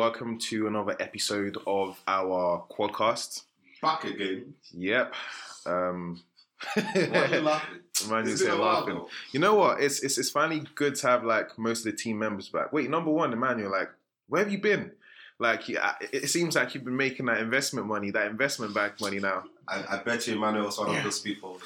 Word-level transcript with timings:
welcome 0.00 0.38
to 0.38 0.66
another 0.66 0.96
episode 0.98 1.58
of 1.66 2.00
our 2.08 2.64
quadcast. 2.70 3.42
Back 3.82 4.04
again. 4.04 4.54
Yep. 4.72 5.12
Um, 5.66 6.22
Why 6.72 6.82
are 7.04 7.26
you 7.34 7.40
laughing? 7.42 7.80
Mind 8.08 8.26
you 8.26 8.32
It's 8.32 8.42
say 8.42 8.48
a 8.48 8.56
while 8.56 8.80
laughing. 8.80 9.04
You 9.32 9.40
know 9.40 9.56
what? 9.56 9.82
It's, 9.82 10.00
it's 10.02 10.16
it's 10.16 10.30
finally 10.30 10.62
good 10.74 10.94
to 10.94 11.06
have 11.06 11.22
like 11.22 11.58
most 11.58 11.80
of 11.84 11.92
the 11.92 11.98
team 11.98 12.18
members 12.18 12.48
back. 12.48 12.72
Wait, 12.72 12.88
number 12.88 13.10
one, 13.10 13.30
Emmanuel, 13.34 13.70
like, 13.70 13.90
where 14.30 14.42
have 14.42 14.50
you 14.50 14.56
been? 14.56 14.92
Like, 15.38 15.68
it 15.68 15.78
it 16.14 16.30
seems 16.30 16.56
like 16.56 16.74
you've 16.74 16.84
been 16.86 16.96
making 16.96 17.26
that 17.26 17.36
investment 17.36 17.86
money, 17.86 18.10
that 18.10 18.26
investment 18.28 18.72
back 18.72 19.02
money 19.02 19.18
now. 19.20 19.44
I, 19.68 19.84
I 19.86 19.96
bet 20.02 20.26
you 20.26 20.34
Emmanuel 20.36 20.64
was 20.64 20.78
one 20.78 20.92
Yeah. 20.92 20.98
of 21.00 21.04
those 21.04 21.20
people 21.20 21.60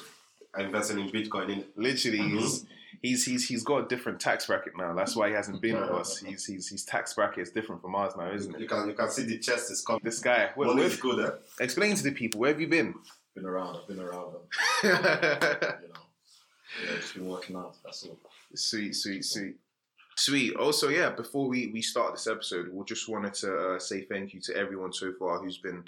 investing 0.59 0.99
in 0.99 1.09
Bitcoin. 1.09 1.49
In 1.51 1.63
Literally, 1.77 2.19
Mhm. 2.19 2.65
He's, 3.01 3.25
he's 3.25 3.47
he's 3.47 3.63
got 3.63 3.85
a 3.85 3.87
different 3.87 4.19
tax 4.19 4.47
bracket 4.47 4.73
now. 4.77 4.93
That's 4.93 5.15
why 5.15 5.29
he 5.29 5.33
hasn't 5.33 5.61
been 5.61 5.79
with 5.79 5.89
us. 5.89 6.17
He's 6.19 6.45
he's 6.45 6.67
his 6.69 6.83
tax 6.83 7.13
bracket 7.13 7.39
is 7.39 7.51
different 7.51 7.81
from 7.81 7.95
ours 7.95 8.13
now, 8.17 8.31
isn't 8.31 8.53
it? 8.55 8.61
you 8.61 8.67
can 8.67 8.87
you 8.87 8.93
can 8.93 9.09
see 9.09 9.23
the 9.23 9.37
chest 9.39 9.71
is 9.71 9.81
coming. 9.81 10.01
This 10.03 10.19
guy, 10.19 10.49
where, 10.55 10.67
Money 10.67 10.81
where- 10.81 10.89
is 10.89 10.97
good, 10.97 11.25
eh? 11.25 11.31
explain 11.59 11.95
to 11.95 12.03
the 12.03 12.11
people 12.11 12.39
where 12.39 12.51
have 12.51 12.61
you 12.61 12.67
been? 12.67 12.93
been 13.35 13.45
around. 13.45 13.75
I've 13.77 13.87
been 13.87 13.99
around. 13.99 14.33
you 14.83 14.89
know, 14.89 14.99
yeah, 16.83 16.95
just 16.97 17.13
been 17.15 17.27
working 17.27 17.55
out. 17.55 17.75
That's 17.83 18.03
all. 18.03 18.17
Sweet, 18.53 18.95
sweet, 18.95 19.25
sweet. 19.25 19.55
Sweet. 20.17 20.55
Also, 20.55 20.87
yeah, 20.87 21.09
before 21.09 21.49
we, 21.49 21.67
we 21.67 21.81
start 21.81 22.13
this 22.13 22.27
episode, 22.27 22.69
we 22.71 22.85
just 22.85 23.09
wanted 23.09 23.33
to 23.35 23.57
uh, 23.75 23.79
say 23.79 24.03
thank 24.03 24.33
you 24.33 24.39
to 24.41 24.55
everyone 24.55 24.93
so 24.93 25.11
far 25.19 25.39
who's 25.39 25.57
been 25.57 25.83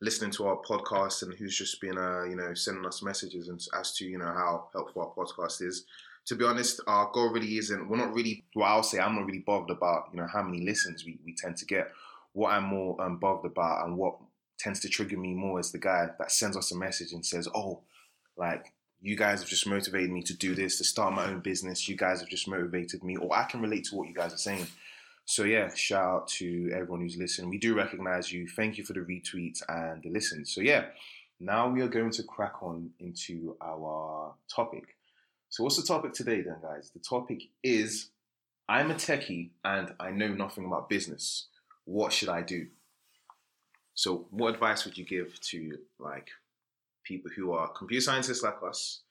listening 0.00 0.30
to 0.30 0.46
our 0.46 0.56
podcast 0.62 1.22
and 1.22 1.34
who's 1.34 1.56
just 1.56 1.78
been, 1.82 1.98
uh, 1.98 2.24
you 2.24 2.36
know, 2.36 2.54
sending 2.54 2.86
us 2.86 3.02
messages 3.02 3.48
and 3.48 3.62
as 3.78 3.94
to, 3.96 4.06
you 4.06 4.16
know, 4.16 4.24
how 4.24 4.68
helpful 4.72 5.02
our 5.02 5.24
podcast 5.26 5.60
is. 5.60 5.84
To 6.26 6.34
be 6.34 6.44
honest, 6.44 6.80
our 6.86 7.10
goal 7.12 7.30
really 7.30 7.56
isn't, 7.58 7.88
we're 7.88 7.96
not 7.96 8.14
really, 8.14 8.44
well, 8.54 8.68
I'll 8.68 8.82
say 8.82 8.98
I'm 8.98 9.14
not 9.14 9.26
really 9.26 9.44
bothered 9.46 9.76
about, 9.76 10.08
you 10.12 10.20
know, 10.20 10.26
how 10.26 10.42
many 10.42 10.64
listens 10.64 11.04
we, 11.04 11.18
we 11.24 11.34
tend 11.34 11.56
to 11.58 11.66
get. 11.66 11.92
What 12.32 12.52
I'm 12.52 12.64
more 12.64 13.00
um, 13.00 13.18
bothered 13.18 13.52
about 13.52 13.86
and 13.86 13.96
what 13.96 14.16
tends 14.58 14.80
to 14.80 14.88
trigger 14.88 15.16
me 15.16 15.34
more 15.34 15.60
is 15.60 15.70
the 15.70 15.78
guy 15.78 16.08
that 16.18 16.32
sends 16.32 16.56
us 16.56 16.72
a 16.72 16.76
message 16.76 17.12
and 17.12 17.24
says, 17.24 17.48
oh, 17.54 17.82
like, 18.36 18.72
you 19.00 19.16
guys 19.16 19.40
have 19.40 19.48
just 19.48 19.68
motivated 19.68 20.10
me 20.10 20.22
to 20.22 20.34
do 20.34 20.54
this, 20.54 20.78
to 20.78 20.84
start 20.84 21.14
my 21.14 21.26
own 21.26 21.40
business. 21.40 21.88
You 21.88 21.96
guys 21.96 22.20
have 22.20 22.28
just 22.28 22.48
motivated 22.48 23.04
me, 23.04 23.16
or 23.16 23.32
I 23.36 23.44
can 23.44 23.60
relate 23.60 23.84
to 23.84 23.94
what 23.94 24.08
you 24.08 24.14
guys 24.14 24.34
are 24.34 24.38
saying. 24.38 24.66
So 25.26 25.44
yeah, 25.44 25.72
shout 25.74 26.04
out 26.04 26.28
to 26.28 26.70
everyone 26.72 27.02
who's 27.02 27.16
listening. 27.16 27.50
We 27.50 27.58
do 27.58 27.74
recognize 27.74 28.32
you. 28.32 28.48
Thank 28.48 28.78
you 28.78 28.84
for 28.84 28.94
the 28.94 29.00
retweets 29.00 29.62
and 29.68 30.02
the 30.02 30.10
listens. 30.10 30.52
So 30.52 30.60
yeah, 30.60 30.86
now 31.38 31.68
we 31.68 31.82
are 31.82 31.88
going 31.88 32.10
to 32.10 32.22
crack 32.22 32.62
on 32.62 32.90
into 32.98 33.56
our 33.60 34.34
topic. 34.52 34.95
So 35.48 35.62
what's 35.64 35.76
the 35.76 35.86
topic 35.86 36.12
today 36.12 36.42
then, 36.42 36.56
guys? 36.62 36.90
The 36.92 37.00
topic 37.00 37.42
is 37.62 38.10
I'm 38.68 38.90
a 38.90 38.94
techie 38.94 39.50
and 39.64 39.94
I 40.00 40.10
know 40.10 40.28
nothing 40.28 40.66
about 40.66 40.88
business. 40.88 41.46
What 41.84 42.12
should 42.12 42.28
I 42.28 42.42
do? 42.42 42.66
So 43.94 44.26
what 44.30 44.54
advice 44.54 44.84
would 44.84 44.98
you 44.98 45.04
give 45.04 45.40
to 45.40 45.78
like 45.98 46.28
people 47.04 47.30
who 47.34 47.52
are 47.52 47.68
computer 47.68 48.02
scientists 48.02 48.42
like 48.42 48.62
us, 48.62 49.02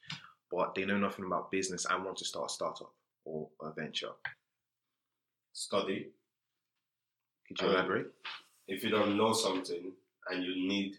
but 0.51 0.75
they 0.75 0.85
know 0.85 0.97
nothing 0.97 1.25
about 1.25 1.51
business 1.51 1.85
and 1.89 2.03
want 2.03 2.17
to 2.17 2.25
start 2.25 2.51
a 2.51 2.53
startup 2.53 2.93
or 3.23 3.49
a 3.61 3.71
venture. 3.71 4.11
Study. 5.53 6.11
Could 7.47 7.61
you 7.61 7.67
Um, 7.67 7.73
elaborate? 7.73 8.11
If 8.67 8.83
you 8.83 8.89
don't 8.89 9.17
know 9.17 9.33
something 9.33 9.93
and 10.29 10.43
you 10.43 10.67
need 10.67 10.97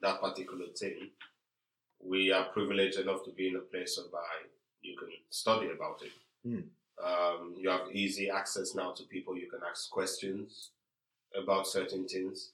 that 0.00 0.20
particular 0.20 0.66
thing, 0.76 1.10
we 2.04 2.32
are 2.32 2.44
privileged 2.46 2.98
enough 2.98 3.24
to 3.24 3.30
be 3.30 3.48
in 3.48 3.56
a 3.56 3.60
place 3.60 3.98
whereby 3.98 4.26
you 4.82 4.96
can 4.96 5.08
study 5.30 5.70
about 5.70 6.02
it. 6.02 6.12
Hmm. 6.44 6.60
Um, 7.04 7.54
you 7.58 7.68
have 7.70 7.90
easy 7.92 8.30
access 8.30 8.74
now 8.74 8.92
to 8.92 9.02
people 9.04 9.36
you 9.36 9.48
can 9.50 9.60
ask 9.68 9.90
questions 9.90 10.70
about 11.40 11.66
certain 11.66 12.06
things. 12.06 12.52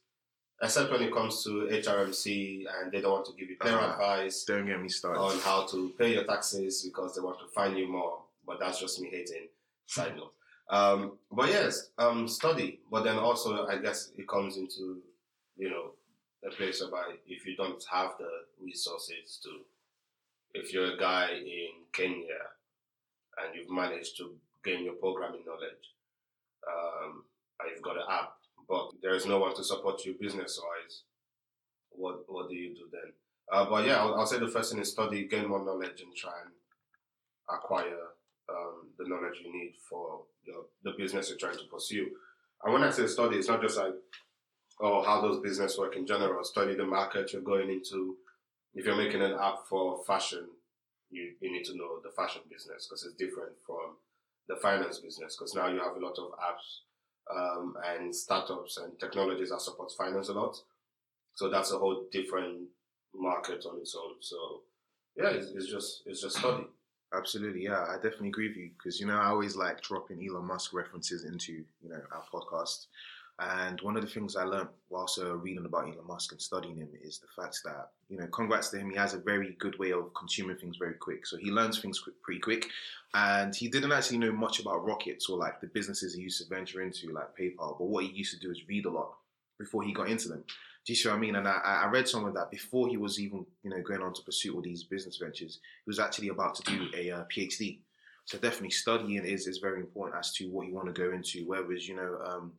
Except 0.60 0.90
when 0.90 1.02
it 1.02 1.12
comes 1.12 1.44
to 1.44 1.68
HRMC 1.70 2.64
and 2.80 2.90
they 2.90 3.00
don't 3.00 3.12
want 3.12 3.26
to 3.26 3.32
give 3.32 3.48
you 3.48 3.56
clear 3.56 3.78
Ah. 3.78 3.92
advice 3.92 4.44
Don't 4.44 4.66
get 4.66 4.80
me 4.82 4.88
started. 4.88 5.20
on 5.20 5.38
how 5.40 5.64
to 5.66 5.90
pay 5.98 6.14
your 6.14 6.24
taxes 6.24 6.82
because 6.82 7.14
they 7.14 7.20
want 7.20 7.38
to 7.38 7.46
fine 7.48 7.76
you 7.76 7.86
more. 7.86 8.22
But 8.46 8.58
that's 8.60 8.80
just 8.80 9.00
me 9.00 9.08
hating. 9.10 9.48
Side 9.86 10.16
note. 10.16 10.32
Um, 10.70 11.18
but 11.30 11.48
yes, 11.48 11.90
um, 11.98 12.26
study. 12.28 12.80
But 12.90 13.04
then 13.04 13.18
also, 13.18 13.66
I 13.66 13.78
guess 13.78 14.10
it 14.18 14.26
comes 14.28 14.56
into 14.56 15.00
you 15.56 15.70
know 15.70 15.92
a 16.46 16.50
place 16.50 16.80
whereby 16.80 17.14
if 17.26 17.46
you 17.46 17.56
don't 17.56 17.82
have 17.90 18.12
the 18.18 18.30
resources 18.62 19.40
to, 19.42 19.50
if 20.54 20.72
you're 20.72 20.94
a 20.94 20.98
guy 20.98 21.30
in 21.32 21.70
Kenya 21.92 22.42
and 23.38 23.54
you've 23.54 23.70
managed 23.70 24.16
to 24.18 24.34
gain 24.64 24.84
your 24.84 24.94
programming 24.94 25.44
knowledge, 25.46 25.94
um, 26.66 27.24
and 27.60 27.70
you've 27.70 27.82
got 27.82 27.96
an 27.96 28.02
app, 28.10 28.34
but 28.68 28.90
there 29.02 29.14
is 29.14 29.26
no 29.26 29.38
one 29.38 29.54
to 29.54 29.64
support 29.64 30.04
you 30.04 30.16
business 30.20 30.60
wise, 30.62 31.02
what 31.90 32.20
what 32.28 32.48
do 32.48 32.54
you 32.54 32.74
do 32.74 32.88
then? 32.92 33.12
Uh, 33.50 33.64
but 33.68 33.86
yeah, 33.86 34.00
I'll, 34.00 34.14
I'll 34.14 34.26
say 34.26 34.38
the 34.38 34.48
first 34.48 34.70
thing 34.70 34.80
is 34.80 34.90
study, 34.92 35.26
gain 35.26 35.48
more 35.48 35.64
knowledge, 35.64 36.00
and 36.02 36.14
try 36.14 36.32
and 36.44 36.52
acquire 37.50 38.12
um, 38.48 38.88
the 38.98 39.08
knowledge 39.08 39.40
you 39.44 39.52
need 39.52 39.74
for 39.88 40.22
your, 40.44 40.66
the 40.84 40.92
business 40.96 41.28
you're 41.28 41.38
trying 41.38 41.56
to 41.56 41.64
pursue. 41.72 42.08
And 42.62 42.72
when 42.72 42.82
I 42.82 42.90
say 42.90 43.06
study, 43.06 43.36
it's 43.36 43.48
not 43.48 43.62
just 43.62 43.78
like, 43.78 43.94
oh, 44.80 45.02
how 45.02 45.20
does 45.20 45.40
business 45.40 45.78
work 45.78 45.96
in 45.96 46.06
general. 46.06 46.44
Study 46.44 46.74
the 46.74 46.84
market 46.84 47.32
you're 47.32 47.42
going 47.42 47.70
into. 47.70 48.16
If 48.74 48.84
you're 48.84 48.96
making 48.96 49.22
an 49.22 49.32
app 49.40 49.66
for 49.68 50.04
fashion, 50.06 50.46
you, 51.10 51.32
you 51.40 51.52
need 51.52 51.64
to 51.64 51.76
know 51.76 52.00
the 52.02 52.10
fashion 52.10 52.42
business 52.50 52.86
because 52.86 53.04
it's 53.04 53.14
different 53.14 53.52
from 53.66 53.96
the 54.48 54.56
finance 54.56 54.98
business 54.98 55.36
because 55.36 55.54
now 55.54 55.68
you 55.68 55.78
have 55.78 55.96
a 55.96 56.04
lot 56.04 56.18
of 56.18 56.32
apps 56.38 56.82
um, 57.34 57.74
and 57.86 58.14
startups 58.14 58.78
and 58.78 58.98
technologies 58.98 59.50
that 59.50 59.60
support 59.60 59.92
finance 59.96 60.28
a 60.28 60.32
lot. 60.32 60.56
So 61.34 61.48
that's 61.48 61.72
a 61.72 61.78
whole 61.78 62.06
different 62.10 62.68
market 63.14 63.64
on 63.70 63.78
its 63.78 63.94
own. 63.94 64.14
So 64.20 64.62
yeah, 65.16 65.30
it's, 65.30 65.50
it's 65.52 65.70
just 65.70 66.02
it's 66.06 66.22
just 66.22 66.38
study. 66.38 66.64
Absolutely, 67.14 67.64
yeah, 67.64 67.86
I 67.88 67.94
definitely 67.94 68.28
agree 68.28 68.48
with 68.48 68.56
you 68.56 68.70
because 68.76 69.00
you 69.00 69.06
know 69.06 69.16
I 69.16 69.28
always 69.28 69.56
like 69.56 69.82
dropping 69.82 70.24
Elon 70.26 70.46
Musk 70.46 70.74
references 70.74 71.24
into 71.24 71.52
you 71.52 71.88
know 71.88 72.00
our 72.12 72.22
podcast, 72.32 72.86
and 73.38 73.80
one 73.80 73.96
of 73.96 74.02
the 74.02 74.10
things 74.10 74.36
I 74.36 74.44
learned 74.44 74.68
whilst 74.90 75.18
uh, 75.18 75.36
reading 75.36 75.64
about 75.64 75.84
Elon 75.84 76.06
Musk 76.06 76.32
and 76.32 76.40
studying 76.40 76.76
him 76.76 76.88
is 77.02 77.18
the 77.18 77.28
fact 77.40 77.60
that 77.64 77.90
you 78.08 78.18
know, 78.18 78.26
congrats 78.28 78.70
to 78.70 78.78
him, 78.78 78.90
he 78.90 78.96
has 78.96 79.14
a 79.14 79.18
very 79.18 79.54
good 79.58 79.78
way 79.78 79.92
of 79.92 80.12
consuming 80.14 80.56
things 80.56 80.76
very 80.76 80.94
quick. 80.94 81.26
So 81.26 81.36
he 81.36 81.50
learns 81.50 81.78
things 81.80 82.00
quick, 82.00 82.20
pretty 82.22 82.40
quick, 82.40 82.66
and 83.14 83.54
he 83.54 83.68
didn't 83.68 83.92
actually 83.92 84.18
know 84.18 84.32
much 84.32 84.60
about 84.60 84.84
rockets 84.84 85.28
or 85.28 85.38
like 85.38 85.60
the 85.60 85.66
businesses 85.68 86.14
he 86.14 86.22
used 86.22 86.42
to 86.42 86.48
venture 86.48 86.82
into, 86.82 87.12
like 87.12 87.36
PayPal. 87.38 87.78
But 87.78 87.86
what 87.86 88.04
he 88.04 88.10
used 88.10 88.32
to 88.34 88.40
do 88.40 88.50
is 88.50 88.66
read 88.68 88.86
a 88.86 88.90
lot 88.90 89.12
before 89.58 89.82
he 89.82 89.92
got 89.92 90.08
into 90.08 90.28
them. 90.28 90.42
Do 90.86 90.92
you 90.92 90.96
see 90.96 91.08
what 91.08 91.16
I 91.16 91.20
mean? 91.20 91.36
And 91.36 91.46
I, 91.46 91.82
I 91.84 91.86
read 91.88 92.08
somewhere 92.08 92.32
that 92.32 92.50
before 92.50 92.88
he 92.88 92.96
was 92.96 93.20
even, 93.20 93.44
you 93.62 93.70
know, 93.70 93.82
going 93.82 94.00
on 94.00 94.14
to 94.14 94.22
pursue 94.22 94.54
all 94.54 94.62
these 94.62 94.84
business 94.84 95.18
ventures, 95.18 95.60
he 95.84 95.88
was 95.88 95.98
actually 95.98 96.28
about 96.28 96.54
to 96.56 96.62
do 96.62 96.88
a 96.96 97.10
uh, 97.10 97.24
PhD. 97.24 97.80
So 98.24 98.38
definitely 98.38 98.70
studying 98.70 99.24
is 99.24 99.46
is 99.46 99.58
very 99.58 99.80
important 99.80 100.18
as 100.18 100.32
to 100.34 100.48
what 100.50 100.66
you 100.66 100.74
want 100.74 100.86
to 100.94 100.98
go 100.98 101.12
into. 101.12 101.46
Whether 101.46 101.72
it's 101.72 101.88
you 101.88 101.96
know 101.96 102.18
um, 102.24 102.52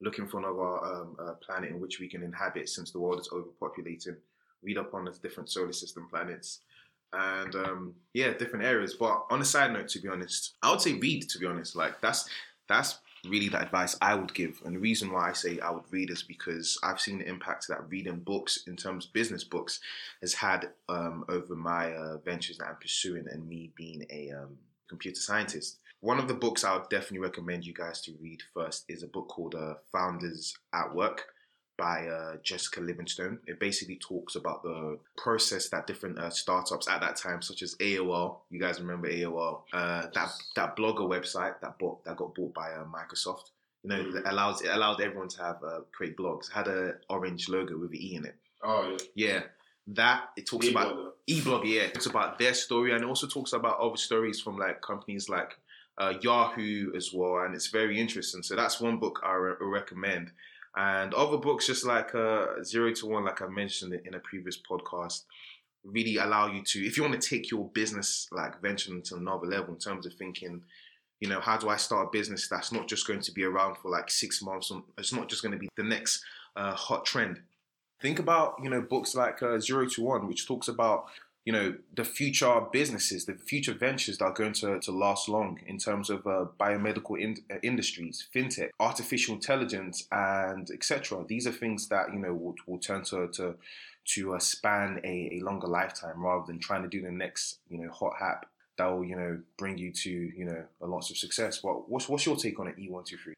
looking 0.00 0.26
for 0.28 0.38
another 0.38 0.84
um, 0.84 1.16
uh, 1.18 1.32
planet 1.34 1.70
in 1.70 1.80
which 1.80 2.00
we 2.00 2.08
can 2.08 2.22
inhabit, 2.22 2.68
since 2.68 2.90
the 2.90 3.00
world 3.00 3.20
is 3.20 3.28
overpopulating. 3.28 4.16
Read 4.62 4.78
up 4.78 4.94
on 4.94 5.04
the 5.04 5.12
different 5.22 5.50
solar 5.50 5.72
system 5.72 6.08
planets, 6.10 6.60
and 7.12 7.54
um, 7.54 7.94
yeah, 8.12 8.32
different 8.32 8.64
areas. 8.64 8.94
But 8.94 9.24
on 9.30 9.40
a 9.40 9.44
side 9.44 9.72
note, 9.72 9.88
to 9.88 10.00
be 10.00 10.08
honest, 10.08 10.56
I 10.62 10.70
would 10.70 10.80
say 10.80 10.94
read. 10.94 11.28
To 11.28 11.38
be 11.38 11.46
honest, 11.46 11.76
like 11.76 12.00
that's 12.00 12.28
that's 12.68 12.98
really 13.24 13.48
the 13.48 13.60
advice 13.60 13.96
I 14.00 14.14
would 14.14 14.32
give. 14.34 14.60
And 14.64 14.76
the 14.76 14.80
reason 14.80 15.12
why 15.12 15.30
I 15.30 15.32
say 15.32 15.58
I 15.60 15.70
would 15.70 15.90
read 15.90 16.10
is 16.10 16.22
because 16.22 16.78
I've 16.82 17.00
seen 17.00 17.18
the 17.18 17.28
impact 17.28 17.66
that 17.68 17.88
reading 17.88 18.20
books, 18.20 18.64
in 18.66 18.76
terms 18.76 19.06
of 19.06 19.12
business 19.12 19.44
books, 19.44 19.80
has 20.20 20.34
had 20.34 20.70
um, 20.88 21.24
over 21.28 21.54
my 21.54 21.92
uh, 21.92 22.18
ventures 22.18 22.58
that 22.58 22.68
I'm 22.68 22.76
pursuing 22.76 23.26
and 23.30 23.48
me 23.48 23.72
being 23.74 24.04
a 24.10 24.32
um, 24.32 24.56
computer 24.88 25.20
scientist. 25.20 25.78
One 26.00 26.18
of 26.18 26.28
the 26.28 26.34
books 26.34 26.64
I 26.64 26.74
would 26.74 26.88
definitely 26.88 27.18
recommend 27.18 27.64
you 27.64 27.74
guys 27.74 28.00
to 28.02 28.12
read 28.20 28.42
first 28.54 28.84
is 28.88 29.02
a 29.02 29.08
book 29.08 29.28
called 29.28 29.54
uh, 29.54 29.74
Founders 29.92 30.56
at 30.72 30.94
Work 30.94 31.26
by 31.76 32.06
uh, 32.06 32.36
Jessica 32.42 32.80
Livingston. 32.80 33.38
It 33.46 33.58
basically 33.58 33.96
talks 33.96 34.36
about 34.36 34.62
the 34.62 34.98
process 35.16 35.68
that 35.70 35.86
different 35.86 36.18
uh, 36.18 36.30
startups 36.30 36.88
at 36.88 37.00
that 37.00 37.16
time, 37.16 37.42
such 37.42 37.62
as 37.62 37.74
AOL, 37.76 38.38
you 38.50 38.60
guys 38.60 38.80
remember 38.80 39.08
AOL, 39.08 39.62
uh, 39.72 40.06
that 40.14 40.30
that 40.56 40.76
blogger 40.76 41.08
website 41.08 41.60
that 41.62 41.78
bought 41.78 42.04
that 42.04 42.16
got 42.16 42.34
bought 42.34 42.54
by 42.54 42.72
uh, 42.72 42.84
Microsoft. 42.84 43.50
You 43.82 43.90
know, 43.90 44.12
that 44.12 44.30
allows 44.30 44.62
it 44.62 44.68
allowed 44.68 45.00
everyone 45.00 45.28
to 45.28 45.42
have 45.42 45.62
uh, 45.64 45.80
create 45.92 46.16
blogs. 46.16 46.48
It 46.48 46.54
had 46.54 46.68
a 46.68 46.94
orange 47.08 47.48
logo 47.48 47.78
with 47.78 47.90
an 47.90 47.96
E 47.96 48.16
in 48.16 48.24
it. 48.26 48.36
Oh 48.62 48.96
yeah. 49.14 49.26
Yeah, 49.28 49.40
that 49.88 50.30
it 50.36 50.46
talks 50.46 50.68
about 50.68 51.14
E-blogger. 51.28 51.62
eBlog, 51.62 51.62
yeah, 51.64 51.82
it 51.82 51.94
talks 51.94 52.06
about 52.06 52.38
their 52.38 52.54
story 52.54 52.92
and 52.92 53.02
it 53.02 53.06
also 53.06 53.26
talks 53.26 53.52
about 53.52 53.78
other 53.78 53.96
stories 53.96 54.40
from 54.40 54.56
like 54.56 54.82
companies 54.82 55.28
like 55.28 55.56
uh, 55.98 56.14
Yahoo 56.22 56.92
as 56.96 57.12
well, 57.12 57.44
and 57.44 57.54
it's 57.54 57.66
very 57.68 58.00
interesting. 58.00 58.42
So 58.42 58.54
that's 58.56 58.80
one 58.80 58.98
book 58.98 59.20
I 59.24 59.34
re- 59.34 59.54
recommend. 59.60 60.30
And 60.76 61.12
other 61.14 61.38
books, 61.38 61.66
just 61.66 61.84
like 61.84 62.14
uh, 62.14 62.62
Zero 62.62 62.92
to 62.92 63.06
One, 63.06 63.24
like 63.24 63.42
I 63.42 63.48
mentioned 63.48 64.00
in 64.04 64.14
a 64.14 64.20
previous 64.20 64.56
podcast, 64.56 65.24
really 65.84 66.16
allow 66.18 66.46
you 66.46 66.62
to, 66.62 66.84
if 66.84 66.96
you 66.96 67.02
want 67.02 67.20
to 67.20 67.28
take 67.28 67.50
your 67.50 67.68
business 67.68 68.28
like 68.30 68.60
venture 68.60 68.92
into 68.92 69.16
another 69.16 69.46
level 69.46 69.74
in 69.74 69.80
terms 69.80 70.06
of 70.06 70.14
thinking, 70.14 70.62
You 71.20 71.28
know, 71.28 71.40
how 71.40 71.56
do 71.56 71.68
I 71.68 71.76
start 71.76 72.08
a 72.08 72.10
business 72.10 72.48
that's 72.48 72.70
not 72.70 72.86
just 72.86 73.06
going 73.06 73.20
to 73.20 73.32
be 73.32 73.42
around 73.42 73.76
for 73.78 73.90
like 73.90 74.08
six 74.10 74.40
months? 74.40 74.70
It's 74.96 75.12
not 75.12 75.28
just 75.28 75.42
going 75.42 75.52
to 75.52 75.58
be 75.58 75.68
the 75.76 75.82
next 75.82 76.22
uh, 76.54 76.74
hot 76.74 77.04
trend. 77.04 77.40
Think 78.00 78.20
about 78.20 78.54
you 78.62 78.70
know 78.70 78.80
books 78.80 79.16
like 79.16 79.42
uh, 79.42 79.58
Zero 79.58 79.88
to 79.88 80.02
One, 80.02 80.28
which 80.28 80.46
talks 80.46 80.68
about 80.68 81.06
you 81.48 81.52
know 81.52 81.74
the 81.96 82.04
future 82.04 82.60
businesses, 82.70 83.24
the 83.24 83.32
future 83.32 83.72
ventures 83.72 84.18
that 84.18 84.24
are 84.26 84.34
going 84.34 84.52
to, 84.52 84.78
to 84.80 84.92
last 84.92 85.30
long 85.30 85.58
in 85.66 85.78
terms 85.78 86.10
of 86.10 86.26
uh, 86.26 86.44
biomedical 86.60 87.18
in, 87.18 87.38
uh, 87.50 87.54
industries, 87.62 88.28
fintech, 88.34 88.68
artificial 88.78 89.34
intelligence, 89.34 90.06
and 90.12 90.70
etc. 90.70 91.24
These 91.26 91.46
are 91.46 91.52
things 91.52 91.88
that 91.88 92.12
you 92.12 92.18
know 92.18 92.34
will, 92.34 92.54
will 92.66 92.78
turn 92.78 93.02
to 93.04 93.28
to 93.28 93.54
to 94.12 94.34
uh, 94.34 94.38
span 94.38 95.00
a, 95.04 95.38
a 95.38 95.40
longer 95.42 95.68
lifetime 95.68 96.22
rather 96.22 96.44
than 96.46 96.58
trying 96.58 96.82
to 96.82 96.88
do 96.88 97.00
the 97.00 97.10
next 97.10 97.60
you 97.70 97.78
know 97.78 97.90
hot 97.90 98.12
hap 98.20 98.44
that 98.76 98.88
will 98.88 99.06
you 99.06 99.16
know 99.16 99.40
bring 99.56 99.78
you 99.78 99.90
to 99.90 100.10
you 100.10 100.44
know 100.44 100.62
a 100.82 100.86
lots 100.86 101.10
of 101.10 101.16
success. 101.16 101.62
What 101.62 101.88
what's 101.88 102.10
what's 102.10 102.26
your 102.26 102.36
take 102.36 102.60
on 102.60 102.68
it? 102.68 102.78
E 102.78 102.90
one 102.90 103.04
two 103.04 103.16
three. 103.16 103.32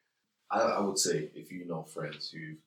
I, 0.50 0.58
I 0.58 0.80
would 0.80 0.98
say 0.98 1.30
if 1.36 1.52
you 1.52 1.64
know 1.64 1.84
friends 1.84 2.32
who've 2.32 2.58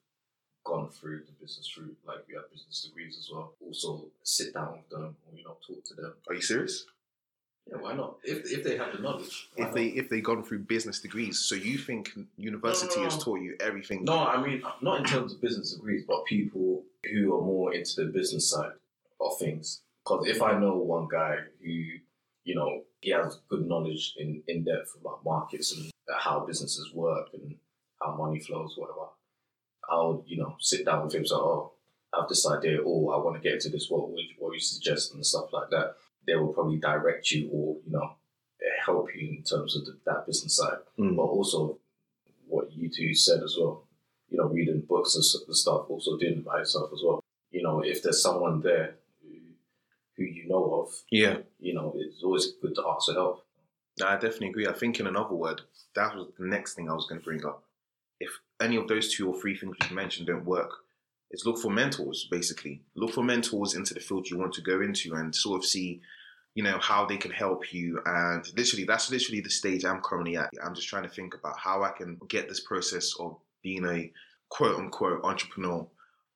gone 0.64 0.90
through 0.90 1.20
the 1.26 1.32
business 1.42 1.78
route, 1.78 1.98
like 2.08 2.20
we 2.28 2.36
have 2.36 2.50
business 2.52 2.82
degrees 2.84 3.18
as 3.18 3.30
well, 3.32 3.54
also 3.66 4.06
sit 4.24 4.54
down 4.54 4.74
with 4.78 4.90
them 4.90 5.16
or 5.28 5.38
you 5.38 5.44
know 5.44 5.58
talk 5.66 5.84
to 5.86 5.94
them. 5.96 6.14
Are 6.28 6.36
you 6.36 6.42
serious? 6.42 6.86
Yeah, 7.70 7.78
why 7.78 7.94
not? 7.94 8.18
If 8.24 8.52
if 8.52 8.64
they 8.64 8.78
have 8.78 8.96
the 8.96 9.02
knowledge. 9.02 9.50
If 9.56 9.74
they 9.74 9.88
not? 9.90 9.98
if 9.98 10.10
they 10.10 10.22
gone 10.22 10.44
through 10.44 10.60
business 10.60 11.00
degrees, 11.00 11.40
so 11.40 11.56
you 11.56 11.78
think 11.78 12.12
university 12.38 13.02
has 13.02 13.18
No. 13.18 13.24
taught 13.24 13.42
you 13.42 13.56
everything? 13.60 14.04
No, 14.04 14.20
I 14.20 14.42
mean 14.46 14.64
not 14.82 15.00
in 15.00 15.06
terms 15.06 15.34
of 15.34 15.42
business 15.42 15.74
degrees, 15.74 16.04
but 16.08 16.26
people 16.26 16.84
who 17.12 17.36
are 17.36 17.42
more 17.42 17.74
into 17.74 18.06
the 18.06 18.12
business 18.12 18.50
side 18.50 18.74
of 19.20 19.38
things. 19.38 19.82
Because 20.04 20.28
if 20.28 20.42
I 20.42 20.60
know 20.60 20.76
one 20.78 21.08
guy 21.10 21.38
who, 21.62 21.70
you 21.70 22.56
know, 22.56 22.84
he 23.00 23.12
has 23.12 23.40
good 23.48 23.66
knowledge 23.66 24.16
in, 24.18 24.44
in 24.50 24.66
depth 24.66 24.96
about 25.00 25.24
markets 25.24 25.72
and 25.78 25.90
how 26.20 26.42
businesses 26.42 26.94
work 26.94 27.30
and 27.34 27.56
how 28.02 28.16
money 28.16 28.40
flows, 28.42 28.74
whatever, 28.76 29.08
I'll, 29.90 30.24
you 30.28 30.38
know, 30.38 30.56
sit 30.60 30.86
down 30.86 31.06
with 31.06 31.14
him. 31.16 31.26
So, 31.26 31.36
oh, 31.38 31.72
I 32.14 32.22
have 32.22 32.30
this 32.30 32.48
idea. 32.48 32.80
Oh, 32.86 33.10
I 33.10 33.18
want 33.18 33.36
to 33.36 33.42
get 33.42 33.54
into 33.54 33.70
this. 33.70 33.90
What 33.90 34.10
would 34.10 34.20
what 34.40 34.54
you 34.54 34.60
suggest 34.60 35.14
and 35.14 35.26
stuff 35.26 35.52
like 35.54 35.70
that? 35.72 35.96
They 36.26 36.36
will 36.36 36.54
probably 36.54 36.78
direct 36.78 37.32
you 37.32 37.50
or 37.52 37.78
you 37.86 37.92
know 37.92 38.16
help 38.86 39.10
you 39.16 39.28
in 39.30 39.44
terms 39.44 39.76
of 39.76 39.86
the, 39.86 39.98
that 40.06 40.26
business 40.26 40.58
side, 40.58 40.78
Mm. 41.00 41.16
but 41.16 41.24
also 41.24 41.78
what 42.48 42.72
you 42.74 42.90
two 42.90 43.14
said 43.14 43.42
as 43.44 43.56
well. 43.60 43.86
You 44.30 44.38
know, 44.38 44.46
reading 44.48 44.82
books 44.88 45.16
and 45.16 45.24
stuff, 45.24 45.90
also 45.90 46.18
doing 46.18 46.40
it 46.40 46.46
by 46.46 46.60
yourself 46.60 46.90
as 46.94 47.02
well. 47.04 47.24
You 47.52 47.62
know, 47.64 47.82
if 47.82 48.02
there's 48.02 48.22
someone 48.22 48.62
there 48.62 48.96
who, 49.22 49.30
who 50.18 50.24
you 50.24 50.48
know 50.48 50.82
of, 50.82 50.94
Yeah, 51.12 51.38
you 51.60 51.74
know, 51.74 51.94
it's 51.98 52.24
always 52.24 52.48
good 52.62 52.74
to 52.76 52.84
ask 52.88 53.08
for 53.08 53.14
help. 53.14 53.46
I 54.04 54.16
definitely 54.16 54.50
agree. 54.50 54.68
I 54.68 54.74
think 54.74 55.00
in 55.00 55.06
another 55.08 55.36
word, 55.36 55.62
that 55.96 56.16
was 56.16 56.28
the 56.40 56.48
next 56.48 56.74
thing 56.74 56.90
I 56.90 56.94
was 56.94 57.06
going 57.06 57.22
to 57.22 57.26
bring 57.26 57.46
up. 57.46 57.64
If 58.20 58.30
any 58.62 58.76
of 58.76 58.88
those 58.88 59.14
two 59.14 59.28
or 59.28 59.40
three 59.40 59.56
things 59.56 59.76
you 59.90 59.96
mentioned 59.96 60.28
don't 60.28 60.46
work, 60.46 60.72
is 61.32 61.46
look 61.46 61.58
for 61.58 61.72
mentors. 61.72 62.28
Basically, 62.30 62.82
look 62.96 63.12
for 63.12 63.24
mentors 63.24 63.76
into 63.76 63.94
the 63.94 64.00
field 64.00 64.30
you 64.30 64.38
want 64.38 64.54
to 64.54 64.62
go 64.62 64.82
into 64.82 65.14
and 65.16 65.36
sort 65.36 65.60
of 65.60 65.66
see. 65.66 66.02
You 66.56 66.62
know 66.64 66.78
how 66.80 67.06
they 67.06 67.18
can 67.18 67.32
help 67.32 67.74
you, 67.74 68.00
and 68.06 68.46
literally, 68.56 68.86
that's 68.86 69.10
literally 69.10 69.42
the 69.42 69.50
stage 69.50 69.84
I'm 69.84 70.02
currently 70.02 70.38
at. 70.38 70.52
I'm 70.64 70.76
just 70.76 70.88
trying 70.88 71.02
to 71.02 71.10
think 71.10 71.34
about 71.34 71.58
how 71.58 71.82
I 71.82 71.90
can 71.90 72.20
get 72.30 72.48
this 72.48 72.60
process 72.60 73.16
of 73.20 73.38
being 73.64 73.84
a 73.86 74.12
quote 74.50 74.78
unquote 74.78 75.24
entrepreneur 75.24 75.88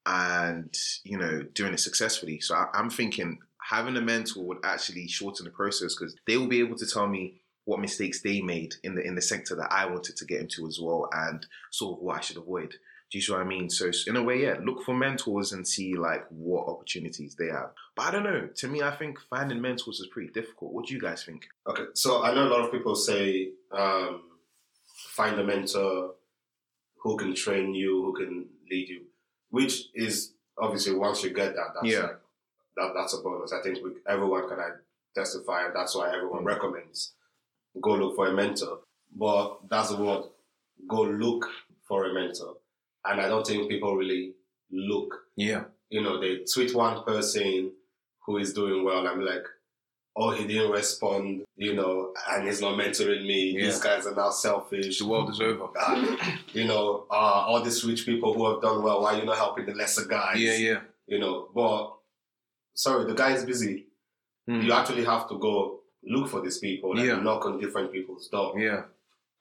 and 0.07 0.75
you 1.03 1.19
know 1.19 1.43
doing 1.53 1.73
it 1.73 1.79
successfully. 1.79 2.39
So 2.39 2.55
I'm 2.73 2.89
thinking 2.89 3.37
having 3.61 3.97
a 3.97 4.01
mentor 4.01 4.43
would 4.45 4.59
actually 4.63 5.07
shorten 5.07 5.45
the 5.45 5.51
process 5.51 5.95
because 5.95 6.15
they 6.25 6.37
will 6.37 6.47
be 6.47 6.59
able 6.59 6.77
to 6.77 6.87
tell 6.87 7.07
me 7.07 7.35
what 7.67 7.81
mistakes 7.81 8.21
they 8.21 8.39
made 8.39 8.75
in 8.83 8.95
the 8.95 9.01
in 9.05 9.13
the 9.15 9.21
sector 9.21 9.53
that 9.55 9.71
I 9.71 9.85
wanted 9.85 10.15
to 10.17 10.25
get 10.25 10.39
into 10.39 10.65
as 10.67 10.79
well, 10.81 11.09
and 11.11 11.45
sort 11.69 11.97
of 11.97 12.03
what 12.03 12.17
I 12.17 12.21
should 12.21 12.37
avoid. 12.37 12.71
Do 13.11 13.17
you 13.17 13.21
see 13.21 13.31
what 13.33 13.41
I 13.41 13.45
mean? 13.45 13.69
So 13.69 13.91
in 14.07 14.15
a 14.15 14.23
way, 14.23 14.41
yeah, 14.43 14.55
look 14.63 14.83
for 14.83 14.95
mentors 14.95 15.51
and 15.53 15.67
see 15.67 15.95
like 15.95 16.25
what 16.29 16.67
opportunities 16.67 17.35
they 17.35 17.47
have. 17.47 17.71
But 17.95 18.03
I 18.07 18.11
don't 18.11 18.23
know. 18.23 18.47
To 18.61 18.67
me, 18.67 18.81
I 18.81 18.91
think 18.95 19.17
finding 19.29 19.61
mentors 19.61 19.99
is 19.99 20.07
pretty 20.11 20.31
difficult. 20.31 20.73
What 20.73 20.87
do 20.87 20.93
you 20.93 20.99
guys 21.01 21.23
think? 21.25 21.45
Okay, 21.69 21.85
so 21.93 22.23
I 22.23 22.33
know 22.33 22.47
a 22.47 22.53
lot 22.53 22.61
of 22.65 22.71
people 22.71 22.95
say 22.95 23.49
um, 23.71 24.21
find 25.15 25.37
a 25.39 25.43
mentor 25.43 26.15
who 27.01 27.17
can 27.17 27.33
train 27.35 27.73
you, 27.75 28.01
who 28.03 28.13
can 28.13 28.45
lead 28.71 28.87
you, 28.89 29.01
which 29.51 29.85
is 29.93 30.33
obviously 30.57 30.93
once 30.95 31.23
you 31.23 31.29
get 31.31 31.53
that, 31.55 31.67
that's 31.75 31.93
Yeah. 31.93 32.01
like, 32.01 32.19
that, 32.77 32.91
that's 32.95 33.13
a 33.13 33.17
bonus. 33.21 33.53
I 33.53 33.61
think 33.61 33.83
we, 33.83 33.91
everyone 34.07 34.47
can 34.49 34.59
testify, 35.15 35.65
and 35.65 35.75
that's 35.75 35.95
why 35.95 36.13
everyone 36.15 36.43
Mm. 36.43 36.47
recommends 36.47 37.13
go 37.81 37.91
look 37.95 38.15
for 38.15 38.27
a 38.27 38.33
mentor. 38.33 38.79
But 39.15 39.69
that's 39.69 39.89
the 39.89 39.97
word, 40.03 40.23
go 40.87 41.01
look 41.03 41.47
for 41.87 42.05
a 42.05 42.13
mentor, 42.13 42.55
and 43.05 43.21
I 43.21 43.27
don't 43.27 43.45
think 43.47 43.69
people 43.69 43.95
really 43.95 44.33
look 44.71 45.15
Yeah. 45.35 45.63
you 45.89 46.01
know, 46.03 46.19
they 46.19 46.39
tweet 46.53 46.75
one 46.75 47.03
person 47.05 47.71
who 48.25 48.37
is 48.37 48.53
doing 48.53 48.83
well. 48.83 49.07
I'm 49.07 49.21
like, 49.23 49.45
oh, 50.17 50.31
he 50.31 50.45
didn't 50.45 50.71
respond, 50.71 51.43
you 51.55 51.73
know, 51.73 52.11
and 52.29 52.45
he's 52.45 52.59
not 52.59 52.77
mentoring 52.77 53.25
me. 53.25 53.55
These 53.57 53.79
guys 53.79 54.05
are 54.05 54.13
now 54.15 54.29
selfish. 54.31 54.99
The 54.99 55.07
world 55.07 55.29
is 55.29 55.39
over. 55.39 55.67
Ah, 55.77 56.39
you 56.51 56.65
know, 56.65 57.05
uh, 57.09 57.13
all 57.47 57.61
these 57.61 57.85
rich 57.85 58.05
people 58.05 58.33
who 58.33 58.51
have 58.51 58.61
done 58.61 58.83
well, 58.83 59.01
why 59.01 59.17
you 59.17 59.23
not 59.25 59.37
helping 59.37 59.65
the 59.65 59.73
lesser 59.73 60.05
guys? 60.05 60.37
Yeah, 60.39 60.55
yeah. 60.55 60.79
You 61.07 61.19
know, 61.19 61.47
but 61.55 61.93
sorry, 62.73 63.05
the 63.05 63.13
guy 63.13 63.31
is 63.33 63.45
busy. 63.45 63.85
Mm. 64.49 64.63
You 64.65 64.73
actually 64.73 65.05
have 65.05 65.29
to 65.29 65.37
go 65.39 65.76
look 66.09 66.29
for 66.29 66.41
these 66.41 66.57
people 66.59 66.91
and 66.97 67.05
Yeah. 67.05 67.19
knock 67.19 67.45
on 67.45 67.59
different 67.59 67.91
people's 67.91 68.27
door. 68.29 68.57
Yeah. 68.57 68.83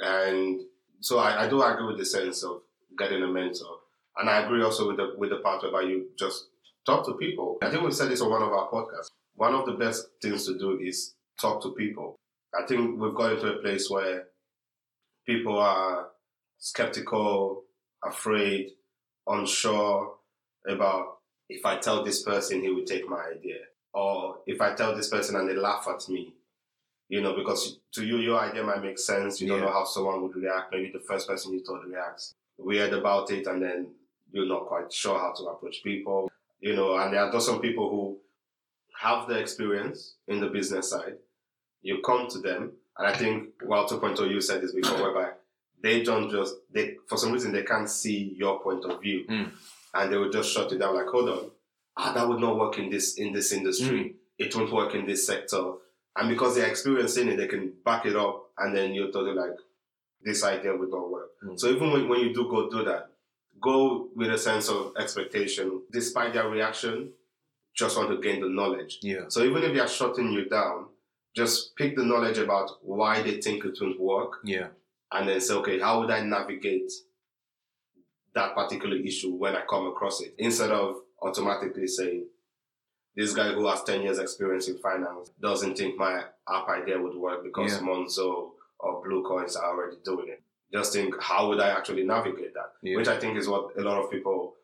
And 0.00 0.62
so 1.00 1.18
I, 1.18 1.44
I 1.44 1.48
do 1.48 1.62
agree 1.62 1.86
with 1.86 1.98
the 1.98 2.04
sense 2.04 2.42
of 2.42 2.62
getting 2.98 3.22
a 3.22 3.26
mentor. 3.28 3.78
And 4.16 4.28
I 4.30 4.40
agree 4.42 4.62
also 4.62 4.88
with 4.88 4.96
the 4.96 5.14
with 5.16 5.30
the 5.30 5.36
part 5.36 5.62
where 5.72 5.82
you 5.82 6.08
just 6.18 6.48
talk 6.86 7.04
to 7.06 7.14
people. 7.14 7.58
I 7.62 7.70
think 7.70 7.82
we 7.82 7.90
said 7.92 8.10
this 8.10 8.20
on 8.20 8.30
one 8.30 8.42
of 8.42 8.52
our 8.52 8.68
podcasts. 8.70 9.10
One 9.34 9.54
of 9.54 9.66
the 9.66 9.72
best 9.72 10.08
things 10.22 10.46
to 10.46 10.58
do 10.58 10.78
is 10.80 11.14
talk 11.40 11.62
to 11.62 11.72
people. 11.72 12.16
I 12.58 12.66
think 12.66 12.98
we've 13.00 13.14
got 13.14 13.32
into 13.32 13.52
a 13.52 13.58
place 13.60 13.90
where 13.90 14.28
people 15.26 15.58
are 15.58 16.08
skeptical, 16.58 17.64
afraid, 18.04 18.70
unsure 19.26 20.14
about 20.66 21.18
if 21.48 21.64
I 21.66 21.76
tell 21.76 22.02
this 22.02 22.22
person, 22.22 22.62
he 22.62 22.70
will 22.70 22.84
take 22.84 23.08
my 23.08 23.22
idea. 23.36 23.58
Or 23.92 24.38
if 24.46 24.60
I 24.60 24.74
tell 24.74 24.96
this 24.96 25.08
person 25.08 25.36
and 25.36 25.48
they 25.48 25.54
laugh 25.54 25.86
at 25.88 26.08
me, 26.08 26.34
you 27.08 27.20
know, 27.20 27.34
because 27.34 27.78
to 27.92 28.04
you, 28.04 28.18
your 28.18 28.38
idea 28.40 28.62
might 28.64 28.82
make 28.82 28.98
sense. 28.98 29.40
You 29.40 29.48
don't 29.48 29.58
Yeah. 29.60 29.66
know 29.66 29.72
how 29.72 29.84
someone 29.84 30.22
would 30.22 30.34
react. 30.36 30.72
Maybe 30.72 30.90
the 30.92 31.00
first 31.00 31.28
person 31.28 31.52
you 31.52 31.60
told 31.60 31.84
reacts 31.84 32.34
weird 32.58 32.92
about 32.92 33.30
it, 33.30 33.46
and 33.46 33.62
then 33.62 33.94
you're 34.32 34.46
not 34.46 34.66
quite 34.66 34.92
sure 34.92 35.18
how 35.18 35.32
to 35.32 35.44
approach 35.44 35.82
people. 35.82 36.30
You 36.60 36.74
know, 36.74 36.96
and 36.96 37.12
there 37.12 37.20
are 37.22 37.30
just 37.32 37.46
some 37.46 37.60
people 37.60 37.88
who 37.90 38.18
have 39.00 39.28
the 39.28 39.38
experience 39.38 40.16
in 40.26 40.40
the 40.40 40.48
business 40.48 40.90
side. 40.90 41.18
You 41.82 42.00
come 42.02 42.28
to 42.28 42.38
them, 42.38 42.72
and 42.98 43.06
I 43.06 43.12
think, 43.12 43.50
well, 43.64 43.86
2.0, 43.86 44.30
you 44.30 44.40
said 44.40 44.62
this 44.62 44.72
before, 44.72 45.00
whereby 45.02 45.32
they 45.82 46.02
don't 46.02 46.30
just, 46.30 46.56
they 46.72 46.96
for 47.06 47.18
some 47.18 47.32
reason, 47.32 47.52
they 47.52 47.62
can't 47.62 47.88
see 47.88 48.34
your 48.36 48.60
point 48.60 48.84
of 48.84 49.00
view, 49.00 49.24
Mm. 49.28 49.52
and 49.94 50.12
they 50.12 50.16
will 50.16 50.30
just 50.30 50.50
shut 50.52 50.72
it 50.72 50.78
down. 50.78 50.94
Like, 50.94 51.06
hold 51.06 51.28
on, 51.28 51.50
ah, 51.96 52.12
that 52.14 52.26
would 52.28 52.40
not 52.40 52.58
work 52.58 52.78
in 52.78 52.90
this 52.90 53.18
in 53.18 53.32
this 53.32 53.52
industry. 53.52 54.16
It 54.38 54.56
won't 54.56 54.72
work 54.72 54.94
in 54.94 55.06
this 55.06 55.26
sector. 55.26 55.74
And 56.16 56.28
because 56.28 56.54
they're 56.54 56.66
experiencing 56.66 57.28
it, 57.28 57.36
they 57.36 57.46
can 57.46 57.72
back 57.84 58.06
it 58.06 58.16
up, 58.16 58.50
and 58.58 58.74
then 58.74 58.94
you're 58.94 59.12
totally 59.12 59.34
like, 59.34 59.56
this 60.22 60.42
idea 60.44 60.74
would 60.74 60.90
not 60.90 61.10
work. 61.10 61.28
Mm. 61.44 61.58
So 61.60 61.68
even 61.68 61.92
when, 61.92 62.08
when 62.08 62.20
you 62.20 62.32
do 62.32 62.48
go 62.50 62.70
do 62.70 62.84
that, 62.84 63.10
go 63.60 64.08
with 64.14 64.30
a 64.30 64.38
sense 64.38 64.68
of 64.68 64.92
expectation, 64.98 65.82
despite 65.92 66.32
their 66.34 66.48
reaction. 66.48 67.10
Just 67.76 67.98
want 67.98 68.08
to 68.08 68.16
gain 68.26 68.40
the 68.40 68.48
knowledge. 68.48 68.98
Yeah. 69.02 69.24
So 69.28 69.42
even 69.42 69.62
if 69.62 69.74
they 69.74 69.80
are 69.80 69.86
shutting 69.88 70.32
you 70.32 70.46
down, 70.48 70.86
just 71.34 71.76
pick 71.76 71.94
the 71.94 72.02
knowledge 72.02 72.38
about 72.38 72.70
why 72.80 73.20
they 73.20 73.38
think 73.38 73.66
it 73.66 73.76
won't 73.78 74.00
work, 74.00 74.38
Yeah. 74.44 74.68
and 75.12 75.28
then 75.28 75.40
say, 75.42 75.52
okay, 75.56 75.78
how 75.78 76.00
would 76.00 76.10
I 76.10 76.22
navigate 76.22 76.90
that 78.34 78.54
particular 78.54 78.96
issue 78.96 79.34
when 79.34 79.54
I 79.54 79.62
come 79.68 79.86
across 79.88 80.22
it? 80.22 80.34
Instead 80.38 80.70
of 80.70 81.02
automatically 81.20 81.86
saying, 81.86 82.24
this 83.16 83.32
guy 83.32 83.52
who 83.52 83.66
has 83.66 83.82
10 83.84 84.02
years 84.02 84.18
experience 84.18 84.68
in 84.68 84.78
finance 84.78 85.30
doesn't 85.40 85.76
think 85.76 85.96
my 85.98 86.24
app 86.48 86.68
idea 86.68 87.00
would 87.00 87.16
work 87.16 87.42
because 87.42 87.72
Yeah. 87.72 87.86
Monzo 87.86 88.50
or 88.78 89.02
Blue 89.02 89.22
Coins 89.24 89.56
are 89.56 89.70
already 89.72 89.96
doing 90.04 90.28
it. 90.28 90.42
Just 90.72 90.92
think, 90.92 91.14
how 91.22 91.48
would 91.48 91.60
I 91.60 91.68
actually 91.70 92.04
navigate 92.04 92.52
that? 92.54 92.72
Yeah. 92.82 92.96
Which 92.96 93.08
I 93.08 93.18
think 93.18 93.38
is 93.38 93.48
what 93.48 93.70
a 93.78 93.82
lot 93.82 94.02
of 94.02 94.10
people 94.10 94.54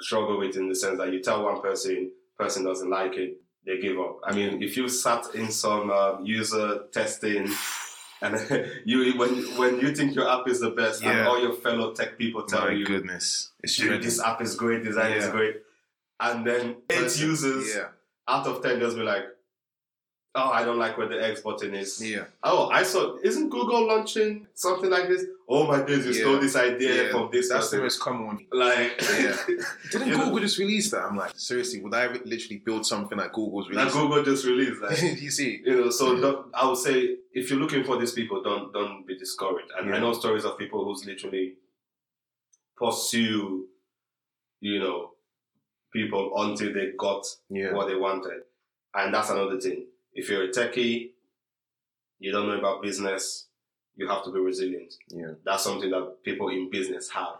struggle 0.00 0.38
with 0.38 0.56
in 0.56 0.68
the 0.68 0.74
sense 0.74 0.98
that 0.98 1.12
you 1.12 1.20
tell 1.22 1.44
one 1.44 1.60
person, 1.62 2.10
person 2.38 2.64
doesn't 2.64 2.90
like 2.90 3.14
it, 3.16 3.38
they 3.64 3.78
give 3.80 3.98
up. 3.98 4.18
I 4.24 4.34
mean, 4.34 4.62
if 4.62 4.76
you 4.76 4.88
sat 4.88 5.34
in 5.34 5.50
some 5.50 5.90
um, 5.90 6.24
user 6.26 6.84
testing 6.92 7.48
and 8.22 8.70
you 8.84 9.16
when 9.16 9.30
when 9.56 9.80
you 9.80 9.94
think 9.94 10.14
your 10.14 10.28
app 10.28 10.48
is 10.48 10.60
the 10.60 10.70
best 10.70 11.02
and 11.02 11.26
all 11.26 11.40
your 11.40 11.52
fellow 11.54 11.92
tech 11.92 12.18
people 12.18 12.42
tell 12.42 12.62
My 12.66 12.72
you, 12.72 12.84
goodness. 12.84 13.50
It's 13.62 13.76
"Dude, 13.76 14.02
this 14.02 14.20
app 14.20 14.42
is 14.42 14.54
great, 14.56 14.82
design 14.84 15.12
is 15.12 15.28
great, 15.28 15.62
and 16.22 16.46
then 16.46 16.76
eight 16.90 17.18
users 17.20 17.74
Yeah. 17.74 17.88
out 18.28 18.46
of 18.46 18.62
ten 18.62 18.80
just 18.80 18.96
be 18.96 19.02
like, 19.02 19.24
oh, 20.34 20.50
I 20.50 20.64
don't 20.64 20.78
like 20.78 20.96
where 20.96 21.08
the 21.08 21.22
X 21.22 21.42
button 21.42 21.74
is. 21.74 22.00
Yeah. 22.02 22.24
Oh, 22.42 22.68
I 22.70 22.84
saw. 22.84 23.18
Isn't 23.22 23.50
Google 23.50 23.86
launching 23.86 24.46
something 24.54 24.88
like 24.88 25.06
this? 25.08 25.26
Oh 25.48 25.66
my 25.66 25.78
goodness, 25.80 26.06
you 26.06 26.12
Yeah. 26.12 26.20
stole 26.20 26.40
this 26.40 26.56
idea 26.56 27.04
Yeah, 27.04 27.10
from 27.10 27.28
this 27.30 27.50
That's 27.50 27.68
the 27.70 27.78
most 27.78 28.00
common 28.00 28.26
one. 28.26 28.46
Like, 28.50 28.98
Yeah. 29.20 29.36
Didn't 29.90 30.08
You 30.08 30.16
know- 30.16 30.24
Google 30.24 30.40
just 30.40 30.56
release 30.58 30.90
that? 30.92 31.02
I'm 31.04 31.16
like, 31.18 31.32
seriously, 31.36 31.80
would 31.82 31.92
I 31.92 32.06
literally 32.06 32.62
build 32.64 32.86
something 32.86 33.18
like 33.18 33.32
Google's 33.32 33.66
that 33.68 33.76
released? 33.76 33.94
Google 33.96 34.22
just 34.24 34.46
released. 34.46 34.80
Like, 34.80 35.02
you 35.20 35.30
see? 35.30 35.60
you 35.66 35.76
know, 35.76 35.90
so 35.90 36.14
Yeah. 36.16 36.42
I 36.54 36.66
would 36.66 36.78
say 36.78 37.16
if 37.34 37.50
you're 37.50 37.58
looking 37.60 37.84
for 37.84 37.98
these 37.98 38.12
people, 38.12 38.42
don't 38.42 38.72
don't 38.72 39.06
be 39.06 39.18
discouraged. 39.18 39.70
And 39.78 39.94
I 39.94 39.98
know 39.98 40.12
stories 40.14 40.44
of 40.46 40.56
people 40.56 40.84
who's 40.86 41.04
literally 41.04 41.56
pursue, 42.76 43.66
you 44.60 44.78
know, 44.78 45.10
people 45.92 46.32
until 46.36 46.72
they 46.72 46.92
got 46.98 47.24
Yeah. 47.50 47.72
what 47.74 47.88
they 47.88 47.94
wanted. 47.94 48.42
And 48.94 49.12
that's 49.14 49.30
another 49.30 49.58
thing. 49.60 49.86
If 50.14 50.28
you're 50.28 50.44
a 50.44 50.48
techie, 50.48 51.10
you 52.18 52.32
don't 52.32 52.46
know 52.48 52.58
about 52.58 52.82
business, 52.82 53.46
you 53.96 54.08
have 54.08 54.24
to 54.24 54.30
be 54.32 54.40
resilient. 54.40 54.94
Yeah. 55.08 55.32
That's 55.44 55.62
something 55.64 55.90
that 55.90 56.22
people 56.24 56.48
in 56.48 56.70
business 56.70 57.10
have. 57.10 57.36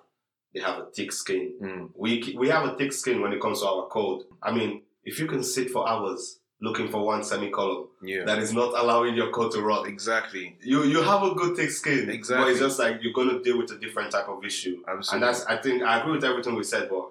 They 0.55 0.61
have 0.61 0.79
a 0.79 0.87
thick 0.87 1.13
skin. 1.13 1.55
Mm. 1.63 1.91
We 1.97 2.35
we 2.39 2.49
have 2.49 2.67
a 2.67 2.77
thick 2.77 2.93
skin 2.93 3.23
when 3.23 3.33
it 3.33 3.41
comes 3.41 3.61
to 3.61 3.67
our 3.69 3.87
code. 3.89 4.25
I 4.43 4.53
mean, 4.53 4.83
if 5.05 5.19
you 5.19 5.27
can 5.27 5.43
sit 5.43 5.71
for 5.71 5.89
hours 5.89 6.41
looking 6.61 6.89
for 6.89 7.05
one 7.05 7.25
semicolon 7.25 7.89
Yeah. 8.03 8.25
that 8.25 8.39
is 8.39 8.53
not 8.53 8.79
allowing 8.79 9.15
your 9.17 9.31
code 9.31 9.51
to 9.53 9.63
run, 9.63 9.87
exactly. 9.89 10.59
you 10.63 10.85
you 10.85 11.01
have 11.03 11.23
a 11.23 11.35
good 11.35 11.57
thick 11.57 11.71
skin. 11.71 12.11
Exactly. 12.11 12.45
But 12.45 12.51
it's 12.51 12.61
just 12.61 12.79
like 12.79 13.03
you're 13.03 13.15
gonna 13.15 13.43
deal 13.43 13.57
with 13.59 13.71
a 13.73 13.79
different 13.79 14.11
type 14.13 14.29
of 14.29 14.45
issue. 14.45 14.83
Absolutely. 14.87 15.13
And 15.15 15.23
that's 15.23 15.47
I 15.47 15.57
think 15.57 15.83
I 15.83 16.01
agree 16.01 16.13
with 16.13 16.25
everything 16.25 16.55
we 16.55 16.65
said, 16.65 16.89
but 16.91 17.09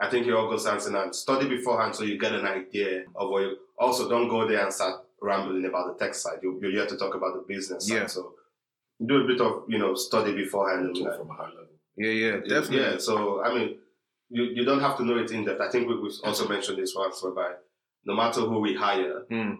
I 0.00 0.08
think 0.08 0.26
it 0.26 0.32
all 0.32 0.48
goes 0.48 0.66
hand 0.66 0.80
in 0.86 0.94
hand. 0.94 1.14
Study 1.14 1.48
beforehand 1.48 1.94
so 1.94 2.04
you 2.04 2.18
get 2.18 2.32
an 2.32 2.46
idea 2.46 3.04
of 3.14 3.28
what 3.30 3.42
you 3.42 3.56
also 3.78 4.08
don't 4.08 4.28
go 4.28 4.46
there 4.48 4.62
and 4.64 4.72
start 4.72 5.04
rambling 5.20 5.64
about 5.66 5.86
the 5.98 6.04
tech 6.04 6.14
side. 6.14 6.38
You 6.42 6.58
you're 6.62 6.70
here 6.72 6.86
to 6.86 6.96
talk 6.96 7.14
about 7.14 7.34
the 7.34 7.44
business 7.46 7.88
Yeah. 7.90 8.00
side. 8.00 8.10
So 8.12 8.34
do 9.06 9.24
a 9.24 9.26
bit 9.26 9.40
of, 9.40 9.64
you 9.68 9.78
know, 9.78 9.94
study 9.94 10.32
beforehand 10.34 10.96
Talk 10.96 11.18
from 11.18 11.30
a 11.30 11.34
high 11.34 11.48
level. 11.48 11.66
yeah, 11.96 12.10
yeah, 12.10 12.36
definitely. 12.48 12.78
yeah, 12.80 12.98
so 12.98 13.42
I 13.42 13.54
mean, 13.54 13.78
you, 14.30 14.44
you 14.44 14.64
don't 14.64 14.80
have 14.80 14.96
to 14.98 15.04
know 15.04 15.18
it 15.18 15.30
in 15.32 15.44
depth. 15.44 15.60
I 15.60 15.70
think 15.70 15.88
we, 15.88 15.96
we've 16.00 16.12
also 16.24 16.48
mentioned 16.48 16.78
this 16.78 16.94
once, 16.94 17.22
whereby 17.22 17.52
no 18.04 18.14
matter 18.14 18.40
who 18.42 18.58
we 18.60 18.74
hire, 18.74 19.24
Mm. 19.30 19.56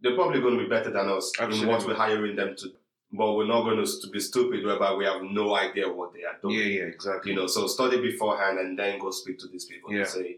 they're 0.00 0.14
probably 0.14 0.40
going 0.40 0.56
to 0.58 0.62
be 0.64 0.68
better 0.68 0.90
than 0.90 1.08
us 1.08 1.32
in 1.40 1.66
what 1.68 1.84
we're 1.86 1.94
hiring 1.94 2.36
them 2.36 2.54
to. 2.56 2.66
But 3.12 3.34
we're 3.34 3.46
not 3.46 3.64
going 3.64 3.84
to 3.84 4.08
be 4.10 4.20
stupid, 4.20 4.64
whereby 4.64 4.94
we 4.94 5.04
have 5.04 5.22
no 5.22 5.54
idea 5.56 5.88
what 5.92 6.12
they 6.14 6.22
are 6.22 6.36
doing. 6.40 6.56
Yeah, 6.56 6.64
yeah, 6.64 6.84
exactly. 6.84 7.32
You 7.32 7.38
know, 7.38 7.46
so 7.48 7.66
study 7.66 8.00
beforehand 8.00 8.58
and 8.60 8.78
then 8.78 9.00
go 9.00 9.10
speak 9.10 9.38
to 9.40 9.48
these 9.48 9.64
people 9.64 9.92
Yeah. 9.92 10.00
and 10.00 10.08
say, 10.08 10.36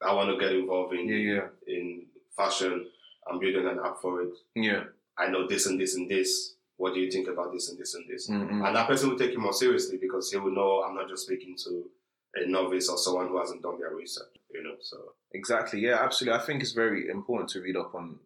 I 0.00 0.12
want 0.14 0.30
to 0.30 0.38
get 0.38 0.54
involved 0.54 0.94
in 0.94 1.08
Yeah, 1.08 1.16
yeah, 1.16 1.46
in 1.66 2.06
fashion. 2.36 2.86
I'm 3.28 3.40
building 3.40 3.66
an 3.66 3.80
app 3.84 4.00
for 4.00 4.22
it. 4.22 4.34
yeah. 4.54 4.84
I 5.18 5.26
know 5.28 5.48
this 5.48 5.66
and 5.66 5.80
this 5.80 5.96
and 5.96 6.08
this. 6.08 6.54
What 6.76 6.94
do 6.94 7.00
you 7.00 7.10
think 7.10 7.26
about 7.26 7.52
this 7.52 7.68
and 7.68 7.76
this 7.76 7.94
and 7.96 8.08
this? 8.08 8.30
Mm-mm. 8.30 8.64
And 8.64 8.76
that 8.76 8.86
person 8.86 9.10
will 9.10 9.18
take 9.18 9.32
you 9.32 9.40
more 9.40 9.52
seriously 9.52 9.98
because 10.00 10.30
he 10.30 10.38
will 10.38 10.54
know 10.54 10.84
I'm 10.84 10.94
not 10.94 11.08
just 11.08 11.24
speaking 11.26 11.56
to 11.64 11.90
a 12.36 12.46
novice 12.48 12.88
or 12.88 12.96
someone 12.96 13.26
who 13.26 13.36
hasn't 13.40 13.62
done 13.62 13.80
their 13.80 13.90
research, 13.96 14.28
you 14.54 14.62
know. 14.62 14.76
So 14.80 14.96
Exactly. 15.32 15.80
Yeah, 15.80 15.96
absolutely. 16.00 16.38
I 16.40 16.44
think 16.46 16.62
it's 16.62 16.70
very 16.70 17.08
important 17.10 17.50
to 17.50 17.60
read 17.60 17.76
up 17.76 17.96
on, 17.96 18.20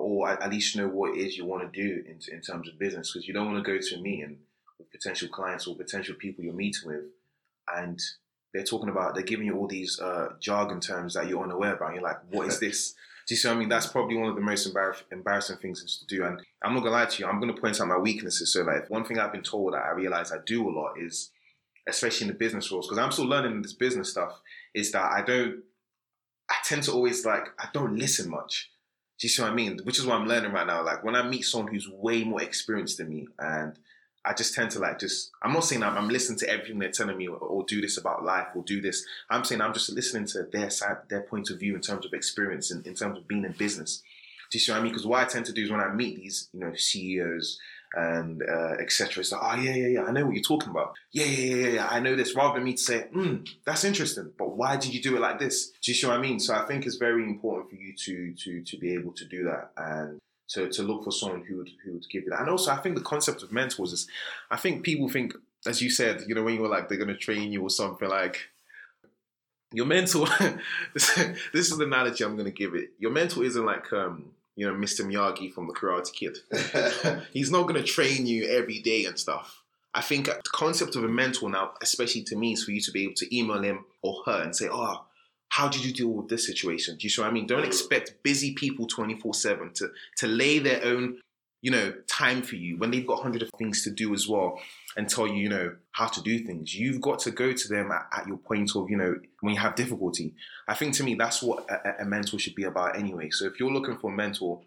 or 0.00 0.28
at 0.28 0.50
least 0.50 0.76
know 0.76 0.88
what 0.88 1.14
it 1.14 1.20
is 1.20 1.36
you 1.36 1.44
want 1.44 1.72
to 1.72 1.82
do 1.82 2.02
in, 2.06 2.18
in 2.32 2.40
terms 2.40 2.68
of 2.68 2.78
business, 2.78 3.12
because 3.12 3.26
you 3.26 3.34
don't 3.34 3.52
want 3.52 3.64
to 3.64 3.72
go 3.72 3.78
to 3.78 3.94
a 3.96 4.00
meeting 4.00 4.38
with 4.78 4.90
potential 4.90 5.28
clients 5.28 5.66
or 5.66 5.76
potential 5.76 6.14
people 6.18 6.44
you're 6.44 6.54
meeting 6.54 6.88
with, 6.88 7.04
and 7.76 8.00
they're 8.52 8.64
talking 8.64 8.88
about 8.88 9.14
they're 9.14 9.22
giving 9.22 9.46
you 9.46 9.56
all 9.56 9.68
these 9.68 10.00
uh, 10.00 10.30
jargon 10.40 10.80
terms 10.80 11.14
that 11.14 11.28
you're 11.28 11.42
unaware 11.42 11.74
about. 11.74 11.88
And 11.88 11.96
you're 11.96 12.04
like, 12.04 12.20
what 12.30 12.48
is 12.48 12.58
this? 12.58 12.94
Do 13.28 13.34
you 13.34 13.36
see 13.36 13.48
what 13.48 13.56
I 13.56 13.60
mean? 13.60 13.68
That's 13.68 13.86
probably 13.86 14.16
one 14.16 14.28
of 14.28 14.34
the 14.34 14.40
most 14.40 14.66
embarrass- 14.66 15.04
embarrassing 15.12 15.58
things 15.58 15.98
to 15.98 16.06
do. 16.06 16.24
And 16.24 16.40
I'm 16.62 16.74
not 16.74 16.80
gonna 16.80 16.96
lie 16.96 17.06
to 17.06 17.22
you. 17.22 17.28
I'm 17.28 17.38
gonna 17.38 17.54
point 17.54 17.80
out 17.80 17.86
my 17.86 17.98
weaknesses. 17.98 18.52
So, 18.52 18.62
like, 18.62 18.90
one 18.90 19.04
thing 19.04 19.18
I've 19.18 19.32
been 19.32 19.42
told 19.42 19.74
that 19.74 19.84
I 19.84 19.92
realize 19.92 20.32
I 20.32 20.38
do 20.44 20.68
a 20.68 20.72
lot 20.72 20.94
is, 20.98 21.30
especially 21.88 22.26
in 22.26 22.32
the 22.32 22.38
business 22.38 22.72
roles, 22.72 22.86
because 22.86 22.98
I'm 22.98 23.12
still 23.12 23.26
learning 23.26 23.62
this 23.62 23.72
business 23.72 24.10
stuff, 24.10 24.40
is 24.74 24.90
that 24.92 25.12
I 25.12 25.22
don't 25.22 25.62
I 26.50 26.56
tend 26.64 26.82
to 26.84 26.92
always 26.92 27.24
like 27.24 27.46
I 27.58 27.68
don't 27.72 27.96
listen 27.96 28.28
much. 28.28 28.70
Do 29.20 29.26
you 29.26 29.28
see 29.28 29.42
what 29.42 29.50
I 29.50 29.54
mean? 29.54 29.78
Which 29.84 29.98
is 29.98 30.06
what 30.06 30.16
I'm 30.16 30.26
learning 30.26 30.52
right 30.52 30.66
now. 30.66 30.82
Like 30.82 31.04
when 31.04 31.14
I 31.14 31.22
meet 31.22 31.42
someone 31.42 31.72
who's 31.72 31.88
way 31.88 32.24
more 32.24 32.42
experienced 32.42 32.96
than 32.98 33.10
me, 33.10 33.28
and 33.38 33.78
I 34.24 34.32
just 34.32 34.54
tend 34.54 34.70
to 34.72 34.78
like 34.78 34.98
just 34.98 35.30
I'm 35.42 35.52
not 35.52 35.64
saying 35.64 35.82
I'm, 35.82 35.96
I'm 35.96 36.08
listening 36.08 36.38
to 36.38 36.48
everything 36.48 36.78
they're 36.78 36.90
telling 36.90 37.18
me 37.18 37.28
or, 37.28 37.36
or 37.36 37.64
do 37.64 37.82
this 37.82 37.98
about 37.98 38.24
life 38.24 38.48
or 38.54 38.62
do 38.62 38.80
this. 38.80 39.04
I'm 39.28 39.44
saying 39.44 39.60
I'm 39.60 39.74
just 39.74 39.92
listening 39.92 40.26
to 40.28 40.44
their 40.50 40.70
side, 40.70 40.96
their 41.10 41.20
point 41.20 41.50
of 41.50 41.60
view 41.60 41.74
in 41.74 41.82
terms 41.82 42.06
of 42.06 42.14
experience 42.14 42.70
and 42.70 42.86
in 42.86 42.94
terms 42.94 43.18
of 43.18 43.28
being 43.28 43.44
in 43.44 43.52
business. 43.52 44.02
Do 44.50 44.56
you 44.56 44.60
see 44.60 44.72
what 44.72 44.80
I 44.80 44.82
mean? 44.82 44.92
Because 44.92 45.06
what 45.06 45.20
I 45.20 45.26
tend 45.26 45.46
to 45.46 45.52
do 45.52 45.64
is 45.64 45.70
when 45.70 45.80
I 45.80 45.92
meet 45.92 46.16
these, 46.16 46.48
you 46.52 46.60
know, 46.60 46.74
CEOs 46.74 47.58
and 47.94 48.42
uh, 48.42 48.74
etc. 48.80 49.20
It's 49.20 49.32
like, 49.32 49.40
oh 49.42 49.60
yeah, 49.60 49.74
yeah, 49.74 49.86
yeah, 49.88 50.02
I 50.04 50.12
know 50.12 50.26
what 50.26 50.34
you're 50.34 50.42
talking 50.42 50.70
about. 50.70 50.94
Yeah, 51.12 51.24
yeah, 51.24 51.54
yeah, 51.54 51.68
yeah, 51.68 51.88
I 51.88 52.00
know 52.00 52.14
this. 52.14 52.34
Rather 52.34 52.54
than 52.54 52.64
me 52.64 52.72
to 52.74 52.78
say, 52.78 53.02
hmm, 53.12 53.36
that's 53.64 53.84
interesting, 53.84 54.32
but 54.38 54.56
why 54.56 54.76
did 54.76 54.94
you 54.94 55.02
do 55.02 55.16
it 55.16 55.20
like 55.20 55.38
this? 55.38 55.70
Do 55.82 55.90
you 55.90 55.94
see 55.94 56.06
what 56.06 56.16
I 56.16 56.20
mean? 56.20 56.38
So 56.38 56.54
I 56.54 56.66
think 56.66 56.86
it's 56.86 56.96
very 56.96 57.24
important 57.24 57.70
for 57.70 57.76
you 57.76 57.94
to 57.96 58.34
to 58.34 58.62
to 58.62 58.78
be 58.78 58.94
able 58.94 59.12
to 59.12 59.24
do 59.24 59.44
that 59.44 59.70
and 59.76 60.20
to 60.50 60.68
to 60.68 60.82
look 60.82 61.04
for 61.04 61.12
someone 61.12 61.42
who 61.42 61.58
would 61.58 61.70
who 61.84 61.92
would 61.94 62.08
give 62.10 62.24
you 62.24 62.30
that. 62.30 62.40
And 62.40 62.50
also, 62.50 62.70
I 62.70 62.76
think 62.76 62.94
the 62.96 63.02
concept 63.02 63.42
of 63.42 63.52
mentors 63.52 63.92
is, 63.92 64.08
I 64.50 64.56
think 64.56 64.84
people 64.84 65.08
think, 65.08 65.34
as 65.66 65.82
you 65.82 65.90
said, 65.90 66.24
you 66.26 66.34
know, 66.34 66.42
when 66.42 66.54
you 66.54 66.62
were 66.62 66.68
like 66.68 66.88
they're 66.88 66.98
gonna 66.98 67.16
train 67.16 67.52
you 67.52 67.62
or 67.62 67.70
something 67.70 68.08
like. 68.08 68.38
Your 69.72 69.86
mentor, 69.86 70.26
this 70.94 71.16
is 71.54 71.78
the 71.78 71.84
analogy 71.84 72.24
I'm 72.24 72.34
going 72.34 72.46
to 72.46 72.50
give 72.50 72.74
it. 72.74 72.90
Your 72.98 73.12
mentor 73.12 73.44
isn't 73.44 73.64
like, 73.64 73.92
um, 73.92 74.32
you 74.60 74.70
know, 74.70 74.74
Mr. 74.74 75.06
Miyagi 75.06 75.50
from 75.50 75.66
the 75.66 75.72
Karate 75.72 76.12
Kid 76.12 76.36
he's 77.32 77.50
not 77.50 77.62
going 77.62 77.82
to 77.82 77.82
train 77.82 78.26
you 78.26 78.46
every 78.46 78.78
day 78.80 79.06
and 79.06 79.18
stuff. 79.18 79.62
I 79.94 80.02
think 80.02 80.28
uh, 80.28 80.34
the 80.34 80.50
concept 80.52 80.96
of 80.96 81.02
a 81.02 81.08
mentor 81.08 81.48
now, 81.48 81.72
especially 81.80 82.24
to 82.24 82.36
me, 82.36 82.52
is 82.52 82.62
for 82.62 82.72
you 82.72 82.80
to 82.82 82.90
be 82.92 83.04
able 83.04 83.14
to 83.14 83.36
email 83.36 83.62
him 83.62 83.86
or 84.02 84.22
her 84.26 84.42
and 84.42 84.54
say, 84.54 84.68
"Oh, 84.70 85.06
how 85.48 85.68
did 85.68 85.82
you 85.82 85.94
deal 85.94 86.08
with 86.08 86.28
this 86.28 86.46
situation?" 86.46 86.98
Do 86.98 87.04
you 87.04 87.10
see 87.10 87.22
what 87.22 87.30
I 87.30 87.32
mean? 87.32 87.46
Don't 87.46 87.62
mm. 87.62 87.66
expect 87.68 88.22
busy 88.22 88.52
people 88.52 88.86
twenty 88.86 89.18
four 89.18 89.32
seven 89.32 89.72
to 89.76 89.88
to 90.18 90.26
lay 90.26 90.58
their 90.58 90.84
own, 90.84 91.20
you 91.62 91.70
know, 91.70 91.92
time 92.08 92.42
for 92.42 92.56
you 92.56 92.78
when 92.78 92.90
they've 92.90 93.06
got 93.06 93.22
hundred 93.22 93.42
of 93.42 93.50
things 93.58 93.84
to 93.84 93.90
do 93.90 94.14
as 94.14 94.26
well 94.26 94.58
and 94.96 95.08
tell 95.08 95.26
you, 95.26 95.34
you 95.34 95.48
know, 95.48 95.76
how 95.92 96.06
to 96.06 96.22
do 96.22 96.38
things. 96.38 96.74
You've 96.74 97.00
got 97.02 97.18
to 97.20 97.30
go 97.30 97.52
to 97.52 97.68
them 97.68 97.90
at, 97.92 98.06
at 98.16 98.26
your 98.26 98.38
point 98.38 98.70
of, 98.74 98.88
you 98.90 98.96
know, 98.96 99.14
when 99.40 99.54
you 99.54 99.60
have 99.60 99.74
difficulty. 99.74 100.34
I 100.68 100.74
think 100.74 100.94
to 100.94 101.04
me 101.04 101.14
that's 101.16 101.42
what 101.42 101.68
a, 101.70 102.02
a 102.02 102.04
mentor 102.06 102.38
should 102.38 102.54
be 102.54 102.64
about 102.64 102.96
anyway. 102.96 103.28
So 103.30 103.44
if 103.46 103.60
you're 103.60 103.72
looking 103.72 103.98
for 103.98 104.10
a 104.10 104.16
mentor, 104.16 104.62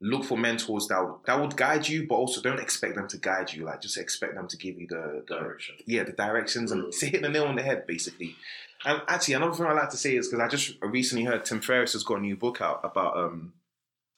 look 0.00 0.24
for 0.24 0.36
mentors 0.36 0.86
that 0.88 1.02
would, 1.02 1.16
that 1.26 1.40
would 1.40 1.56
guide 1.56 1.88
you, 1.88 2.06
but 2.06 2.14
also 2.16 2.40
don't 2.40 2.60
expect 2.60 2.94
them 2.96 3.08
to 3.08 3.18
guide 3.18 3.52
you. 3.52 3.64
Like 3.64 3.80
just 3.80 3.96
expect 3.98 4.34
them 4.34 4.46
to 4.46 4.56
give 4.56 4.78
you 4.78 4.86
the, 4.88 5.24
the 5.26 5.34
Direction. 5.36 5.74
yeah 5.86 6.04
the 6.04 6.12
directions 6.12 6.70
and 6.70 6.84
Mm. 6.84 6.98
to 7.00 7.06
hit 7.12 7.22
the 7.22 7.28
nail 7.28 7.44
on 7.46 7.56
the 7.56 7.62
head 7.62 7.86
basically. 7.86 8.36
And 8.84 9.00
actually, 9.08 9.34
another 9.34 9.54
thing 9.54 9.66
I 9.66 9.72
like 9.72 9.90
to 9.90 9.96
say 9.96 10.14
is 10.16 10.28
because 10.28 10.40
I 10.44 10.48
just 10.48 10.74
recently 10.82 11.24
heard 11.24 11.44
Tim 11.46 11.60
Ferriss 11.62 11.94
has 11.94 12.04
got 12.04 12.18
a 12.18 12.20
new 12.20 12.36
book 12.36 12.60
out 12.60 12.80
about 12.84 13.16
um 13.16 13.54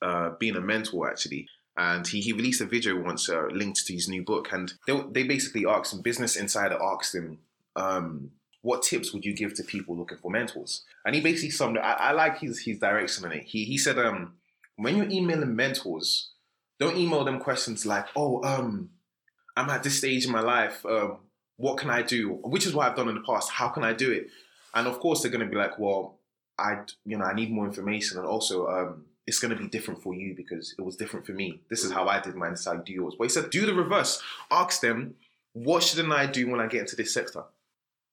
uh 0.02 0.30
being 0.38 0.56
a 0.56 0.60
mentor 0.60 1.08
actually. 1.10 1.48
And 1.78 2.06
he, 2.06 2.20
he 2.20 2.32
released 2.32 2.60
a 2.60 2.66
video 2.66 3.00
once 3.00 3.28
uh, 3.30 3.46
linked 3.52 3.86
to 3.86 3.92
his 3.94 4.08
new 4.08 4.24
book, 4.24 4.48
and 4.52 4.72
they, 4.86 5.00
they 5.12 5.22
basically 5.22 5.64
asked 5.64 5.92
him. 5.94 6.02
Business 6.02 6.34
Insider 6.36 6.76
asked 6.82 7.14
him, 7.14 7.38
um, 7.76 8.32
"What 8.62 8.82
tips 8.82 9.12
would 9.12 9.24
you 9.24 9.32
give 9.32 9.54
to 9.54 9.62
people 9.62 9.96
looking 9.96 10.18
for 10.18 10.30
mentors?" 10.30 10.82
And 11.06 11.14
he 11.14 11.20
basically 11.20 11.50
summed. 11.50 11.76
it- 11.76 11.84
I, 11.84 11.92
I 12.08 12.12
like 12.12 12.38
his 12.40 12.58
his 12.58 12.80
direction 12.80 13.24
on 13.26 13.32
it. 13.32 13.44
He 13.44 13.64
he 13.64 13.78
said, 13.78 13.96
um, 13.98 14.34
"When 14.74 14.96
you're 14.96 15.08
emailing 15.08 15.54
mentors, 15.54 16.30
don't 16.80 16.96
email 16.96 17.24
them 17.24 17.38
questions 17.38 17.86
like, 17.86 18.06
oh, 18.16 18.42
um, 18.42 18.90
I'm 19.56 19.70
at 19.70 19.82
this 19.84 19.98
stage 19.98 20.26
in 20.26 20.32
my 20.32 20.40
life. 20.40 20.84
Um, 20.84 21.18
what 21.56 21.78
can 21.78 21.90
I 21.90 22.02
do? 22.02 22.40
Which 22.42 22.66
is 22.66 22.74
what 22.74 22.88
I've 22.88 22.96
done 22.96 23.08
in 23.08 23.16
the 23.16 23.20
past. 23.20 23.50
How 23.50 23.68
can 23.68 23.84
I 23.84 23.92
do 23.92 24.10
it? 24.12 24.28
And 24.74 24.86
of 24.86 25.00
course, 25.00 25.22
they're 25.22 25.30
going 25.30 25.44
to 25.44 25.50
be 25.50 25.56
like, 25.56 25.78
well, 25.78 26.18
I, 26.58 26.80
you 27.04 27.16
know, 27.18 27.24
I 27.24 27.34
need 27.34 27.50
more 27.50 27.66
information, 27.66 28.18
and 28.18 28.26
also, 28.26 28.66
um, 28.68 29.04
it's 29.28 29.38
going 29.38 29.54
to 29.54 29.62
be 29.62 29.68
different 29.68 30.02
for 30.02 30.14
you 30.14 30.34
because 30.34 30.74
it 30.78 30.82
was 30.82 30.96
different 30.96 31.26
for 31.26 31.32
me. 31.32 31.60
This 31.68 31.84
is 31.84 31.92
how 31.92 32.08
I 32.08 32.18
did 32.18 32.34
mine. 32.34 32.52
This 32.52 32.60
is 32.60 32.66
how 32.66 32.72
you 32.72 32.82
do 32.84 32.94
yours. 32.94 33.14
But 33.18 33.24
he 33.24 33.28
said, 33.28 33.50
do 33.50 33.66
the 33.66 33.74
reverse. 33.74 34.22
Ask 34.50 34.80
them, 34.80 35.16
what 35.52 35.82
shouldn't 35.82 36.10
I 36.10 36.24
do 36.24 36.48
when 36.50 36.60
I 36.60 36.66
get 36.66 36.80
into 36.80 36.96
this 36.96 37.12
sector? 37.12 37.44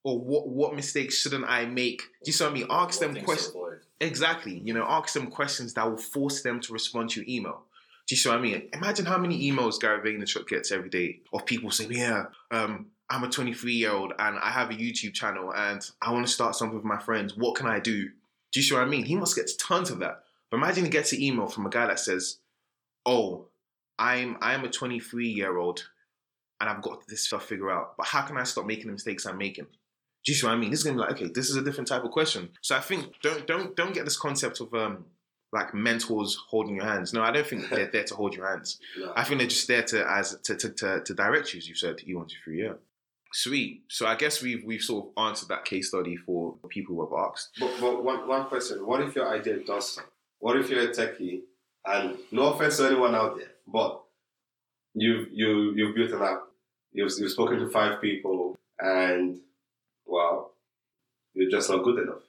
Or 0.04 0.20
what 0.20 0.46
what 0.46 0.76
mistakes 0.76 1.18
shouldn't 1.18 1.46
I 1.48 1.64
make? 1.64 2.00
Do 2.22 2.28
you 2.28 2.32
see 2.32 2.44
what 2.44 2.50
I 2.50 2.54
mean? 2.54 2.66
Ask 2.70 3.00
What 3.00 3.14
them 3.14 3.24
questions. 3.24 3.56
Exactly. 3.98 4.60
You 4.62 4.74
know, 4.74 4.84
ask 4.86 5.14
them 5.14 5.28
questions 5.28 5.72
that 5.74 5.90
will 5.90 5.96
force 5.96 6.42
them 6.42 6.60
to 6.60 6.72
respond 6.72 7.10
to 7.10 7.20
your 7.20 7.28
email. 7.28 7.62
Do 8.06 8.14
you 8.14 8.18
see 8.18 8.28
what 8.28 8.38
I 8.38 8.40
mean? 8.42 8.68
Imagine 8.74 9.06
how 9.06 9.18
many 9.18 9.50
emails 9.50 9.80
Gary 9.80 9.98
Vaynerchuk 10.00 10.46
gets 10.46 10.70
every 10.70 10.90
day 10.90 11.20
of 11.32 11.44
people 11.44 11.72
saying, 11.72 11.90
"Yeah, 11.92 12.26
um, 12.52 12.86
I'm 13.10 13.24
a 13.24 13.28
23 13.28 13.72
year 13.72 13.90
old 13.90 14.12
and 14.18 14.38
I 14.38 14.50
have 14.50 14.70
a 14.70 14.74
YouTube 14.74 15.14
channel 15.14 15.52
and 15.52 15.80
I 16.00 16.12
want 16.12 16.26
to 16.26 16.32
start 16.32 16.54
something 16.54 16.76
with 16.76 16.84
my 16.84 16.98
friends. 16.98 17.36
What 17.36 17.56
can 17.56 17.66
I 17.66 17.80
do?" 17.80 18.10
Do 18.52 18.60
you 18.60 18.62
see 18.62 18.74
what 18.74 18.84
I 18.84 18.86
mean? 18.86 19.06
He 19.06 19.16
must 19.16 19.34
get 19.34 19.50
tons 19.58 19.90
of 19.90 19.98
that. 19.98 20.22
But 20.50 20.58
imagine 20.58 20.84
he 20.84 20.90
gets 20.90 21.12
an 21.12 21.22
email 21.22 21.46
from 21.46 21.66
a 21.66 21.70
guy 21.70 21.86
that 21.86 22.00
says, 22.00 22.38
"Oh, 23.04 23.48
I'm 23.98 24.36
I'm 24.40 24.64
a 24.64 24.70
23 24.70 25.28
year 25.28 25.56
old 25.58 25.88
and 26.60 26.70
I've 26.70 26.82
got 26.82 27.06
this 27.06 27.22
stuff 27.22 27.46
figured 27.46 27.70
out. 27.70 27.96
But 27.96 28.06
how 28.06 28.22
can 28.22 28.36
I 28.36 28.44
stop 28.44 28.66
making 28.66 28.86
the 28.86 28.92
mistakes 28.92 29.26
I'm 29.26 29.38
making?" 29.38 29.66
Do 30.26 30.32
you 30.32 30.36
see 30.36 30.46
what 30.46 30.54
I 30.54 30.56
mean? 30.56 30.70
This 30.70 30.80
is 30.80 30.84
gonna 30.84 30.96
be 30.96 31.02
like, 31.02 31.12
okay, 31.12 31.28
this 31.32 31.48
is 31.48 31.56
a 31.56 31.62
different 31.62 31.86
type 31.86 32.02
of 32.02 32.10
question. 32.10 32.50
So 32.60 32.76
I 32.76 32.80
think 32.80 33.20
don't 33.22 33.46
don't 33.46 33.76
don't 33.76 33.94
get 33.94 34.04
this 34.04 34.18
concept 34.18 34.60
of 34.60 34.74
um 34.74 35.04
like 35.52 35.72
mentors 35.72 36.36
holding 36.48 36.74
your 36.74 36.84
hands. 36.84 37.12
No, 37.12 37.22
I 37.22 37.30
don't 37.30 37.46
think 37.46 37.68
they're 37.70 37.90
there 37.90 38.04
to 38.04 38.14
hold 38.14 38.34
your 38.34 38.48
hands. 38.48 38.80
No. 38.98 39.12
I 39.14 39.22
think 39.22 39.38
they're 39.38 39.48
just 39.48 39.68
there 39.68 39.84
to 39.84 40.08
as 40.10 40.38
to 40.42 40.56
to, 40.56 40.70
to, 40.70 41.00
to 41.00 41.14
direct 41.14 41.54
you, 41.54 41.58
as 41.58 41.68
you've 41.68 41.78
said, 41.78 42.02
E 42.06 42.14
one 42.14 42.26
two 42.26 42.36
three. 42.42 42.62
Yeah, 42.64 42.74
sweet. 43.32 43.84
So 43.88 44.06
I 44.06 44.16
guess 44.16 44.42
we've 44.42 44.64
we've 44.64 44.82
sort 44.82 45.06
of 45.06 45.24
answered 45.24 45.48
that 45.48 45.64
case 45.64 45.88
study 45.88 46.16
for 46.16 46.56
people 46.68 46.96
who 46.96 47.02
have 47.02 47.30
asked. 47.30 47.50
But, 47.60 47.70
but 47.80 48.02
one, 48.02 48.26
one 48.26 48.46
question: 48.46 48.84
What 48.84 49.00
if 49.02 49.14
your 49.14 49.32
idea 49.32 49.60
does 49.64 49.92
something? 49.92 50.10
What 50.38 50.56
if 50.58 50.70
you're 50.70 50.82
a 50.90 50.94
techie 50.94 51.40
and 51.84 52.16
no 52.30 52.52
offense 52.52 52.76
to 52.78 52.86
anyone 52.86 53.14
out 53.14 53.36
there, 53.36 53.50
but 53.66 54.02
you've 54.94 55.28
you 55.32 55.72
you've 55.74 55.94
built 55.94 56.12
an 56.12 56.22
app, 56.22 56.42
you've 56.92 57.12
you've 57.18 57.30
spoken 57.30 57.58
to 57.58 57.68
five 57.70 58.00
people, 58.00 58.58
and 58.78 59.40
wow, 60.06 60.50
you're 61.34 61.50
just 61.50 61.70
not 61.70 61.82
good 61.84 61.98
enough 62.02 62.22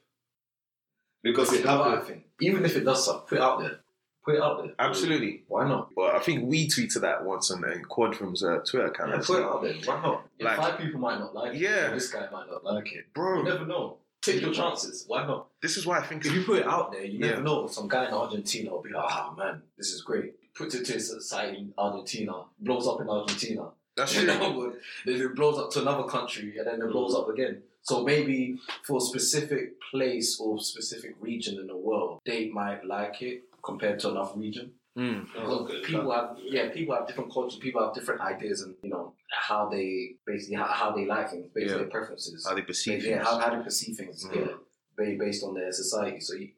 because 1.22 1.52
it 1.52 1.60
You 1.60 1.64
know 1.66 1.78
what 1.80 1.98
I 1.98 2.00
think? 2.00 2.24
Even 2.40 2.64
if 2.64 2.76
it 2.76 2.84
does 2.84 3.04
suck, 3.04 3.28
put 3.28 3.38
it 3.38 3.42
out 3.42 3.60
there. 3.60 3.80
Put 4.24 4.34
it 4.36 4.42
out 4.42 4.62
there. 4.62 4.74
Absolutely. 4.78 5.42
Why 5.48 5.66
not? 5.66 5.90
But 5.96 6.14
I 6.14 6.18
think 6.18 6.44
we 6.48 6.68
tweeted 6.68 7.00
that 7.00 7.24
once 7.24 7.50
on 7.50 7.64
uh, 7.64 7.68
Quadrum's 7.88 8.42
uh, 8.44 8.58
Twitter 8.58 8.86
account. 8.86 9.10
Yeah, 9.10 9.20
put 9.24 9.38
it 9.40 9.44
out 9.44 9.62
there. 9.62 9.74
Why 9.84 10.02
not? 10.02 10.26
If 10.38 10.44
Like- 10.44 10.56
five 10.58 10.78
people 10.78 11.00
might 11.00 11.18
not 11.18 11.34
like 11.34 11.54
it, 11.54 11.60
Yeah. 11.60 11.90
this 11.90 12.12
guy 12.12 12.28
might 12.30 12.46
not 12.50 12.62
like 12.64 12.92
it. 12.92 13.12
Bro. 13.14 13.38
You 13.38 13.42
Bro, 13.44 13.52
never 13.54 13.66
know. 13.66 13.96
Take 14.22 14.40
your 14.42 14.52
chances. 14.52 15.04
Why 15.06 15.26
not? 15.26 15.46
this 15.62 15.76
is 15.76 15.86
why 15.86 15.98
I 15.98 16.02
think 16.02 16.24
If 16.26 16.32
you 16.34 16.42
put 16.44 16.58
it 16.60 16.66
out 16.66 16.92
there, 16.92 17.04
you 17.04 17.18
never 17.18 17.40
know. 17.42 17.66
Some 17.66 17.88
guy 17.88 18.06
in 18.08 18.12
Argentina 18.14 18.70
will 18.70 18.82
be 18.82 18.90
like, 18.90 19.04
"Ah, 19.08 19.34
man, 19.36 19.62
this 19.76 19.92
is 19.92 20.02
great." 20.02 20.34
Puts 20.54 20.74
it 20.74 20.84
to 20.86 20.92
his 20.94 21.28
site 21.28 21.54
in 21.54 21.72
Argentina, 21.78 22.44
blows 22.58 22.86
up 22.88 23.00
in 23.00 23.08
Argentina. 23.08 23.68
that's 23.96 24.12
true. 24.14 24.26
then 24.26 25.20
it 25.20 25.34
blows 25.36 25.58
up 25.58 25.70
to 25.72 25.80
another 25.82 26.04
country, 26.08 26.58
and 26.58 26.66
then 26.66 26.82
it 26.82 26.90
blows 26.90 27.14
up 27.14 27.28
again. 27.28 27.62
So 27.82 28.02
maybe 28.04 28.58
for 28.84 28.98
a 28.98 29.00
specific 29.00 29.80
place 29.90 30.38
or 30.40 30.58
specific 30.60 31.14
region 31.20 31.58
in 31.58 31.68
the 31.68 31.76
world, 31.76 32.20
they 32.26 32.48
might 32.48 32.84
like 32.84 33.22
it 33.22 33.44
compared 33.62 33.98
to 34.00 34.10
another 34.10 34.32
region. 34.36 34.72
Mm. 34.98 35.26
Oh. 35.36 35.64
People 35.84 36.10
have 36.12 36.36
yeah, 36.42 36.70
people 36.70 36.94
have 36.96 37.06
different 37.06 37.32
cultures, 37.32 37.58
people 37.60 37.84
have 37.84 37.94
different 37.94 38.20
ideas, 38.20 38.62
and 38.62 38.74
you 38.82 38.90
know 38.90 39.14
how 39.30 39.68
they 39.68 40.16
basically 40.26 40.56
how, 40.56 40.64
how 40.64 40.90
they 40.90 41.06
like 41.06 41.30
things, 41.30 41.46
based 41.54 41.70
on 41.72 41.78
Yeah. 41.78 41.82
their 41.84 41.90
preferences. 41.90 42.44
How 42.48 42.54
they 42.56 42.62
perceive 42.62 43.04
yeah, 43.04 43.16
things. 43.18 43.28
how, 43.28 43.38
how 43.38 43.56
they 43.56 43.62
perceive 43.62 43.96
things. 43.96 44.26
Mm. 44.26 44.34
Yeah, 44.34 44.52
ba- 44.96 45.16
based 45.18 45.44
on 45.44 45.54
their 45.54 45.70
society. 45.70 46.18
So 46.20 46.34
you, 46.34 46.48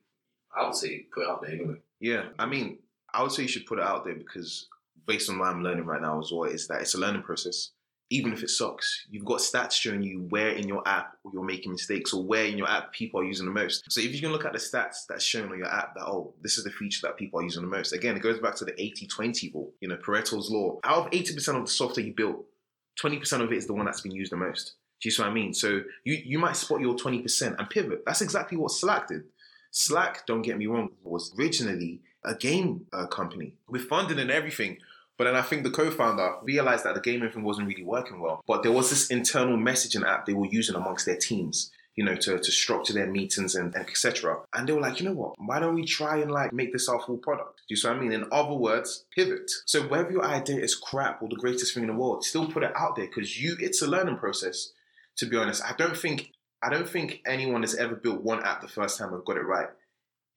I 0.56 0.64
would 0.64 0.74
say 0.74 1.06
put 1.12 1.24
it 1.24 1.28
out 1.28 1.42
there 1.42 1.50
anyway. 1.50 1.74
Yeah, 2.00 2.24
I 2.38 2.46
mean, 2.46 2.78
I 3.12 3.22
would 3.22 3.32
say 3.32 3.42
you 3.42 3.48
should 3.48 3.66
put 3.66 3.78
it 3.78 3.84
out 3.84 4.04
there 4.06 4.14
because 4.14 4.68
based 5.06 5.28
on 5.28 5.38
what 5.38 5.48
I'm 5.48 5.62
learning 5.62 5.84
right 5.84 6.00
now 6.00 6.18
as 6.18 6.32
well, 6.32 6.44
is 6.44 6.66
that 6.68 6.80
it's 6.80 6.94
a 6.94 6.98
learning 6.98 7.22
process. 7.22 7.72
Even 8.10 8.32
if 8.32 8.42
it 8.42 8.50
sucks, 8.50 9.06
you've 9.08 9.24
got 9.24 9.38
stats 9.38 9.72
showing 9.72 10.02
you 10.02 10.26
where 10.30 10.50
in 10.50 10.66
your 10.66 10.86
app 10.86 11.16
you're 11.32 11.44
making 11.44 11.70
mistakes 11.70 12.12
or 12.12 12.24
where 12.24 12.44
in 12.44 12.58
your 12.58 12.68
app 12.68 12.92
people 12.92 13.20
are 13.20 13.24
using 13.24 13.46
the 13.46 13.52
most. 13.52 13.84
So 13.88 14.00
if 14.00 14.12
you 14.12 14.20
can 14.20 14.32
look 14.32 14.44
at 14.44 14.52
the 14.52 14.58
stats 14.58 15.06
that's 15.08 15.24
shown 15.24 15.50
on 15.50 15.58
your 15.58 15.72
app 15.72 15.94
that, 15.94 16.04
oh, 16.04 16.34
this 16.42 16.58
is 16.58 16.64
the 16.64 16.70
feature 16.70 17.06
that 17.06 17.16
people 17.16 17.38
are 17.38 17.44
using 17.44 17.62
the 17.62 17.68
most. 17.68 17.92
Again, 17.92 18.16
it 18.16 18.22
goes 18.22 18.40
back 18.40 18.56
to 18.56 18.64
the 18.64 18.72
80-20 18.72 19.54
rule, 19.54 19.72
you 19.80 19.88
know, 19.88 19.96
Pareto's 19.96 20.50
law. 20.50 20.80
Out 20.82 21.06
of 21.06 21.10
80% 21.12 21.56
of 21.56 21.66
the 21.66 21.70
software 21.70 22.04
you 22.04 22.12
built, 22.12 22.44
20% 23.00 23.40
of 23.40 23.52
it 23.52 23.56
is 23.56 23.66
the 23.66 23.74
one 23.74 23.86
that's 23.86 24.00
been 24.00 24.12
used 24.12 24.32
the 24.32 24.36
most. 24.36 24.74
Do 25.00 25.08
you 25.08 25.12
see 25.12 25.22
what 25.22 25.30
I 25.30 25.34
mean? 25.34 25.54
So 25.54 25.82
you, 26.04 26.14
you 26.24 26.38
might 26.38 26.56
spot 26.56 26.80
your 26.80 26.94
20% 26.94 27.56
and 27.58 27.70
pivot. 27.70 28.02
That's 28.04 28.20
exactly 28.20 28.58
what 28.58 28.72
Slack 28.72 29.08
did. 29.08 29.22
Slack, 29.70 30.26
don't 30.26 30.42
get 30.42 30.58
me 30.58 30.66
wrong, 30.66 30.90
was 31.02 31.32
originally 31.38 32.00
a 32.24 32.34
game 32.34 32.86
uh, 32.92 33.06
company 33.06 33.54
with 33.68 33.88
funding 33.88 34.18
and 34.18 34.30
everything. 34.30 34.78
But 35.20 35.24
then 35.24 35.36
I 35.36 35.42
think 35.42 35.64
the 35.64 35.70
co-founder 35.70 36.36
realized 36.40 36.84
that 36.84 36.94
the 36.94 37.00
gaming 37.02 37.30
thing 37.30 37.42
wasn't 37.42 37.68
really 37.68 37.84
working 37.84 38.20
well. 38.20 38.40
But 38.46 38.62
there 38.62 38.72
was 38.72 38.88
this 38.88 39.10
internal 39.10 39.58
messaging 39.58 40.02
app 40.02 40.24
they 40.24 40.32
were 40.32 40.46
using 40.46 40.76
amongst 40.76 41.04
their 41.04 41.18
teams, 41.18 41.70
you 41.94 42.04
know, 42.04 42.14
to, 42.14 42.38
to 42.38 42.50
structure 42.50 42.94
their 42.94 43.06
meetings 43.06 43.54
and, 43.54 43.74
and 43.74 43.86
etc. 43.86 44.38
And 44.54 44.66
they 44.66 44.72
were 44.72 44.80
like, 44.80 44.98
you 44.98 45.06
know 45.06 45.14
what? 45.14 45.34
Why 45.36 45.60
don't 45.60 45.74
we 45.74 45.84
try 45.84 46.20
and 46.22 46.30
like 46.30 46.54
make 46.54 46.72
this 46.72 46.88
our 46.88 47.02
full 47.02 47.18
product? 47.18 47.58
Do 47.58 47.74
you 47.74 47.76
see 47.76 47.86
what 47.86 47.98
I 47.98 48.00
mean? 48.00 48.12
In 48.12 48.28
other 48.32 48.54
words, 48.54 49.04
pivot. 49.14 49.50
So 49.66 49.82
whether 49.82 50.10
your 50.10 50.24
idea 50.24 50.58
is 50.58 50.74
crap 50.74 51.22
or 51.22 51.28
the 51.28 51.36
greatest 51.36 51.74
thing 51.74 51.82
in 51.82 51.90
the 51.90 51.96
world, 51.96 52.24
still 52.24 52.50
put 52.50 52.62
it 52.62 52.72
out 52.74 52.96
there 52.96 53.04
because 53.04 53.38
you 53.38 53.58
it's 53.60 53.82
a 53.82 53.86
learning 53.86 54.16
process. 54.16 54.72
To 55.18 55.26
be 55.26 55.36
honest, 55.36 55.62
I 55.62 55.74
don't 55.76 55.98
think 55.98 56.32
I 56.62 56.70
don't 56.70 56.88
think 56.88 57.20
anyone 57.26 57.60
has 57.60 57.74
ever 57.74 57.94
built 57.94 58.22
one 58.22 58.42
app 58.42 58.62
the 58.62 58.68
first 58.68 58.96
time 58.96 59.12
and 59.12 59.22
got 59.26 59.36
it 59.36 59.44
right. 59.44 59.68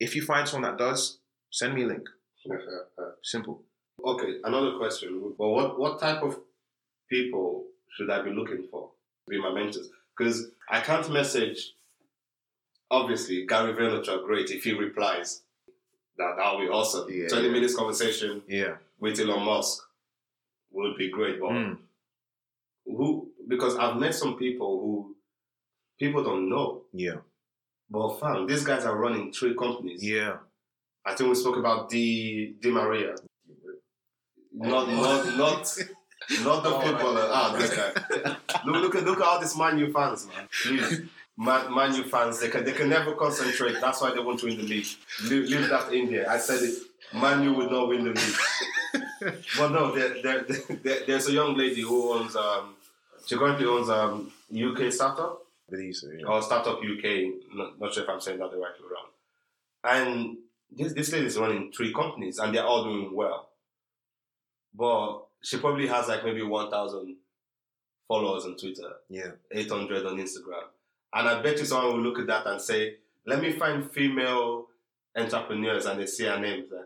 If 0.02 0.14
you 0.14 0.24
find 0.24 0.46
someone 0.46 0.70
that 0.70 0.78
does, 0.78 1.20
send 1.52 1.74
me 1.74 1.84
a 1.84 1.88
link. 1.88 2.10
Simple. 3.24 3.64
Okay, 4.06 4.40
another 4.44 4.78
question. 4.78 5.34
Well, 5.38 5.52
what 5.52 5.80
what 5.80 6.00
type 6.00 6.24
of 6.24 6.40
people 7.10 7.66
should 7.90 8.10
I 8.10 8.22
be 8.22 8.32
looking 8.32 8.68
for 8.70 8.90
to 9.26 9.30
be 9.30 9.40
my 9.42 9.52
mentors? 9.52 9.90
Because 10.18 10.48
I 10.70 10.82
can't 10.82 11.10
message. 11.12 11.74
Obviously, 12.92 13.46
Gary 13.46 13.74
Vaynerchuk, 13.74 14.26
great 14.26 14.52
if 14.52 14.64
he 14.64 14.74
replies. 14.74 15.42
That 16.18 16.36
that'll 16.38 16.60
be 16.60 16.68
awesome. 16.68 17.08
Yeah. 17.10 17.28
Twenty 17.28 17.50
minutes 17.50 17.76
conversation 17.76 18.44
Yeah. 18.48 18.78
with 19.00 19.20
Elon 19.20 19.44
Musk 19.44 19.84
would 20.72 20.98
be 20.98 21.10
great. 21.10 21.40
But 21.40 21.52
Mm. 21.52 21.78
who? 22.86 23.32
Because 23.48 23.76
I've 23.78 23.98
met 23.98 24.14
some 24.14 24.38
people 24.38 24.80
who 24.82 25.16
people 25.98 26.24
don't 26.24 26.50
know. 26.50 26.84
Yeah. 26.92 27.22
But 27.90 28.20
fam, 28.20 28.46
these 28.48 28.64
guys 28.64 28.86
are 28.86 28.98
running 28.98 29.32
three 29.32 29.56
companies. 29.56 30.04
Yeah. 30.04 30.38
I 31.06 31.16
think 31.16 31.30
we 31.30 31.36
spoke 31.36 31.58
about 31.58 31.90
Di 31.90 32.56
Di 32.60 32.70
Maria. 32.70 33.16
Not 34.54 34.88
not 34.90 35.26
not 35.38 35.78
not 36.44 36.64
the 36.64 36.70
Oh, 36.70 36.82
people. 36.82 37.18
ah, 37.18 37.56
this 37.58 37.76
guy. 37.76 38.36
Look, 38.66 38.82
look 38.84 38.96
at 38.96 39.04
look 39.04 39.18
at 39.20 39.24
all 39.28 39.40
these 39.40 39.58
Man 39.58 39.78
U 39.80 39.92
fans, 39.92 40.28
man. 40.28 40.48
Please, 40.64 41.02
Man, 41.36 41.74
Man 41.74 41.96
U 41.96 42.04
fans, 42.04 42.40
they 42.40 42.50
can 42.50 42.64
they 42.64 42.72
can 42.74 42.90
never 42.90 43.14
concentrate. 43.14 43.82
That's 43.82 44.00
why 44.02 44.12
they 44.14 44.20
want 44.20 44.40
to 44.42 44.46
win 44.46 44.58
the 44.58 44.64
league. 44.64 44.86
Leave, 45.24 45.50
leave 45.50 45.70
that 45.70 45.92
in 45.92 46.12
there. 46.12 46.30
I 46.30 46.38
said 46.38 46.62
it. 46.62 46.76
Man 47.14 47.44
U 47.44 47.54
would 47.56 47.72
not 47.72 47.88
win 47.88 48.04
the 48.04 48.12
league. 48.12 49.34
but 49.58 49.70
no, 49.72 49.92
there, 49.96 50.22
there, 50.22 50.42
there, 50.84 51.00
there's 51.08 51.28
a 51.28 51.32
young 51.32 51.58
lady 51.58 51.82
who 51.82 52.14
owns 52.14 52.36
um, 52.36 52.76
she 53.26 53.36
currently 53.36 53.66
owns 53.66 53.90
um 53.90 54.32
UK 54.54 54.92
startup 54.92 55.40
believe 55.70 55.96
so. 55.96 56.08
Yeah. 56.12 56.28
or 56.28 56.42
Startup 56.44 56.78
UK. 56.78 57.06
Not, 57.56 57.80
not 57.80 57.94
sure 57.94 58.04
if 58.04 58.10
I'm 58.10 58.22
saying 58.22 58.38
that 58.38 58.52
the 58.52 58.58
right 58.58 58.72
way 58.80 58.88
around. 58.92 59.98
And 60.06 60.38
this 60.72 60.94
this 60.94 61.12
lady 61.12 61.26
is 61.26 61.38
running 61.38 61.72
three 61.76 61.92
companies, 61.92 62.38
and 62.38 62.54
they're 62.54 62.66
all 62.66 62.84
doing 62.84 63.14
well. 63.16 63.50
But 64.74 65.26
she 65.42 65.58
probably 65.58 65.88
has 65.88 66.08
like 66.08 66.24
maybe 66.26 66.42
one 66.44 66.70
thousand 66.72 67.16
followers 68.08 68.46
on 68.46 68.58
Twitter, 68.58 68.92
Yeah. 69.10 69.32
eight 69.52 69.70
hundred 69.70 70.06
on 70.06 70.18
Instagram, 70.18 70.64
and 71.14 71.28
I 71.30 71.42
bet 71.42 71.60
you 71.60 71.66
someone 71.66 71.94
will 71.98 72.04
look 72.04 72.20
at 72.20 72.28
that 72.28 72.46
and 72.48 72.60
say, 72.62 72.98
"Let 73.26 73.42
me 73.42 73.52
find 73.54 73.90
female 73.92 74.68
entrepreneurs," 75.16 75.86
and 75.86 76.00
they 76.00 76.06
see 76.06 76.26
her 76.26 76.40
name, 76.40 76.66
like, 76.72 76.86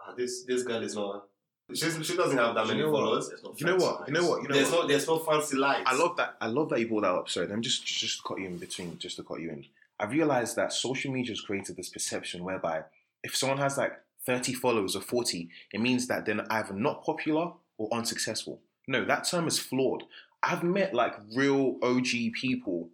ah, 0.00 0.14
this 0.16 0.44
this 0.44 0.62
girl 0.62 0.82
is 0.82 0.94
not. 0.94 1.26
She's, 1.74 1.94
she 2.04 2.16
doesn't 2.16 2.36
have 2.36 2.54
that 2.54 2.66
You 2.66 2.72
many 2.72 2.82
know 2.82 2.92
followers. 2.92 3.30
No 3.42 3.54
You 3.56 3.66
know 3.66 3.76
what? 3.76 4.06
You 4.08 4.12
know 4.14 4.28
what? 4.28 4.42
You 4.42 4.48
know 4.48 4.54
There's 4.54 4.70
what? 4.70 4.82
no 4.82 4.88
there's 4.88 5.06
no 5.06 5.18
fancy 5.20 5.56
lights. 5.56 5.84
I 5.86 5.94
love 5.94 6.16
that. 6.18 6.36
I 6.40 6.48
love 6.48 6.68
that 6.70 6.80
you 6.80 6.88
brought 6.88 7.02
that 7.02 7.12
up. 7.14 7.28
Sorry, 7.30 7.46
let 7.46 7.56
me 7.56 7.62
just 7.62 7.86
just 7.86 8.18
to 8.18 8.22
cut 8.28 8.38
you 8.40 8.46
in 8.46 8.58
between. 8.58 8.98
Just 8.98 9.16
to 9.16 9.22
cut 9.22 9.40
you 9.40 9.50
in. 9.50 9.64
I 9.98 10.06
realized 10.06 10.56
that 10.56 10.72
social 10.72 11.12
media 11.12 11.30
has 11.32 11.40
created 11.40 11.76
this 11.76 11.88
perception 11.88 12.42
whereby 12.44 12.82
if 13.22 13.36
someone 13.36 13.58
has 13.58 13.78
like 13.78 13.92
30 14.26 14.52
followers 14.54 14.94
or 14.96 15.00
40, 15.02 15.48
it 15.72 15.80
means 15.80 16.06
that 16.06 16.24
they're 16.26 16.44
either 16.50 16.74
not 16.74 17.04
popular 17.04 17.52
or 17.78 17.88
unsuccessful. 17.92 18.60
No, 18.86 19.04
that 19.04 19.24
term 19.24 19.46
is 19.48 19.58
flawed. 19.58 20.04
I've 20.42 20.62
met 20.62 20.92
like 20.94 21.14
real 21.36 21.76
OG 21.82 22.32
people 22.40 22.88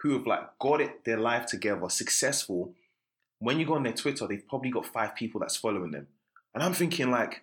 who 0.00 0.12
have 0.12 0.26
like 0.26 0.58
got 0.60 0.80
it 0.80 1.04
their 1.04 1.18
life 1.18 1.46
together, 1.46 1.88
successful. 1.88 2.74
When 3.38 3.58
you 3.58 3.66
go 3.66 3.74
on 3.74 3.82
their 3.82 3.92
Twitter, 3.92 4.26
they've 4.26 4.46
probably 4.48 4.70
got 4.70 4.86
five 4.86 5.14
people 5.14 5.40
that's 5.40 5.56
following 5.56 5.90
them, 5.90 6.06
and 6.54 6.62
I'm 6.62 6.72
thinking 6.74 7.10
like, 7.10 7.42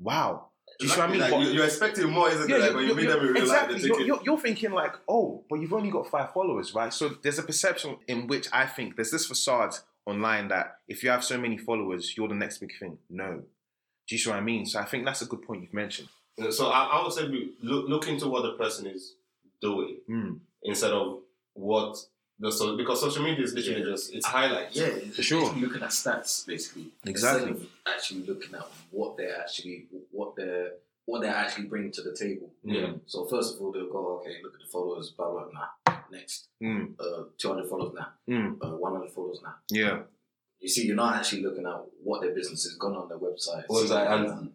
wow. 0.00 0.46
Do 0.78 0.86
you 0.86 0.92
see 0.92 1.00
what 1.00 1.08
I 1.08 1.12
mean? 1.12 1.20
Like, 1.20 1.30
But- 1.30 1.40
you- 1.40 1.50
you're 1.50 1.64
expecting 1.66 2.08
more, 2.10 2.30
isn't 2.30 2.48
yeah, 2.48 2.56
it? 2.56 2.60
Like, 2.60 2.70
you- 2.70 2.76
when 2.76 2.84
you 2.84 2.90
you- 2.90 2.96
meet 2.96 3.06
them 3.08 3.20
in 3.26 3.32
real 3.34 3.42
exactly. 3.42 3.74
life, 3.74 3.84
You're, 3.84 4.00
you're, 4.02 4.20
you're 4.24 4.38
thinking 4.38 4.70
like, 4.72 4.94
oh, 5.08 5.44
but 5.50 5.56
you've 5.60 5.72
only 5.72 5.90
got 5.90 6.08
five 6.08 6.32
followers, 6.32 6.74
right? 6.74 6.92
So 6.92 7.08
there's 7.22 7.38
a 7.38 7.42
perception 7.42 7.96
in 8.06 8.26
which 8.28 8.48
I 8.52 8.66
think 8.66 8.96
there's 8.96 9.10
this 9.10 9.26
facade 9.26 9.74
online 10.06 10.48
that 10.48 10.76
if 10.88 11.02
you 11.02 11.10
have 11.10 11.22
so 11.24 11.38
many 11.38 11.58
followers, 11.58 12.14
you're 12.16 12.28
the 12.28 12.34
next 12.34 12.58
big 12.58 12.72
thing. 12.78 12.98
No. 13.08 13.42
Do 14.08 14.14
you 14.14 14.18
see 14.18 14.30
what 14.30 14.38
I 14.38 14.42
mean? 14.42 14.66
So 14.66 14.80
I 14.80 14.84
think 14.84 15.04
that's 15.04 15.22
a 15.22 15.26
good 15.26 15.42
point 15.42 15.62
you've 15.62 15.74
mentioned. 15.74 16.08
So 16.50 16.68
I, 16.68 16.84
I 16.84 17.02
would 17.02 17.12
say 17.12 17.28
we 17.28 17.52
look, 17.62 17.88
look 17.88 18.08
into 18.08 18.28
what 18.28 18.42
the 18.42 18.52
person 18.52 18.86
is 18.86 19.14
doing 19.60 19.98
Mm. 20.08 20.38
instead 20.62 20.90
of 20.92 21.18
what 21.54 21.96
the 22.38 22.50
so 22.50 22.76
because 22.76 23.00
social 23.02 23.22
media 23.22 23.44
is 23.44 23.52
literally 23.52 23.80
Yeah. 23.80 23.86
just 23.90 24.14
it's 24.14 24.26
highlights. 24.26 24.74
Yeah, 24.74 24.88
For 25.14 25.22
sure. 25.22 25.40
basically 25.42 25.60
looking 25.62 25.82
at 25.82 25.90
stats 25.90 26.46
basically. 26.46 26.86
Exactly. 27.04 27.50
Instead 27.50 27.66
of 27.66 27.70
actually 27.86 28.22
looking 28.26 28.54
at 28.54 28.66
what 28.90 29.16
they're 29.18 29.38
actually 29.38 29.86
what 30.10 30.34
they're 30.36 30.72
what 31.04 31.20
they're 31.22 31.34
actually 31.34 31.66
bringing 31.66 31.92
to 31.92 32.02
the 32.02 32.14
table. 32.16 32.50
Yeah. 32.64 32.92
So 33.06 33.26
first 33.26 33.56
of 33.56 33.60
all, 33.60 33.72
they'll 33.72 33.90
go, 33.92 34.20
okay, 34.20 34.36
look 34.42 34.54
at 34.54 34.60
the 34.60 34.66
followers, 34.72 35.10
blah 35.10 35.30
blah. 35.30 35.46
Nah, 35.52 35.98
next, 36.12 36.48
Mm. 36.62 36.94
uh, 37.00 37.24
two 37.38 37.48
hundred 37.48 37.68
followers 37.68 37.94
now, 37.94 38.08
Mm. 38.28 38.58
uh, 38.62 38.76
one 38.76 38.92
hundred 38.94 39.10
followers 39.12 39.40
now. 39.42 39.54
Yeah. 39.70 40.02
You 40.58 40.68
see, 40.68 40.86
you're 40.86 40.96
not 40.96 41.16
actually 41.16 41.42
looking 41.42 41.66
at 41.66 41.80
what 42.02 42.20
their 42.20 42.34
business 42.34 42.66
is 42.66 42.76
gone 42.76 42.94
on 42.94 43.08
their 43.08 43.18
website. 43.18 43.66
Website, 43.68 43.88
See, 43.88 43.94
and- 44.32 44.52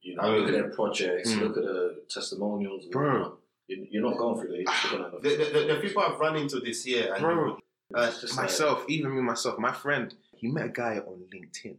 you 0.00 0.14
know, 0.16 0.22
I 0.22 0.30
mean- 0.30 0.38
look 0.40 0.48
at 0.48 0.52
their 0.52 0.70
projects, 0.70 1.30
Mm. 1.32 1.40
look 1.40 1.56
at 1.56 1.64
the 1.64 2.02
testimonials. 2.08 2.86
Bro. 2.86 3.38
You're 3.66 4.02
not 4.02 4.18
going 4.18 4.38
through 4.40 4.50
that. 4.50 4.56
You're 4.58 4.64
just 4.66 4.84
looking 4.92 5.04
at 5.06 5.12
the, 5.22 5.28
The, 5.28 5.36
the, 5.66 5.74
the, 5.74 5.80
people 5.80 6.02
I've 6.02 6.20
run 6.20 6.36
into 6.36 6.60
this 6.60 6.86
year, 6.86 7.14
and 7.14 7.22
Bro. 7.22 7.58
uh, 7.94 8.10
just 8.10 8.36
like- 8.36 8.44
Myself, 8.46 8.84
even 8.88 9.14
me 9.16 9.22
myself, 9.22 9.58
my 9.58 9.72
friend, 9.72 10.14
he 10.36 10.48
met 10.48 10.66
a 10.66 10.68
guy 10.68 10.98
on 10.98 11.24
LinkedIn. 11.34 11.76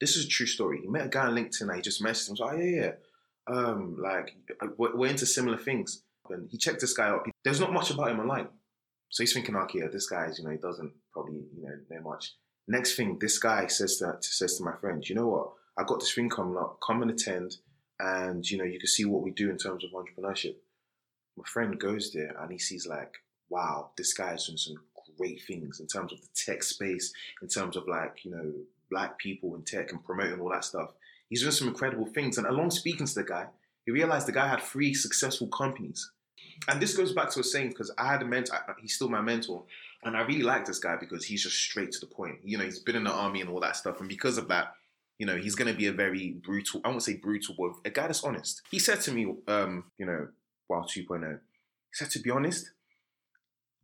This 0.00 0.14
is 0.16 0.26
a 0.26 0.28
true 0.28 0.46
story. 0.46 0.80
He 0.82 0.86
met 0.88 1.06
a 1.06 1.08
guy 1.08 1.26
on 1.26 1.34
LinkedIn 1.34 1.62
and 1.62 1.74
he 1.76 1.82
just 1.82 2.00
messaged 2.02 2.30
him. 2.30 2.36
Like, 2.46 2.54
oh, 2.54 2.60
yeah, 2.60 2.80
yeah. 2.80 2.92
Um, 3.46 3.96
like, 4.00 4.36
we're, 4.78 4.94
we're 4.96 5.10
into 5.10 5.26
similar 5.26 5.56
things. 5.58 6.03
And 6.30 6.48
he 6.50 6.58
checked 6.58 6.80
this 6.80 6.94
guy 6.94 7.10
up. 7.10 7.26
There's 7.44 7.60
not 7.60 7.72
much 7.72 7.90
about 7.90 8.10
him 8.10 8.20
online. 8.20 8.48
So 9.10 9.22
he's 9.22 9.32
thinking, 9.32 9.56
okay, 9.56 9.80
yeah, 9.80 9.88
this 9.92 10.08
guy 10.08 10.26
is, 10.26 10.38
you 10.38 10.44
know, 10.44 10.50
he 10.50 10.56
doesn't 10.56 10.92
probably, 11.12 11.44
you 11.56 11.62
know, 11.62 11.76
know 11.90 12.02
much. 12.02 12.34
Next 12.66 12.96
thing, 12.96 13.18
this 13.20 13.38
guy 13.38 13.66
says 13.66 13.98
to, 13.98 14.16
says 14.20 14.56
to 14.56 14.64
my 14.64 14.74
friend, 14.80 15.06
you 15.08 15.14
know 15.14 15.28
what? 15.28 15.50
I 15.78 15.84
got 15.84 16.00
this 16.00 16.14
thing 16.14 16.30
coming 16.30 16.56
up. 16.56 16.78
Come 16.84 17.02
and 17.02 17.10
attend, 17.10 17.56
and 18.00 18.48
you 18.48 18.58
know, 18.58 18.64
you 18.64 18.78
can 18.78 18.88
see 18.88 19.04
what 19.04 19.22
we 19.22 19.30
do 19.30 19.50
in 19.50 19.58
terms 19.58 19.84
of 19.84 19.90
entrepreneurship. 19.90 20.56
My 21.36 21.44
friend 21.46 21.78
goes 21.78 22.12
there 22.12 22.34
and 22.40 22.50
he 22.50 22.58
sees 22.58 22.86
like, 22.86 23.14
wow, 23.48 23.90
this 23.96 24.14
guy 24.14 24.34
is 24.34 24.46
doing 24.46 24.56
some 24.56 24.76
great 25.16 25.42
things 25.42 25.80
in 25.80 25.86
terms 25.86 26.12
of 26.12 26.20
the 26.20 26.28
tech 26.34 26.62
space, 26.62 27.12
in 27.42 27.48
terms 27.48 27.76
of 27.76 27.86
like, 27.86 28.24
you 28.24 28.30
know, 28.30 28.52
black 28.90 29.18
people 29.18 29.54
in 29.54 29.62
tech 29.62 29.92
and 29.92 30.04
promoting 30.04 30.40
all 30.40 30.50
that 30.50 30.64
stuff. 30.64 30.92
He's 31.28 31.42
doing 31.42 31.52
some 31.52 31.68
incredible 31.68 32.06
things. 32.06 32.38
And 32.38 32.46
along 32.46 32.70
speaking 32.70 33.06
to 33.06 33.14
the 33.14 33.24
guy, 33.24 33.46
he 33.84 33.92
realized 33.92 34.26
the 34.26 34.32
guy 34.32 34.48
had 34.48 34.62
three 34.62 34.94
successful 34.94 35.48
companies. 35.48 36.10
And 36.68 36.80
this 36.80 36.96
goes 36.96 37.12
back 37.12 37.30
to 37.30 37.40
a 37.40 37.44
saying 37.44 37.70
because 37.70 37.90
I 37.98 38.10
had 38.10 38.22
a 38.22 38.24
mentor, 38.24 38.56
he's 38.80 38.94
still 38.94 39.08
my 39.08 39.20
mentor, 39.20 39.64
and 40.02 40.16
I 40.16 40.22
really 40.22 40.42
like 40.42 40.64
this 40.64 40.78
guy 40.78 40.96
because 40.96 41.24
he's 41.24 41.42
just 41.42 41.56
straight 41.56 41.92
to 41.92 42.00
the 42.00 42.06
point. 42.06 42.38
You 42.44 42.58
know, 42.58 42.64
he's 42.64 42.78
been 42.78 42.96
in 42.96 43.04
the 43.04 43.12
army 43.12 43.40
and 43.40 43.50
all 43.50 43.60
that 43.60 43.76
stuff, 43.76 44.00
and 44.00 44.08
because 44.08 44.38
of 44.38 44.48
that, 44.48 44.74
you 45.18 45.26
know, 45.26 45.36
he's 45.36 45.54
going 45.54 45.70
to 45.70 45.76
be 45.76 45.86
a 45.86 45.92
very 45.92 46.32
brutal, 46.44 46.80
I 46.84 46.88
won't 46.88 47.02
say 47.02 47.14
brutal, 47.14 47.54
but 47.56 47.88
a 47.88 47.90
guy 47.90 48.06
that's 48.06 48.24
honest. 48.24 48.62
He 48.70 48.78
said 48.78 49.00
to 49.02 49.12
me, 49.12 49.32
um, 49.46 49.84
you 49.98 50.06
know, 50.06 50.28
while 50.66 50.82
2.0, 50.82 51.32
he 51.32 51.38
said, 51.92 52.10
to 52.10 52.18
be 52.18 52.30
honest, 52.30 52.70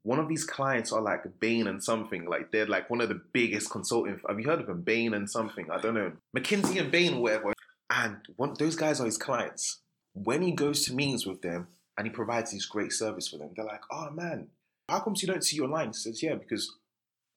one 0.03 0.19
of 0.19 0.29
these 0.29 0.45
clients 0.45 0.93
are 0.93 1.03
like 1.03 1.25
Bain 1.41 1.67
and 1.67 1.83
something, 1.83 2.25
like 2.25 2.51
they're 2.51 2.67
like 2.67 2.89
one 2.89 3.01
of 3.01 3.09
the 3.09 3.21
biggest 3.33 3.71
consulting. 3.71 4.19
Have 4.27 4.41
you 4.41 4.49
heard 4.49 4.61
of 4.61 4.67
them? 4.67 4.83
Bain 4.83 5.15
and 5.15 5.31
something, 5.31 5.71
I 5.71 5.79
don't 5.81 5.95
know, 5.95 6.13
McKinsey 6.37 6.81
and 6.81 6.91
Bain 6.91 7.15
or 7.15 7.23
whatever. 7.23 7.53
And 7.91 8.17
one, 8.37 8.55
those 8.59 8.77
guys 8.77 9.01
are 9.01 9.05
his 9.05 9.19
clients. 9.19 9.81
When 10.15 10.43
he 10.43 10.53
goes 10.53 10.85
to 10.85 10.95
meetings 10.95 11.27
with 11.27 11.43
them 11.43 11.69
and 12.01 12.07
he 12.07 12.15
provides 12.15 12.51
this 12.51 12.65
great 12.65 12.95
service 12.95 13.29
for 13.29 13.37
them, 13.37 13.51
they're 13.55 13.63
like, 13.63 13.83
oh 13.93 14.09
man, 14.11 14.47
how 14.89 15.01
comes 15.01 15.21
you 15.21 15.29
don't 15.29 15.45
see 15.45 15.57
you 15.57 15.65
online? 15.65 15.89
He 15.89 15.93
says, 15.93 16.23
yeah, 16.23 16.35
because 16.35 16.79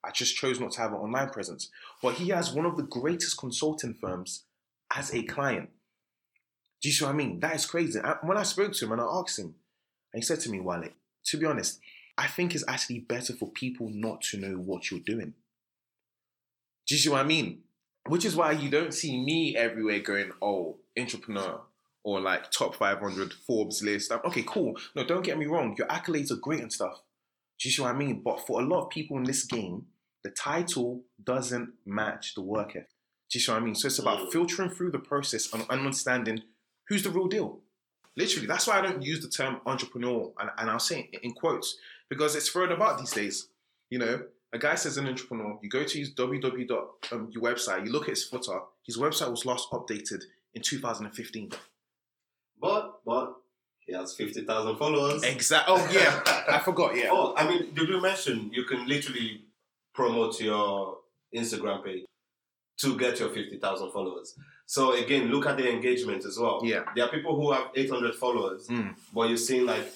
I 0.06 0.12
just 0.12 0.38
chose 0.38 0.58
not 0.58 0.72
to 0.72 0.80
have 0.80 0.94
an 0.94 1.00
online 1.00 1.32
presence. 1.32 1.70
But 2.02 2.14
he 2.14 2.30
has 2.30 2.54
one 2.54 2.66
of 2.66 2.78
the 2.78 2.84
greatest 2.84 3.38
consulting 3.38 3.94
firms 3.94 4.46
as 4.96 5.14
a 5.14 5.24
client. 5.24 5.70
Do 6.82 6.88
you 6.88 6.94
see 6.94 7.04
what 7.04 7.14
I 7.14 7.18
mean? 7.18 7.42
That 7.42 7.56
is 7.56 7.66
crazy. 7.66 8.00
when 8.22 8.38
I 8.38 8.44
spoke 8.44 8.72
to 8.72 8.86
him 8.86 8.94
and 8.94 9.02
I 9.02 9.06
asked 9.06 9.38
him, 9.38 9.56
and 10.14 10.22
he 10.24 10.26
said 10.26 10.40
to 10.40 10.50
me, 10.50 10.62
Wale, 10.62 10.88
to 11.26 11.38
be 11.38 11.46
honest, 11.46 11.82
I 12.18 12.28
think 12.28 12.56
it's 12.56 12.64
actually 12.66 13.00
better 13.00 13.34
for 13.34 13.52
people 13.52 13.90
not 13.90 14.22
to 14.32 14.38
know 14.38 14.56
what 14.56 14.92
you're 14.92 15.02
doing. 15.02 15.34
Do 16.88 16.96
you 16.96 17.02
see 17.02 17.10
what 17.10 17.20
I 17.20 17.26
mean? 17.26 17.64
Which 18.08 18.24
is 18.24 18.38
why 18.38 18.54
you 18.54 18.70
don't 18.70 18.94
see 18.94 19.22
me 19.22 19.58
everywhere 19.58 20.00
going, 20.00 20.32
oh, 20.42 20.78
entrepreneur 20.98 21.60
or 22.04 22.20
like 22.20 22.52
top 22.52 22.76
500 22.76 23.34
Forbes 23.34 23.82
list. 23.82 24.12
I'm, 24.12 24.20
okay, 24.26 24.44
cool. 24.46 24.78
No, 24.96 25.06
don't 25.06 25.24
get 25.24 25.38
me 25.38 25.46
wrong. 25.46 25.76
Your 25.78 25.88
accolades 25.88 26.32
are 26.32 26.38
great 26.38 26.62
and 26.62 26.72
stuff. 26.72 27.02
Do 27.60 27.70
you 27.70 27.74
see 27.74 27.82
what 27.82 27.96
I 27.96 27.98
mean? 27.98 28.22
But 28.24 28.46
for 28.46 28.62
a 28.62 28.66
lot 28.66 28.84
of 28.84 28.90
people 28.90 29.18
in 29.18 29.24
this 29.24 29.46
game, 29.46 29.86
the 30.24 30.32
title 30.32 31.04
doesn't 31.24 31.70
match 31.86 32.36
the 32.36 32.42
work 32.42 32.72
ethic. 32.72 32.90
Do 33.30 33.40
you 33.40 33.42
see 33.42 33.52
what 33.52 33.62
I 33.62 33.66
mean? 33.66 33.76
So 33.76 33.88
it's 33.88 34.00
about 34.00 34.20
mm. 34.20 34.32
filtering 34.32 34.70
through 34.70 34.92
the 34.92 35.00
process 35.00 35.52
and 35.54 35.64
understanding 35.70 36.44
who's 36.88 37.04
the 37.04 37.10
real 37.10 37.28
deal. 37.28 37.60
Literally, 38.16 38.48
that's 38.48 38.68
why 38.68 38.78
I 38.78 38.82
don't 38.82 39.02
use 39.02 39.22
the 39.22 39.30
term 39.30 39.60
entrepreneur, 39.66 40.32
and, 40.40 40.52
and 40.58 40.70
I'll 40.70 40.80
say 40.80 41.10
it 41.12 41.24
in 41.24 41.32
quotes 41.32 41.78
because 42.10 42.36
it's 42.36 42.50
thrown 42.50 42.72
about 42.72 43.00
these 43.00 43.12
days. 43.12 43.48
You 43.90 44.00
know, 44.00 44.24
a 44.54 44.60
guy 44.60 44.76
says 44.76 44.98
an 44.98 45.08
entrepreneur. 45.08 45.58
You 45.64 45.70
go 45.70 45.84
to 45.84 45.98
his 45.98 46.14
www. 46.14 46.86
Um, 47.12 47.30
your 47.32 47.44
website. 47.44 47.86
You 47.86 47.92
look 47.92 48.04
at 48.04 48.10
his 48.10 48.26
footer. 48.26 48.60
His 48.86 48.98
website 48.98 49.32
was 49.32 49.46
last 49.46 49.70
updated 49.72 50.24
in 50.54 50.62
2015. 50.62 51.52
But 52.60 53.00
but 53.06 53.36
he 53.86 53.94
has 53.94 54.16
50,000 54.16 54.78
followers. 54.78 55.24
Exactly. 55.24 55.76
Oh, 55.76 55.90
yeah. 55.92 56.22
I 56.48 56.60
forgot, 56.60 56.96
yeah. 56.96 57.10
Oh, 57.12 57.34
I 57.36 57.48
mean, 57.48 57.74
did 57.74 57.90
you 57.90 58.02
mention 58.02 58.50
you 58.54 58.64
can 58.64 58.88
literally 58.88 59.42
promote 59.94 60.40
your 60.40 61.00
Instagram 61.36 61.84
page 61.84 62.06
to 62.80 62.98
get 62.98 63.20
your 63.20 63.30
50,000 63.30 63.92
followers? 63.92 64.36
So, 64.66 64.94
again, 64.94 65.28
look 65.28 65.46
at 65.48 65.58
the 65.58 65.70
engagement 65.70 66.26
as 66.26 66.40
well. 66.40 66.62
Yeah. 66.64 66.84
There 66.96 67.06
are 67.06 67.10
people 67.10 67.36
who 67.36 67.52
have 67.52 67.72
800 67.76 68.16
followers, 68.16 68.68
mm. 68.68 68.96
but 69.14 69.28
you're 69.28 69.38
seeing 69.38 69.66
like 69.66 69.92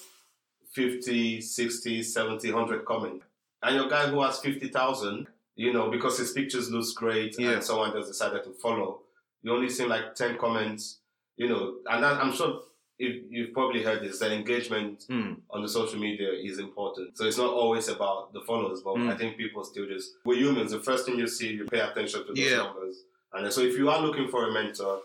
50, 0.72 1.40
60, 1.40 2.02
70, 2.02 2.52
100 2.52 2.84
comments. 2.84 3.24
And 3.62 3.74
your 3.74 3.88
guy 3.88 4.06
who 4.08 4.22
has 4.22 4.38
50,000, 4.38 5.26
you 5.56 5.72
know, 5.72 5.90
because 5.90 6.18
his 6.18 6.32
pictures 6.32 6.70
looks 6.70 6.92
great 6.92 7.36
yeah. 7.38 7.52
and 7.52 7.64
someone 7.64 7.92
just 7.92 8.08
decided 8.08 8.44
to 8.44 8.50
follow, 8.50 9.00
you 9.42 9.52
only 9.52 9.70
see 9.70 9.86
like 9.86 10.14
10 10.14 10.36
comments, 10.36 10.98
you 11.38 11.48
know, 11.48 11.76
and 11.88 12.02
that, 12.02 12.22
I'm 12.22 12.32
sure 12.32 12.60
if 12.98 13.22
you've 13.30 13.52
probably 13.52 13.82
heard 13.82 14.02
this, 14.02 14.18
that 14.18 14.32
engagement 14.32 15.06
mm. 15.08 15.36
on 15.50 15.62
the 15.62 15.68
social 15.68 16.00
media 16.00 16.30
is 16.32 16.58
important. 16.58 17.16
So 17.16 17.24
it's 17.24 17.38
not 17.38 17.50
always 17.50 17.88
about 17.88 18.32
the 18.32 18.40
followers, 18.40 18.80
but 18.82 18.96
mm. 18.96 19.10
I 19.10 19.16
think 19.16 19.36
people 19.36 19.64
still 19.64 19.86
just 19.86 20.10
we're 20.24 20.36
humans. 20.36 20.72
The 20.72 20.80
first 20.80 21.06
thing 21.06 21.16
you 21.16 21.28
see, 21.28 21.52
you 21.52 21.64
pay 21.64 21.80
attention 21.80 22.26
to 22.26 22.32
those 22.34 22.38
yeah. 22.38 22.56
numbers. 22.56 22.96
And 23.32 23.50
so 23.52 23.60
if 23.60 23.78
you 23.78 23.88
are 23.88 24.00
looking 24.00 24.28
for 24.28 24.48
a 24.48 24.52
mentor, 24.52 25.00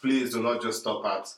please 0.00 0.32
do 0.32 0.42
not 0.42 0.60
just 0.60 0.80
stop 0.80 1.06
at 1.06 1.32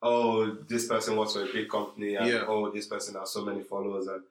oh 0.00 0.56
this 0.68 0.86
person 0.86 1.16
works 1.16 1.32
for 1.32 1.42
a 1.42 1.52
big 1.52 1.68
company 1.68 2.14
and 2.14 2.28
yeah. 2.28 2.44
oh 2.46 2.70
this 2.70 2.86
person 2.86 3.16
has 3.18 3.32
so 3.32 3.44
many 3.44 3.64
followers 3.64 4.06
and 4.06 4.22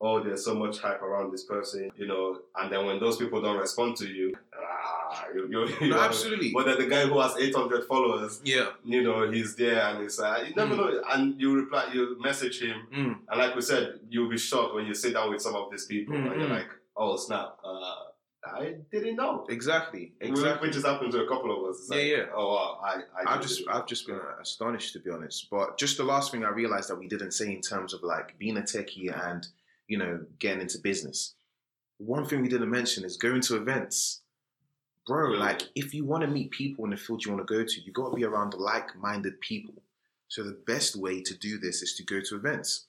oh 0.00 0.22
there's 0.22 0.44
so 0.44 0.54
much 0.54 0.78
hype 0.78 1.02
around 1.02 1.32
this 1.32 1.42
person, 1.42 1.90
you 1.96 2.06
know, 2.06 2.38
and 2.56 2.70
then 2.70 2.86
when 2.86 3.00
those 3.00 3.16
people 3.16 3.42
don't 3.42 3.58
respond 3.58 3.96
to 3.96 4.06
you, 4.06 4.32
you, 5.34 5.48
you, 5.50 5.66
you 5.80 5.88
no, 5.88 6.00
absolutely. 6.00 6.52
But 6.52 6.66
then 6.66 6.78
the 6.78 6.86
guy 6.86 7.06
who 7.06 7.20
has 7.20 7.36
800 7.36 7.84
followers, 7.84 8.40
yeah, 8.44 8.70
you 8.84 9.02
know, 9.02 9.30
he's 9.30 9.54
there 9.56 9.80
and 9.80 10.02
he's 10.02 10.18
uh, 10.18 10.44
you 10.46 10.54
never 10.54 10.74
mm. 10.74 10.78
know. 10.78 11.02
And 11.10 11.40
you 11.40 11.54
reply, 11.54 11.90
you 11.92 12.16
message 12.20 12.62
him, 12.62 12.86
mm. 12.94 13.16
and 13.28 13.38
like 13.38 13.54
we 13.54 13.62
said, 13.62 14.00
you'll 14.08 14.30
be 14.30 14.38
shocked 14.38 14.74
when 14.74 14.86
you 14.86 14.94
sit 14.94 15.14
down 15.14 15.30
with 15.30 15.42
some 15.42 15.54
of 15.54 15.70
these 15.70 15.86
people 15.86 16.14
mm-hmm. 16.14 16.32
and 16.32 16.40
you're 16.40 16.50
like, 16.50 16.68
oh 16.96 17.16
snap, 17.16 17.56
uh, 17.64 17.94
I 18.46 18.76
didn't 18.90 19.16
know. 19.16 19.46
Exactly, 19.48 20.12
exactly. 20.20 20.68
Which 20.68 20.76
has 20.76 20.84
happened 20.84 21.12
to 21.12 21.24
a 21.24 21.28
couple 21.28 21.56
of 21.56 21.70
us. 21.70 21.88
Like, 21.88 22.00
yeah, 22.00 22.04
yeah. 22.04 22.24
Oh, 22.34 22.54
wow, 22.54 22.80
I, 22.82 23.00
I 23.24 23.32
have 23.32 23.42
just, 23.42 23.62
I've 23.68 23.86
just 23.86 24.06
been 24.06 24.20
astonished 24.40 24.92
to 24.92 25.00
be 25.00 25.10
honest. 25.10 25.48
But 25.50 25.78
just 25.78 25.96
the 25.96 26.04
last 26.04 26.30
thing 26.30 26.44
I 26.44 26.50
realized 26.50 26.88
that 26.90 26.98
we 26.98 27.08
didn't 27.08 27.32
say 27.32 27.52
in 27.52 27.60
terms 27.60 27.92
of 27.92 28.02
like 28.02 28.38
being 28.38 28.56
a 28.56 28.62
techie 28.62 29.12
and 29.28 29.46
you 29.88 29.98
know 29.98 30.20
getting 30.38 30.60
into 30.62 30.78
business. 30.78 31.34
One 31.98 32.26
thing 32.26 32.42
we 32.42 32.48
didn't 32.48 32.70
mention 32.70 33.04
is 33.04 33.16
going 33.16 33.40
to 33.42 33.56
events 33.56 34.20
bro, 35.06 35.30
like 35.30 35.62
if 35.74 35.94
you 35.94 36.04
want 36.04 36.22
to 36.22 36.26
meet 36.28 36.50
people 36.50 36.84
in 36.84 36.90
the 36.90 36.96
field 36.96 37.24
you 37.24 37.32
want 37.32 37.46
to 37.46 37.54
go 37.54 37.64
to, 37.64 37.80
you 37.80 37.92
got 37.92 38.10
to 38.10 38.16
be 38.16 38.24
around 38.24 38.54
like-minded 38.54 39.40
people. 39.40 39.74
So 40.28 40.42
the 40.42 40.58
best 40.66 40.96
way 40.96 41.22
to 41.22 41.34
do 41.34 41.58
this 41.58 41.82
is 41.82 41.94
to 41.94 42.04
go 42.04 42.20
to 42.20 42.36
events. 42.36 42.86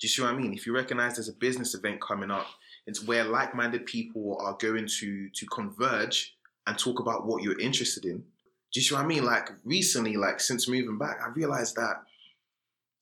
Do 0.00 0.06
you 0.06 0.10
see 0.10 0.22
what 0.22 0.32
I 0.32 0.36
mean? 0.36 0.52
If 0.52 0.66
you 0.66 0.74
recognize 0.74 1.16
there's 1.16 1.28
a 1.28 1.34
business 1.34 1.74
event 1.74 2.00
coming 2.00 2.30
up, 2.30 2.46
it's 2.86 3.06
where 3.06 3.24
like-minded 3.24 3.86
people 3.86 4.36
are 4.40 4.56
going 4.60 4.86
to 4.98 5.30
to 5.30 5.46
converge 5.46 6.36
and 6.66 6.78
talk 6.78 7.00
about 7.00 7.26
what 7.26 7.42
you're 7.42 7.58
interested 7.58 8.04
in. 8.04 8.18
Do 8.18 8.80
you 8.80 8.82
see 8.82 8.94
what 8.94 9.04
I 9.04 9.06
mean? 9.06 9.24
Like 9.24 9.50
recently, 9.64 10.16
like 10.16 10.40
since 10.40 10.68
moving 10.68 10.98
back, 10.98 11.18
I 11.24 11.28
realized 11.30 11.76
that 11.76 12.02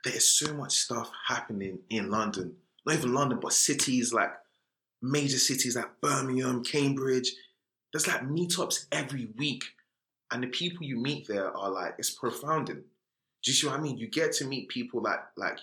there 0.04 0.14
is 0.14 0.28
so 0.28 0.52
much 0.54 0.72
stuff 0.72 1.10
happening 1.26 1.78
in 1.90 2.10
London. 2.10 2.54
Not 2.84 2.96
even 2.96 3.14
London, 3.14 3.38
but 3.40 3.52
cities 3.52 4.12
like 4.12 4.32
major 5.00 5.38
cities 5.38 5.76
like 5.76 6.00
Birmingham, 6.00 6.62
Cambridge, 6.62 7.32
there's 7.92 8.06
like 8.06 8.22
meetups 8.22 8.86
every 8.90 9.28
week, 9.36 9.64
and 10.30 10.42
the 10.42 10.48
people 10.48 10.86
you 10.86 10.96
meet 10.96 11.28
there 11.28 11.56
are 11.56 11.70
like 11.70 11.94
it's 11.98 12.10
profounding. 12.10 12.82
Do 13.44 13.50
you 13.50 13.52
see 13.52 13.66
what 13.66 13.78
I 13.78 13.82
mean? 13.82 13.98
You 13.98 14.08
get 14.08 14.32
to 14.34 14.46
meet 14.46 14.68
people 14.68 15.02
that 15.02 15.30
like 15.36 15.58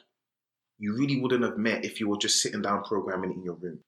you 0.78 0.96
really 0.96 1.20
wouldn't 1.20 1.44
have 1.44 1.58
met 1.58 1.86
if 1.86 2.00
you 2.00 2.08
were 2.08 2.18
just 2.18 2.42
sitting 2.42 2.62
down 2.62 2.84
programming 2.84 3.34
in 3.34 3.44
your 3.44 3.56
room. 3.56 3.80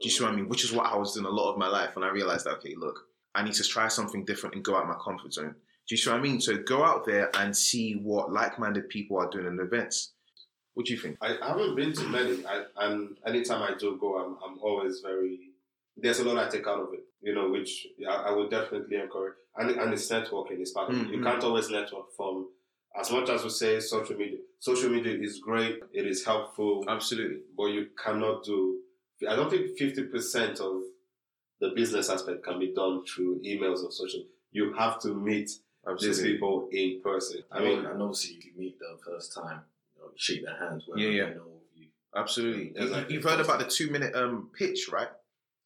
Do 0.00 0.08
you 0.08 0.10
see 0.10 0.22
what 0.22 0.32
I 0.32 0.36
mean? 0.36 0.48
Which 0.48 0.64
is 0.64 0.72
what 0.72 0.86
I 0.86 0.96
was 0.96 1.14
doing 1.14 1.26
a 1.26 1.30
lot 1.30 1.52
of 1.52 1.58
my 1.58 1.68
life, 1.68 1.96
and 1.96 2.04
I 2.04 2.10
realized 2.10 2.46
that 2.46 2.58
okay, 2.58 2.74
look, 2.76 3.00
I 3.34 3.42
need 3.42 3.54
to 3.54 3.64
try 3.64 3.88
something 3.88 4.24
different 4.24 4.54
and 4.54 4.64
go 4.64 4.76
out 4.76 4.86
my 4.86 4.96
comfort 5.02 5.32
zone. 5.32 5.54
Do 5.88 5.94
you 5.94 5.96
see 5.96 6.10
what 6.10 6.18
I 6.18 6.22
mean? 6.22 6.40
So 6.40 6.58
go 6.58 6.84
out 6.84 7.06
there 7.06 7.30
and 7.38 7.56
see 7.56 7.94
what 7.94 8.30
like-minded 8.30 8.90
people 8.90 9.18
are 9.18 9.30
doing 9.30 9.46
in 9.46 9.58
events. 9.58 10.12
What 10.74 10.86
do 10.86 10.92
you 10.92 10.98
think? 10.98 11.16
I, 11.22 11.38
I 11.42 11.48
haven't 11.48 11.74
been 11.74 11.92
to 11.94 12.04
many, 12.04 12.44
I, 12.44 12.64
and 12.76 13.16
anytime 13.26 13.62
I 13.62 13.74
do 13.78 13.96
go, 13.98 14.18
I'm, 14.18 14.36
I'm 14.44 14.58
always 14.60 15.00
very. 15.00 15.38
There's 16.00 16.20
a 16.20 16.24
lot 16.24 16.38
I 16.38 16.48
take 16.48 16.66
out 16.66 16.80
of 16.80 16.92
it 16.92 17.08
you 17.20 17.34
know, 17.34 17.50
which 17.50 17.86
I, 18.08 18.14
I 18.14 18.30
would 18.32 18.50
definitely 18.50 18.96
encourage. 18.96 19.34
And, 19.56 19.70
and 19.70 19.92
it's 19.92 20.10
networking 20.10 20.60
is 20.60 20.70
part 20.70 20.90
of 20.90 20.96
mm-hmm. 20.96 21.12
it. 21.12 21.16
You 21.16 21.22
can't 21.22 21.42
always 21.42 21.70
network 21.70 22.12
from, 22.16 22.48
as 22.98 23.10
much 23.10 23.28
as 23.28 23.44
we 23.44 23.50
say 23.50 23.80
social 23.80 24.16
media, 24.16 24.38
social 24.60 24.90
media 24.90 25.16
is 25.18 25.40
great, 25.40 25.80
it 25.92 26.06
is 26.06 26.24
helpful. 26.24 26.84
Absolutely. 26.88 27.40
But 27.56 27.66
you 27.66 27.88
cannot 28.02 28.44
do, 28.44 28.78
I 29.28 29.36
don't 29.36 29.50
think 29.50 29.78
50% 29.78 30.60
of 30.60 30.82
the 31.60 31.70
business 31.74 32.08
aspect 32.08 32.44
can 32.44 32.58
be 32.60 32.72
done 32.72 33.04
through 33.04 33.42
emails 33.44 33.84
or 33.84 33.90
social. 33.90 34.22
You 34.52 34.72
have 34.74 35.00
to 35.02 35.08
meet 35.08 35.50
Absolutely. 35.88 36.22
these 36.22 36.32
people 36.32 36.68
in 36.70 37.00
person. 37.02 37.42
I 37.50 37.60
mean, 37.60 37.84
and 37.84 38.00
obviously, 38.00 38.36
if 38.36 38.44
you 38.44 38.52
meet 38.56 38.78
them 38.78 38.96
first 39.04 39.34
time, 39.34 39.62
you, 39.96 40.02
know, 40.02 40.08
you 40.08 40.16
shake 40.16 40.44
their 40.44 40.56
hands. 40.56 40.84
Yeah, 40.96 41.08
yeah. 41.08 41.30
Absolutely. 42.16 42.72
You, 42.76 43.20
have 43.20 43.24
heard 43.24 43.40
about 43.40 43.58
the 43.58 43.66
two 43.66 43.90
minute 43.90 44.14
um, 44.14 44.50
pitch, 44.56 44.88
right? 44.90 45.08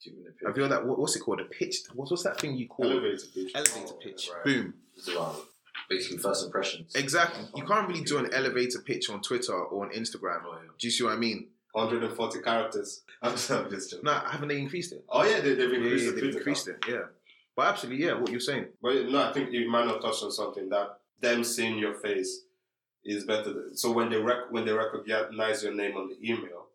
Two 0.03 0.13
minute 0.17 0.35
I 0.43 0.47
pitch. 0.49 0.57
feel 0.57 0.69
that 0.69 0.85
what's 0.87 1.17
it 1.17 1.21
called? 1.21 1.41
A 1.41 1.45
pitch. 1.45 1.77
What's 1.95 2.11
what's 2.11 2.23
that 2.25 2.41
thing 2.41 2.57
you 2.57 2.67
call 2.69 2.91
Elevator 2.91 3.27
pitch. 3.35 3.53
elevator 3.55 3.87
Oh, 3.95 3.99
pitch? 4.03 4.31
right. 4.35 4.45
Boom. 4.45 4.75
It's 4.97 5.09
basically 5.89 6.19
first 6.19 6.45
impressions. 6.47 6.95
Exactly. 6.95 7.45
You 7.55 7.65
can't 7.65 7.89
really 7.89 8.03
do 8.03 8.19
an 8.19 8.33
elevator 8.33 8.81
pitch 8.81 9.11
on 9.11 9.21
Twitter 9.21 9.53
or 9.55 9.85
on 9.87 9.93
Instagram. 9.93 10.43
Oh, 10.47 10.53
yeah. 10.63 10.71
Do 10.79 10.87
you 10.87 10.91
see 10.91 11.05
what 11.05 11.13
I 11.13 11.17
mean? 11.17 11.49
140 11.73 12.41
characters. 12.43 13.03
I'm 13.23 13.33
just, 13.37 13.51
I'm 13.51 13.71
just 13.71 13.91
joking. 13.91 14.05
No, 14.05 14.13
haven't 14.13 14.49
they 14.49 14.59
increased 14.59 14.93
it? 14.93 15.05
Oh 15.09 15.23
yeah, 15.25 15.41
they, 15.41 15.55
they've 15.55 15.71
Yeah, 15.71 15.77
increased 15.79 16.05
yeah, 16.05 16.11
the 16.11 16.15
they've 16.15 16.23
Twitter 16.25 16.39
increased 16.39 16.69
it. 16.69 16.85
Yeah. 16.89 17.01
But 17.57 17.67
absolutely, 17.69 18.05
yeah. 18.07 18.15
What 18.15 18.31
you're 18.31 18.41
saying. 18.41 18.67
But 18.83 19.07
no, 19.09 19.23
I 19.29 19.33
think 19.33 19.53
Emmanuel 19.53 19.99
touched 20.01 20.23
on 20.23 20.33
something 20.33 20.69
that 20.71 20.99
them 21.21 21.45
seeing 21.45 21.79
your 21.79 21.95
face 21.95 22.41
is 23.05 23.25
better. 23.25 23.53
Than, 23.53 23.77
so 23.77 23.93
when 23.93 24.11
they 24.11 24.17
rec- 24.17 24.51
when 24.51 24.65
they 24.65 24.73
recognize 24.73 25.63
your 25.63 25.75
name 25.75 25.97
on 25.97 26.09
the 26.09 26.17
email, 26.31 26.67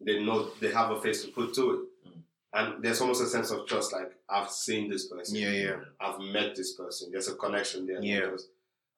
they 0.00 0.22
know 0.24 0.50
they 0.60 0.70
have 0.72 0.90
a 0.90 1.00
face 1.00 1.24
to 1.24 1.30
put 1.30 1.54
to 1.54 1.70
it. 1.72 1.80
And 2.54 2.82
there's 2.82 3.00
almost 3.00 3.22
a 3.22 3.26
sense 3.26 3.50
of 3.50 3.66
trust. 3.66 3.92
Like 3.92 4.12
I've 4.28 4.50
seen 4.50 4.90
this 4.90 5.06
person, 5.06 5.36
Yeah, 5.36 5.50
yeah. 5.50 5.76
I've 6.00 6.20
met 6.20 6.54
this 6.54 6.74
person. 6.74 7.10
There's 7.10 7.28
a 7.28 7.34
connection 7.34 7.86
there. 7.86 8.02
Yeah. 8.02 8.20
Because 8.26 8.48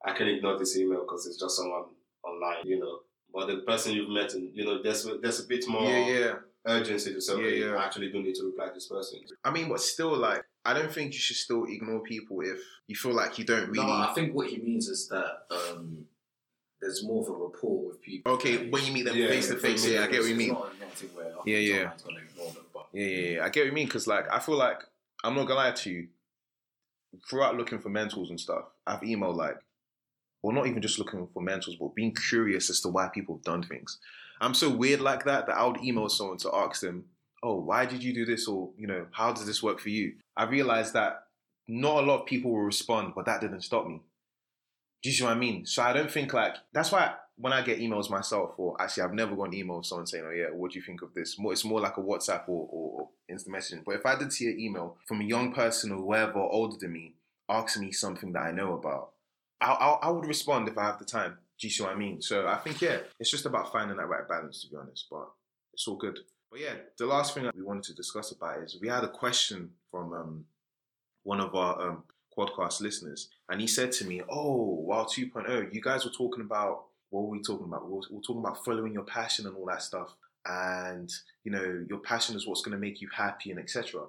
I 0.05 0.13
can 0.13 0.29
ignore 0.29 0.59
this 0.59 0.77
email 0.77 1.01
because 1.01 1.27
it's 1.27 1.39
just 1.39 1.57
someone 1.57 1.85
online, 2.25 2.65
you 2.67 2.79
know. 2.79 3.01
But 3.33 3.47
the 3.47 3.57
person 3.59 3.93
you've 3.93 4.11
met, 4.11 4.35
and 4.35 4.55
you 4.55 4.65
know, 4.65 4.83
there's 4.83 5.09
there's 5.23 5.41
a 5.41 5.47
bit 5.47 5.67
more 5.69 5.83
Yeah, 5.83 6.07
yeah. 6.07 6.35
urgency 6.67 7.13
to 7.15 7.21
say, 7.21 7.33
Yeah, 7.33 7.39
okay, 7.39 7.61
yeah. 7.61 7.75
I 7.77 7.85
actually 7.85 8.11
do 8.13 8.23
need 8.23 8.35
to 8.37 8.45
reply 8.45 8.69
to 8.69 8.75
this 8.75 8.87
person. 8.87 9.21
I 9.45 9.51
mean, 9.51 9.69
but 9.69 9.81
still, 9.81 10.17
like, 10.17 10.45
I 10.65 10.73
don't 10.73 10.93
think 10.93 11.13
you 11.15 11.19
should 11.19 11.37
still 11.37 11.65
ignore 11.65 12.01
people 12.01 12.41
if 12.43 12.59
you 12.87 12.95
feel 12.97 13.13
like 13.13 13.39
you 13.39 13.45
don't 13.45 13.69
really. 13.71 13.87
No, 13.87 13.93
I 13.93 14.13
think 14.15 14.35
what 14.35 14.49
he 14.49 14.59
means 14.59 14.89
is 14.89 15.09
that 15.09 15.47
um, 15.51 16.05
there's 16.81 17.03
more 17.05 17.23
of 17.23 17.29
a 17.29 17.33
rapport 17.33 17.87
with 17.89 18.01
people. 18.03 18.33
Okay, 18.35 18.69
when 18.69 18.85
you 18.85 18.93
meet 18.93 19.05
them 19.07 19.15
face 19.15 19.49
to 19.49 19.57
face, 19.57 19.87
yeah, 19.89 20.05
I 20.05 20.07
get 20.07 20.21
what 20.21 20.29
you 20.29 20.37
mean. 20.37 20.53
not 20.53 20.73
a 20.81 20.97
thing 20.97 21.11
where 21.15 21.27
okay, 21.39 21.67
Yeah, 21.67 21.77
yeah. 21.77 21.91
Yeah, 22.95 23.07
yeah, 23.07 23.29
yeah. 23.37 23.45
I 23.45 23.49
get 23.51 23.63
what 23.63 23.67
you 23.67 23.73
mean 23.73 23.87
because, 23.87 24.07
like, 24.07 24.27
I 24.33 24.39
feel 24.39 24.57
like 24.57 24.81
I'm 25.25 25.35
not 25.35 25.47
gonna 25.49 25.61
lie 25.61 25.73
to 25.73 25.91
you. 25.91 26.09
Throughout 27.29 27.57
looking 27.57 27.79
for 27.81 27.89
mentors 27.91 28.31
and 28.31 28.41
stuff, 28.41 28.65
I've 28.87 29.01
emailed 29.01 29.37
like, 29.37 29.59
well, 30.43 30.55
not 30.55 30.67
even 30.67 30.83
just 30.83 30.99
looking 30.99 31.29
for 31.33 31.43
mentors, 31.43 31.77
but 31.77 31.95
being 31.95 32.15
curious 32.15 32.71
as 32.71 32.81
to 32.83 32.89
why 32.89 33.09
people 33.09 33.37
have 33.37 33.45
done 33.45 33.63
things. 33.63 33.99
I'm 34.41 34.55
so 34.55 34.71
weird 34.71 35.01
like 35.01 35.25
that 35.25 35.47
that 35.47 35.57
I 35.57 35.67
would 35.67 35.83
email 35.83 36.09
someone 36.09 36.39
to 36.39 36.55
ask 36.55 36.81
them, 36.81 37.07
"Oh, 37.43 37.61
why 37.61 37.87
did 37.87 38.03
you 38.03 38.13
do 38.13 38.25
this?" 38.25 38.47
or 38.49 38.73
you 38.77 38.87
know, 38.87 39.07
"How 39.13 39.33
does 39.33 39.47
this 39.47 39.63
work 39.63 39.81
for 39.81 39.89
you?" 39.91 40.17
I 40.37 40.45
realized 40.45 40.93
that 40.95 41.29
not 41.67 42.03
a 42.03 42.07
lot 42.07 42.21
of 42.23 42.27
people 42.27 42.53
will 42.53 42.61
respond, 42.63 43.15
but 43.15 43.27
that 43.27 43.41
didn't 43.41 43.63
stop 43.63 43.87
me. 43.87 44.03
Do 45.03 45.09
you 45.09 45.15
see 45.15 45.25
what 45.25 45.33
I 45.33 45.37
mean? 45.37 45.67
So 45.67 45.83
I 45.83 45.93
don't 45.93 46.11
think 46.11 46.33
like 46.33 46.57
that's 46.73 46.93
why 46.93 47.15
when 47.37 47.53
I 47.53 47.63
get 47.63 47.81
emails 47.81 48.11
myself, 48.11 48.55
or 48.59 48.81
actually 48.81 49.03
I've 49.03 49.13
never 49.13 49.35
got 49.35 49.49
an 49.49 49.55
email 49.55 49.79
of 49.79 49.87
someone 49.87 50.07
saying, 50.07 50.25
"Oh 50.27 50.31
yeah, 50.31 50.51
what 50.51 50.73
do 50.73 50.79
you 50.79 50.85
think 50.85 51.03
of 51.03 51.13
this?" 51.15 51.39
More, 51.39 51.53
it's 51.53 51.65
more 51.65 51.81
like 51.81 51.97
a 51.97 52.03
WhatsApp 52.03 52.49
or, 52.49 52.69
or, 52.71 53.09
instant 53.29 53.57
messaging. 53.57 53.85
But 53.85 53.97
if 53.97 54.07
I 54.07 54.17
did 54.17 54.33
see 54.33 54.49
an 54.49 54.61
email 54.61 54.99
from 55.07 55.21
a 55.21 55.25
young 55.25 55.53
person 55.53 55.91
or 55.93 55.97
whoever 55.97 56.39
older 56.39 56.77
than 56.79 56.93
me 56.93 57.15
asking 57.49 57.83
me 57.83 57.93
something 57.93 58.33
that 58.33 58.43
I 58.43 58.53
know 58.53 58.75
about, 58.75 59.13
I, 59.61 59.73
I, 59.73 59.91
I 60.07 60.11
would 60.11 60.27
respond 60.27 60.69
if 60.69 60.79
I 60.79 60.85
have 60.85 60.99
the 60.99 61.05
time. 61.05 61.39
Do 61.59 61.67
you 61.67 61.71
see 61.71 61.83
what 61.83 61.93
I 61.93 61.97
mean? 61.97 62.21
So 62.21 62.47
I 62.47 62.57
think 62.57 62.81
yeah, 62.81 62.99
it's 63.19 63.31
just 63.31 63.47
about 63.47 63.73
finding 63.73 63.97
that 63.97 64.09
right 64.09 64.29
balance, 64.29 64.63
to 64.63 64.69
be 64.69 64.77
honest. 64.77 65.07
But 65.11 65.29
it's 65.73 65.89
all 65.89 65.97
good. 65.97 66.19
But 66.51 66.61
yeah, 66.61 66.75
the 66.99 67.07
last 67.07 67.35
thing 67.35 67.45
that 67.45 67.57
we 67.57 67.63
wanted 67.63 67.85
to 67.85 67.95
discuss 67.95 68.31
about 68.31 68.63
is 68.63 68.79
we 68.81 68.89
had 68.89 69.03
a 69.03 69.09
question 69.09 69.71
from 69.91 70.13
um, 70.13 70.45
one 71.25 71.41
of 71.41 71.55
our 71.55 71.81
um, 71.81 72.05
podcast 72.37 72.81
listeners, 72.81 73.29
and 73.49 73.61
he 73.61 73.67
said 73.67 73.91
to 73.93 74.05
me, 74.05 74.23
"Oh, 74.29 74.83
Wild 74.87 75.09
2.0, 75.09 75.75
you 75.75 75.81
guys 75.81 76.05
were 76.05 76.13
talking 76.13 76.45
about 76.45 76.85
what 77.15 77.25
were 77.25 77.31
we 77.31 77.43
talking 77.43 77.67
about? 77.67 77.87
We 77.87 77.95
were, 77.95 78.03
we 78.11 78.21
talking 78.21 78.41
about 78.41 78.65
following 78.65 78.93
your 78.93 79.05
passion 79.05 79.47
and 79.47 79.57
all 79.57 79.67
that 79.67 79.83
stuff, 79.83 80.17
and 80.45 81.13
you 81.45 81.53
know 81.53 81.87
your 81.89 82.01
passion 82.01 82.35
is 82.35 82.47
what's 82.47 82.63
going 82.63 82.77
to 82.77 82.81
make 82.87 83.01
you 83.01 83.09
happy 83.15 83.51
and 83.53 83.61
etc." 83.61 84.03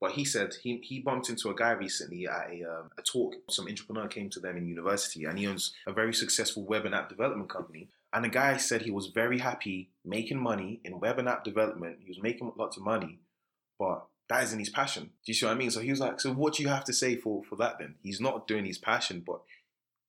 But 0.00 0.12
he 0.12 0.24
said 0.24 0.54
he, 0.62 0.78
he 0.78 1.00
bumped 1.00 1.30
into 1.30 1.50
a 1.50 1.54
guy 1.54 1.70
recently 1.70 2.28
at 2.28 2.50
a, 2.50 2.62
um, 2.64 2.90
a 2.98 3.02
talk. 3.02 3.34
Some 3.48 3.66
entrepreneur 3.68 4.06
came 4.06 4.28
to 4.30 4.40
them 4.40 4.56
in 4.56 4.66
university, 4.66 5.24
and 5.24 5.38
he 5.38 5.46
owns 5.46 5.72
a 5.86 5.92
very 5.92 6.14
successful 6.14 6.64
web 6.64 6.84
and 6.84 6.94
app 6.94 7.08
development 7.08 7.48
company. 7.48 7.88
And 8.12 8.24
the 8.24 8.28
guy 8.28 8.56
said 8.58 8.82
he 8.82 8.90
was 8.90 9.08
very 9.08 9.38
happy 9.38 9.90
making 10.04 10.38
money 10.38 10.80
in 10.84 11.00
web 11.00 11.18
and 11.18 11.28
app 11.28 11.42
development. 11.42 11.98
He 12.02 12.08
was 12.08 12.22
making 12.22 12.52
lots 12.56 12.76
of 12.76 12.84
money, 12.84 13.18
but 13.78 14.06
that 14.28 14.44
isn't 14.44 14.58
his 14.58 14.68
passion. 14.68 15.04
Do 15.04 15.32
you 15.32 15.34
see 15.34 15.46
what 15.46 15.52
I 15.52 15.58
mean? 15.58 15.70
So 15.70 15.80
he 15.80 15.90
was 15.90 16.00
like, 16.00 16.20
so 16.20 16.32
what 16.32 16.54
do 16.54 16.62
you 16.62 16.68
have 16.68 16.84
to 16.84 16.92
say 16.92 17.16
for, 17.16 17.42
for 17.42 17.56
that 17.56 17.78
then? 17.78 17.96
He's 18.02 18.20
not 18.20 18.46
doing 18.46 18.64
his 18.64 18.78
passion, 18.78 19.22
but 19.26 19.40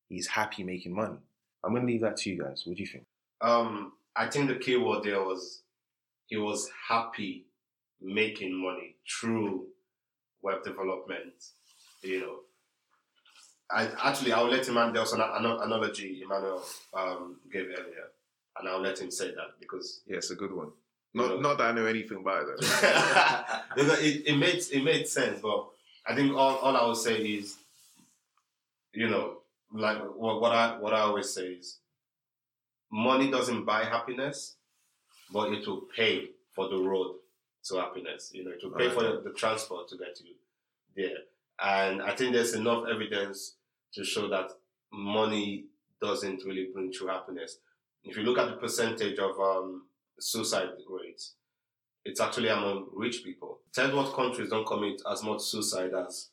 he's 0.09 0.27
happy 0.27 0.63
making 0.63 0.93
money. 0.93 1.17
I'm 1.65 1.71
going 1.71 1.85
to 1.85 1.91
leave 1.91 2.01
that 2.01 2.17
to 2.17 2.29
you 2.29 2.41
guys. 2.43 2.63
What 2.65 2.77
do 2.77 2.83
you 2.83 2.87
think? 2.87 3.05
Um, 3.41 3.93
I 4.15 4.27
think 4.27 4.47
the 4.47 4.55
key 4.55 4.77
word 4.77 5.03
there 5.03 5.21
was 5.21 5.61
he 6.27 6.37
was 6.37 6.69
happy 6.87 7.45
making 8.01 8.53
money 8.53 8.95
through 9.09 9.65
web 10.41 10.63
development. 10.63 11.33
You 12.01 12.21
know, 12.21 12.35
I 13.71 13.89
actually 14.03 14.31
I'll 14.31 14.47
let 14.49 14.67
him. 14.67 14.75
There 14.75 15.01
was 15.01 15.13
an, 15.13 15.21
an 15.21 15.45
analogy 15.45 16.21
Emmanuel 16.23 16.63
um, 16.93 17.37
gave 17.51 17.65
earlier, 17.65 18.09
and 18.59 18.69
I'll 18.69 18.81
let 18.81 18.99
him 18.99 19.11
say 19.11 19.27
that 19.31 19.59
because 19.59 20.01
Yeah, 20.07 20.17
it's 20.17 20.31
a 20.31 20.35
good 20.35 20.53
one. 20.53 20.69
Not, 21.13 21.41
not 21.41 21.57
that 21.57 21.69
I 21.69 21.71
know 21.71 21.85
anything 21.85 22.17
about 22.17 22.43
it 22.43 22.47
though. 22.59 23.65
Because 23.75 23.99
it, 24.01 24.27
it 24.27 24.37
made 24.37 24.61
it 24.71 24.83
made 24.83 25.07
sense. 25.07 25.39
But 25.41 25.67
I 26.05 26.13
think 26.13 26.35
all, 26.35 26.57
all 26.57 26.75
I 26.77 26.85
would 26.85 26.97
say 26.97 27.15
is, 27.21 27.55
you 28.93 29.09
know, 29.09 29.37
like 29.75 29.99
what, 30.15 30.41
what 30.41 30.51
I 30.51 30.77
what 30.77 30.93
I 30.93 31.01
always 31.01 31.33
say 31.33 31.47
is, 31.47 31.79
money 32.91 33.29
doesn't 33.29 33.65
buy 33.65 33.83
happiness, 33.83 34.55
but 35.31 35.51
it 35.51 35.67
will 35.67 35.83
pay 35.95 36.29
for 36.53 36.69
the 36.69 36.77
road 36.77 37.15
to 37.65 37.75
happiness. 37.77 38.31
You 38.33 38.45
know, 38.45 38.51
it 38.51 38.61
will 38.63 38.71
pay 38.71 38.89
for 38.89 39.03
the, 39.03 39.21
the 39.23 39.31
transport 39.31 39.87
to 39.89 39.97
get 39.97 40.19
you 40.23 40.35
there. 40.95 41.17
And 41.61 42.01
I 42.01 42.15
think 42.15 42.33
there's 42.33 42.53
enough 42.53 42.85
evidence 42.89 43.55
to 43.93 44.03
show 44.03 44.27
that 44.29 44.51
money 44.91 45.65
doesn't 46.01 46.43
really 46.45 46.69
bring 46.73 46.91
true 46.91 47.07
happiness. 47.07 47.57
If 48.03 48.17
you 48.17 48.23
look 48.23 48.37
at 48.37 48.49
the 48.49 48.57
percentage 48.57 49.17
of 49.19 49.39
um, 49.39 49.83
suicide 50.19 50.69
rates, 50.89 51.35
it's 52.03 52.21
actually 52.21 52.49
among 52.49 52.87
rich 52.93 53.23
people. 53.23 53.59
Third 53.75 53.93
world 53.93 54.13
countries 54.13 54.49
don't 54.49 54.67
commit 54.67 55.01
as 55.11 55.23
much 55.23 55.41
suicide 55.41 55.91
as 56.07 56.29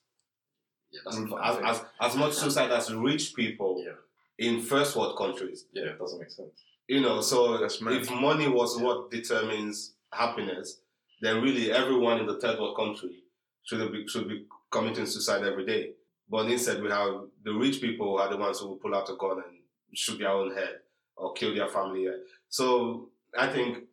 yeah, 0.93 1.01
as, 1.09 1.19
a 1.19 1.27
funny 1.27 1.57
thing. 1.57 1.65
as, 1.65 1.85
as 2.01 2.17
much 2.17 2.33
suicide 2.35 2.71
as 2.71 2.93
rich 2.95 3.35
people 3.35 3.83
Yeah. 3.85 4.47
in 4.47 4.61
first 4.63 4.97
world 4.97 5.17
countries. 5.19 5.67
yeah, 5.73 5.85
it 5.85 5.99
doesn't 5.99 6.19
make 6.21 6.31
sense. 6.31 6.51
You 6.89 7.01
know, 7.01 7.21
so 7.21 7.65
if 7.65 8.11
money 8.11 8.49
was 8.49 8.79
what 8.79 9.11
determines 9.11 9.95
happiness, 10.13 10.81
then 11.21 11.41
really 11.43 11.73
everyone 11.73 12.19
in 12.21 12.27
the 12.27 12.39
third 12.41 12.59
world 12.59 12.77
country 12.77 13.23
should 13.65 13.93
be 13.93 14.07
should 14.09 14.29
be 14.29 14.45
committing 14.71 15.07
suicide 15.07 15.45
every 15.45 15.65
day. 15.65 15.93
But 16.29 16.51
instead, 16.51 16.83
we 16.83 16.91
have 16.91 17.15
the 17.45 17.53
rich 17.53 17.81
people 17.81 18.19
are 18.19 18.29
the 18.31 18.37
ones 18.37 18.59
who 18.59 18.69
will 18.69 18.77
pull 18.77 18.95
out 18.95 19.09
a 19.11 19.17
gun 19.17 19.39
and 19.47 19.59
shoot 19.95 20.19
their 20.19 20.31
own 20.31 20.55
head 20.55 20.81
or 21.17 21.33
kill 21.35 21.55
their 21.55 21.69
family. 21.69 22.07
So 22.49 23.11
I 23.39 23.49
think 23.49 23.85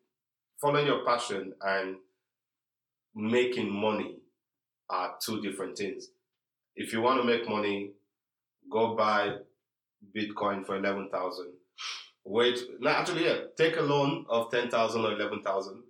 following 0.59 0.87
your 0.87 1.05
passion 1.05 1.53
and 1.61 1.97
making 3.15 3.71
money 3.71 4.17
are 4.89 5.15
two 5.23 5.41
different 5.41 5.77
things. 5.77 6.07
If 6.79 6.93
you 6.93 7.01
want 7.01 7.21
to 7.21 7.27
make 7.27 7.47
money, 7.47 7.91
go 8.71 8.95
buy 8.95 9.35
Bitcoin 10.15 10.65
for 10.65 10.77
eleven 10.77 11.09
thousand. 11.09 11.51
Wait, 12.23 12.57
no, 12.79 12.89
actually, 12.89 13.25
yeah, 13.25 13.39
take 13.57 13.75
a 13.75 13.81
loan 13.81 14.25
of 14.29 14.49
ten 14.49 14.69
thousand 14.69 15.03
or 15.03 15.11
eleven 15.11 15.43
thousand, 15.43 15.83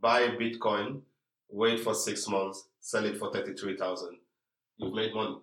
buy 0.00 0.28
Bitcoin, 0.28 1.02
wait 1.50 1.78
for 1.80 1.94
six 1.94 2.26
months, 2.26 2.68
sell 2.80 3.04
it 3.04 3.18
for 3.18 3.30
thirty-three 3.34 3.76
thousand. 3.76 4.16
You've 4.78 4.94
made 4.94 5.14
money, 5.14 5.36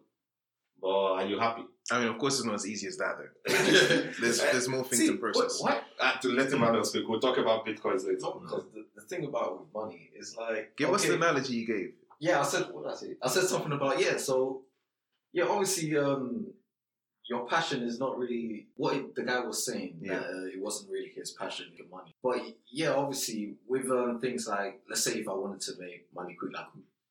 but 0.81 1.13
are 1.13 1.25
you 1.27 1.37
happy? 1.39 1.61
I 1.91 1.99
mean, 1.99 2.07
of 2.07 2.17
course, 2.17 2.39
it's 2.39 2.45
not 2.45 2.55
as 2.55 2.67
easy 2.67 2.87
as 2.87 2.97
that 2.97 3.17
though. 3.19 3.53
There's 4.19 4.39
there's 4.39 4.67
more 4.67 4.83
things 4.83 5.03
See, 5.03 5.07
in 5.09 5.19
process. 5.19 5.61
What? 5.61 5.83
Uh, 5.99 6.17
to 6.21 6.29
let 6.29 6.51
him 6.51 6.63
out 6.63 6.87
speak, 6.87 7.07
we'll 7.07 7.19
talk 7.19 7.37
about 7.37 7.67
Bitcoins 7.67 8.03
later. 8.03 8.17
No, 8.21 8.41
because 8.41 8.63
the, 8.73 8.85
the 8.95 9.01
thing 9.01 9.25
about 9.25 9.67
money 9.75 10.09
is 10.17 10.35
like 10.35 10.75
Give 10.75 10.91
us 10.91 11.05
the 11.05 11.13
analogy 11.13 11.53
you 11.53 11.67
gave. 11.67 11.93
Yeah, 12.19 12.39
I 12.39 12.43
said 12.43 12.65
what 12.71 12.83
did 12.83 12.93
I 12.93 12.95
say? 12.95 13.15
I 13.21 13.29
said 13.29 13.43
something 13.43 13.71
about 13.71 13.99
yeah. 13.99 14.17
So 14.17 14.63
yeah, 15.33 15.45
obviously, 15.45 15.95
um, 15.97 16.47
your 17.29 17.45
passion 17.47 17.83
is 17.83 17.99
not 17.99 18.17
really 18.17 18.67
what 18.75 18.95
it, 18.95 19.15
the 19.15 19.23
guy 19.23 19.39
was 19.39 19.65
saying. 19.65 19.97
Yeah. 20.01 20.15
That, 20.19 20.23
uh, 20.25 20.45
it 20.45 20.59
wasn't 20.61 20.91
really 20.91 21.11
his 21.15 21.31
passion, 21.31 21.67
the 21.77 21.85
money. 21.95 22.13
But 22.21 22.39
yeah, 22.71 22.91
obviously, 22.93 23.55
with 23.67 23.89
um, 23.89 24.19
things 24.19 24.47
like 24.47 24.81
let's 24.89 25.03
say 25.03 25.13
if 25.19 25.29
I 25.29 25.33
wanted 25.33 25.61
to 25.61 25.71
make 25.79 26.07
money 26.13 26.35
quick, 26.37 26.53
like 26.53 26.65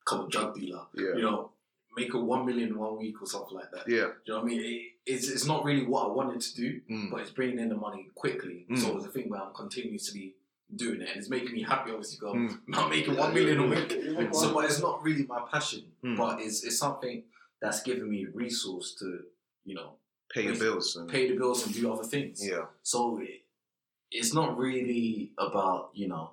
become 0.05 0.25
a 0.25 0.29
drug 0.29 0.53
dealer, 0.55 0.81
Yeah. 0.95 1.15
you 1.15 1.21
know, 1.21 1.51
make 1.97 2.13
a 2.13 2.19
one 2.19 2.45
million 2.45 2.69
in 2.69 2.77
one 2.77 2.97
week 2.99 3.21
or 3.21 3.25
something 3.25 3.55
like 3.55 3.71
that. 3.71 3.87
Yeah. 3.87 3.97
Do 3.97 4.13
you 4.25 4.33
know 4.33 4.35
what 4.35 4.43
I 4.43 4.47
mean? 4.47 4.61
It, 5.05 5.11
it's 5.13 5.27
it's 5.29 5.45
not 5.47 5.63
really 5.65 5.85
what 5.85 6.05
I 6.05 6.11
wanted 6.11 6.41
to 6.41 6.55
do, 6.55 6.81
Mm. 6.89 7.09
but 7.09 7.21
it's 7.21 7.31
bringing 7.31 7.59
in 7.59 7.69
the 7.69 7.75
money 7.75 8.07
quickly. 8.13 8.65
Mm. 8.69 8.77
So 8.77 8.97
it's 8.97 9.05
a 9.07 9.09
thing 9.09 9.29
where 9.29 9.41
I'm 9.41 9.53
continuously 9.55 10.35
doing 10.75 11.01
it, 11.01 11.09
and 11.09 11.17
it's 11.17 11.29
making 11.29 11.53
me 11.53 11.63
happy. 11.63 11.89
Obviously, 11.91 12.19
go 12.19 12.33
Mm. 12.33 12.57
I'm 12.75 12.89
making 12.89 13.15
one 13.17 13.33
million 13.33 13.59
a 13.59 13.67
week. 13.67 13.97
So, 14.33 14.53
but 14.53 14.65
it's 14.65 14.79
not 14.81 15.01
really 15.03 15.25
my 15.25 15.41
passion, 15.51 15.83
Mm. 16.03 16.17
but 16.17 16.39
it's 16.41 16.63
it's 16.63 16.77
something 16.77 17.23
that's 17.61 17.83
giving 17.83 18.09
me 18.09 18.27
resource 18.33 18.95
to 18.99 19.21
you 19.65 19.75
know 19.75 19.93
Pay 20.33 20.43
your 20.43 20.55
bills. 20.55 20.95
And, 20.95 21.09
pay 21.09 21.29
the 21.29 21.35
bills 21.35 21.65
and 21.65 21.75
do 21.75 21.91
other 21.91 22.03
things. 22.03 22.45
Yeah. 22.45 22.65
So 22.83 23.19
it, 23.21 23.41
it's 24.11 24.33
not 24.33 24.57
really 24.57 25.31
about 25.37 25.89
you 25.93 26.07
know, 26.07 26.31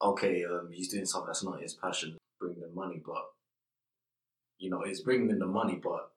okay, 0.00 0.44
um, 0.44 0.70
he's 0.72 0.88
doing 0.88 1.04
something 1.04 1.26
that's 1.26 1.44
not 1.44 1.60
his 1.60 1.74
passion. 1.74 2.16
bringing 2.38 2.60
the 2.60 2.68
money, 2.68 3.02
but 3.04 3.24
you 4.58 4.70
know, 4.70 4.82
it's 4.82 5.00
bringing 5.00 5.30
in 5.30 5.38
the 5.38 5.46
money, 5.46 5.78
but 5.82 6.10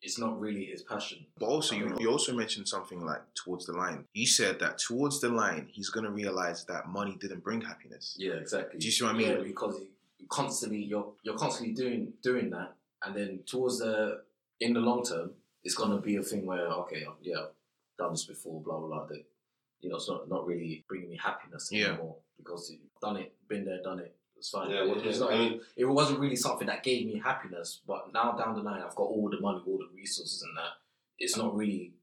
it's 0.00 0.18
not 0.18 0.38
really 0.38 0.66
his 0.66 0.82
passion. 0.82 1.26
But 1.38 1.46
also, 1.46 1.74
you, 1.74 1.94
you 1.98 2.10
also 2.10 2.34
mentioned 2.34 2.68
something 2.68 3.04
like 3.04 3.22
towards 3.34 3.66
the 3.66 3.72
line. 3.72 4.04
You 4.12 4.26
said 4.26 4.60
that 4.60 4.78
towards 4.78 5.20
the 5.20 5.30
line, 5.30 5.68
he's 5.70 5.88
going 5.88 6.04
to 6.04 6.12
realize 6.12 6.64
that 6.66 6.88
money 6.88 7.16
didn't 7.20 7.42
bring 7.42 7.62
happiness. 7.62 8.14
Yeah, 8.18 8.34
exactly. 8.34 8.78
Do 8.78 8.86
you 8.86 8.92
see 8.92 9.04
what 9.04 9.14
I 9.14 9.18
mean? 9.18 9.28
Yeah, 9.28 9.42
because 9.42 9.80
constantly 10.28 10.82
you're 10.82 11.12
you're 11.22 11.36
constantly 11.36 11.74
doing 11.74 12.12
doing 12.22 12.50
that, 12.50 12.74
and 13.04 13.14
then 13.16 13.40
towards 13.46 13.78
the 13.78 14.22
in 14.60 14.72
the 14.74 14.80
long 14.80 15.04
term, 15.04 15.32
it's 15.62 15.74
gonna 15.74 16.00
be 16.00 16.16
a 16.16 16.22
thing 16.22 16.46
where 16.46 16.66
okay, 16.82 17.06
yeah, 17.22 17.38
I've 17.38 17.48
done 17.98 18.12
this 18.12 18.24
before, 18.24 18.60
blah 18.62 18.78
blah 18.78 18.88
blah. 18.88 19.06
That 19.06 19.24
you 19.80 19.90
know, 19.90 19.96
it's 19.96 20.08
not 20.08 20.28
not 20.28 20.46
really 20.46 20.84
bringing 20.88 21.10
me 21.10 21.18
happiness 21.22 21.68
Yeah. 21.72 21.88
anymore 21.88 22.16
because 22.36 22.70
you've 22.70 22.80
done 23.00 23.16
it, 23.18 23.32
been 23.48 23.64
there, 23.64 23.82
done 23.82 24.00
it. 24.00 24.16
It's 24.36 24.50
fine. 24.50 24.70
Yeah, 24.70 24.84
It- 24.84 25.06
it's 25.06 25.18
yeah, 25.18 25.24
not, 25.24 25.32
I 25.32 25.38
mean, 25.38 25.60
it 25.76 25.84
wasn't 25.84 26.18
really 26.20 26.36
something 26.36 26.66
that 26.66 26.82
gave 26.82 27.06
me 27.06 27.18
happiness, 27.18 27.80
but 27.86 28.12
now 28.12 28.32
down 28.32 28.54
the 28.56 28.62
line, 28.62 28.82
I've 28.82 28.94
got 28.96 29.04
all 29.04 29.30
the 29.30 29.40
money, 29.40 29.62
all 29.66 29.78
the 29.78 29.88
resources, 29.94 30.42
and 30.42 30.56
that 30.56 30.72
it's 31.18 31.36
not 31.36 31.54
really, 31.54 31.94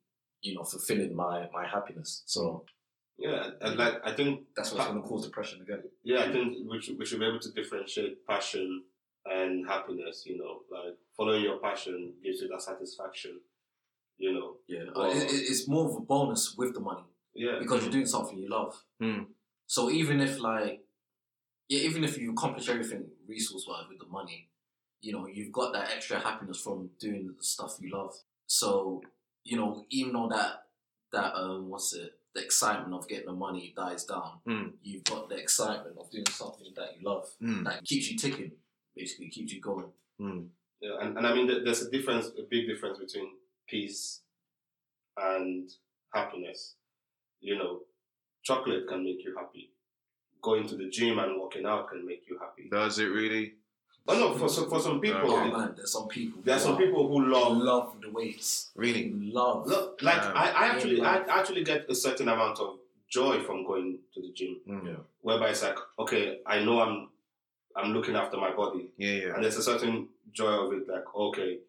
you 0.42 0.56
know, 0.56 0.64
fulfilling 0.64 1.16
my 1.16 1.50
my 1.54 1.68
happiness. 1.68 2.24
So 2.26 2.66
yeah, 3.18 3.52
and 3.62 3.78
like 3.78 3.96
I 4.04 4.14
think 4.14 4.48
that's 4.56 4.72
what's 4.74 4.88
going 4.88 5.02
to 5.02 5.08
cause 5.08 5.26
depression 5.26 5.62
again. 5.62 5.84
yeah, 6.04 6.22
I 6.24 6.32
think 6.32 6.58
we 6.70 6.82
should, 6.82 6.98
we 6.98 7.06
should 7.06 7.20
be 7.20 7.26
able 7.26 7.40
to 7.40 7.52
differentiate 7.52 8.26
passion 8.26 8.84
and 9.25 9.65
happiness. 9.67 10.23
You 10.25 10.38
know, 10.38 10.62
like 10.71 10.95
following 11.15 11.43
your 11.43 11.57
passion 11.60 12.13
gives 12.23 12.41
you 12.41 12.47
that 12.49 12.62
satisfaction. 12.62 13.39
You 14.17 14.34
know, 14.34 14.57
Yeah, 14.67 14.84
Well- 14.95 15.12
it, 15.12 15.23
it- 15.23 15.49
it's 15.49 15.67
more 15.67 15.89
of 15.89 15.95
a 15.95 15.99
bonus 16.01 16.55
with 16.55 16.73
the 16.73 16.79
money 16.79 17.03
yeah, 17.34 17.57
because 17.60 17.81
you're 17.84 17.91
doing 17.91 18.05
something 18.05 18.38
you 18.38 18.49
love. 18.49 18.75
Mm. 19.01 19.25
So 19.65 19.89
even 19.89 20.19
if 20.21 20.39
like, 20.39 20.86
yeah, 21.69 21.79
even 21.79 22.03
if 22.03 22.17
you 22.19 22.31
accomplish 22.31 22.69
everything 22.69 23.10
resource 23.27 23.65
wise 23.67 23.86
with 23.89 23.99
the 23.99 24.05
money, 24.05 24.49
you 25.01 25.12
know, 25.13 25.25
you've 25.27 25.51
got 25.51 25.73
that 25.73 25.89
extra 25.95 26.19
happiness 26.19 26.60
from 26.62 26.91
doing 26.99 27.34
the 27.36 27.43
stuff 27.43 27.77
you 27.79 27.89
love. 27.91 28.13
So 28.47 29.01
you 29.43 29.57
know, 29.57 29.86
even 29.89 30.13
though 30.13 30.29
that 30.29 30.67
that 31.12 31.34
um, 31.36 31.67
what's 31.69 31.93
it, 31.93 32.12
the 32.36 32.43
excitement 32.43 32.93
of 32.93 33.07
getting 33.07 33.25
the 33.25 33.34
money 33.34 33.73
dies 33.75 34.05
down, 34.05 34.39
Mm. 34.47 34.73
you've 34.84 35.03
got 35.03 35.29
the 35.29 35.36
excitement 35.36 35.97
of 35.99 36.12
doing 36.12 36.27
something 36.29 36.71
that 36.75 36.95
you 36.99 37.07
love 37.10 37.27
Mm. 37.41 37.63
that 37.65 37.84
keeps 37.84 38.12
you 38.12 38.17
ticking, 38.17 38.51
basically 38.95 39.30
keeps 39.30 39.54
you 39.54 39.62
going. 39.62 39.86
Mm. 40.19 40.47
yeah, 40.82 40.97
and, 41.01 41.17
and 41.17 41.25
I 41.25 41.34
mean, 41.34 41.47
there's 41.63 41.82
a 41.82 41.89
difference, 41.91 42.27
a 42.38 42.43
big 42.43 42.67
difference 42.67 42.99
between 42.99 43.30
peace 43.67 44.19
and 45.17 45.69
happiness. 46.13 46.75
You 47.39 47.58
know, 47.58 47.80
chocolate 48.43 48.88
can 48.88 49.04
make 49.04 49.23
you 49.23 49.36
happy. 49.36 49.69
Going 50.41 50.67
to 50.67 50.75
the 50.75 50.89
gym 50.89 51.19
and 51.19 51.39
working 51.39 51.65
out 51.65 51.89
can 51.89 52.06
make 52.06 52.23
you 52.30 52.38
happy. 52.39 52.67
Does 52.71 52.99
it 52.99 53.06
really? 53.06 53.54
Oh 54.08 54.17
no, 54.17 54.34
for 54.34 54.49
some 54.49 54.67
for 54.69 54.80
some 54.80 54.99
people, 54.99 55.32
Oh 55.32 55.45
it- 55.47 55.54
man, 55.54 55.73
there's 55.75 55.91
some 55.91 56.08
people. 56.08 56.41
there 56.43 56.56
are 56.56 56.60
who 56.60 56.63
some 56.65 56.77
people 56.77 57.08
who 57.08 57.25
love 57.27 57.58
love 57.58 57.95
the 58.01 58.10
weights. 58.10 58.71
Really? 58.75 59.12
love. 59.13 59.67
Look, 59.67 59.99
like 60.01 60.21
Um, 60.23 60.34
I, 60.36 60.49
I 60.51 60.67
actually, 60.69 60.97
yeah. 60.97 61.23
I 61.30 61.39
actually 61.39 61.63
get 61.63 61.88
a 61.89 61.93
certain 61.95 62.27
amount 62.27 62.60
of 62.60 62.80
joy 63.08 63.41
from 63.43 63.63
going 63.65 63.99
to 64.15 64.21
the 64.21 64.32
gym, 64.34 64.58
Mm. 64.67 64.86
Yeah. 64.88 64.95
whereby 65.21 65.49
it's 65.49 65.62
like, 65.62 65.77
okay, 65.99 66.39
I 66.47 66.63
know 66.63 66.82
I'm, 66.82 67.10
I'm 67.75 67.93
looking 67.93 68.15
after 68.15 68.38
my 68.38 68.51
body, 68.51 68.89
Yeah, 68.97 69.12
yeah. 69.13 69.34
and 69.36 69.43
there's 69.43 69.57
a 69.57 69.63
certain 69.63 70.07
joy 70.34 70.47
of 70.51 70.73
it, 70.73 70.88
like, 70.88 71.03
okay, 71.15 71.60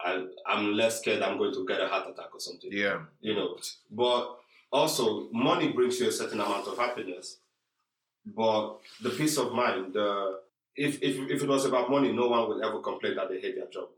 I, 0.00 0.24
I'm 0.46 0.74
less 0.74 1.00
scared 1.00 1.22
I'm 1.22 1.36
going 1.38 1.52
to 1.54 1.66
get 1.66 1.80
a 1.80 1.88
heart 1.88 2.08
attack 2.10 2.32
or 2.34 2.40
something, 2.40 2.70
Yeah. 2.72 3.00
you 3.20 3.34
know. 3.34 3.56
But 3.90 4.36
also, 4.72 5.28
money 5.32 5.72
brings 5.72 6.00
you 6.00 6.08
a 6.08 6.12
certain 6.12 6.40
amount 6.40 6.66
of 6.68 6.78
happiness, 6.78 7.36
but 8.24 8.78
the 9.02 9.10
peace 9.10 9.36
of 9.38 9.52
mind, 9.52 9.94
the 9.94 10.40
if, 10.76 11.02
if, 11.02 11.18
if 11.30 11.42
it 11.42 11.48
was 11.48 11.64
about 11.66 11.90
money, 11.90 12.12
no 12.12 12.28
one 12.28 12.48
would 12.48 12.64
ever 12.64 12.78
complain 12.80 13.16
that 13.16 13.28
they 13.28 13.40
hate 13.40 13.56
their 13.56 13.66
job. 13.66 13.88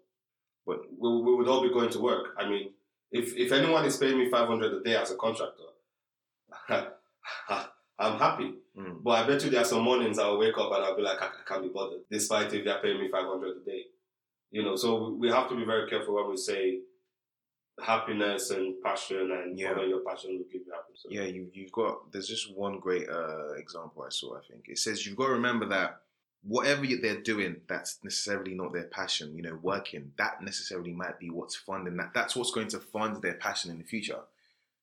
But 0.67 0.81
we, 0.99 1.09
we 1.21 1.35
would 1.37 1.47
all 1.49 1.63
be 1.63 1.69
going 1.73 1.91
to 1.91 2.01
work. 2.01 2.35
I 2.39 2.49
mean, 2.49 2.71
if, 3.13 3.37
if 3.37 3.53
anyone 3.53 3.85
is 3.85 3.97
paying 3.99 4.19
me 4.19 4.31
500 4.31 4.73
a 4.73 4.83
day 4.83 4.97
as 4.97 5.11
a 5.11 5.17
contractor, 5.17 5.65
I'm 8.03 8.19
happy. 8.19 8.55
Mm. 8.77 9.03
But 9.03 9.11
I 9.11 9.27
bet 9.27 9.45
you 9.45 9.51
there 9.51 9.61
are 9.61 9.65
some 9.65 9.83
mornings 9.83 10.19
I'll 10.19 10.39
wake 10.39 10.57
up 10.59 10.73
and 10.73 10.85
I'll 10.85 10.97
be 10.97 11.03
like, 11.03 11.21
I, 11.21 11.27
I 11.27 11.31
can't 11.47 11.63
be 11.63 11.69
bothered, 11.69 12.01
despite 12.11 12.53
if 12.53 12.65
they're 12.65 12.81
paying 12.81 13.01
me 13.01 13.09
500 13.11 13.57
a 13.57 13.65
day. 13.65 13.83
You 14.51 14.63
know, 14.63 14.77
so 14.77 15.11
we 15.19 15.29
have 15.29 15.49
to 15.49 15.57
be 15.57 15.65
very 15.65 15.89
careful 15.89 16.15
when 16.15 16.31
we 16.31 16.37
say 16.37 16.81
happiness 17.83 18.51
and 18.51 18.81
passion 18.83 19.31
and 19.33 19.59
Yeah. 19.59 19.81
your 19.83 20.01
passion 20.01 20.33
will 20.39 20.45
give 20.53 20.63
you 20.67 20.73
happiness. 20.73 21.01
So, 21.03 21.09
Yeah, 21.11 21.25
you 21.25 21.51
you've 21.53 21.73
got. 21.73 22.13
There's 22.13 22.29
just 22.29 22.55
one 22.55 22.79
great 22.79 23.09
uh, 23.09 23.55
example 23.55 24.03
I 24.05 24.11
saw. 24.11 24.37
I 24.37 24.41
think 24.43 24.69
it 24.69 24.79
says 24.79 25.07
you've 25.07 25.17
got 25.17 25.27
to 25.27 25.33
remember 25.33 25.67
that 25.67 26.03
whatever 26.45 26.85
they're 26.87 27.21
doing, 27.21 27.57
that's 27.69 27.99
necessarily 28.03 28.55
not 28.55 28.73
their 28.73 28.85
passion. 28.85 29.35
You 29.35 29.43
know, 29.43 29.59
working 29.63 30.13
that 30.19 30.43
necessarily 30.43 30.93
might 30.93 31.19
be 31.19 31.31
what's 31.31 31.57
funding 31.57 31.97
that. 31.97 32.13
That's 32.15 32.37
what's 32.37 32.51
going 32.53 32.69
to 32.69 32.81
fund 32.81 33.23
their 33.23 33.35
passion 33.35 33.71
in 33.71 33.79
the 33.79 33.85
future. 33.85 34.21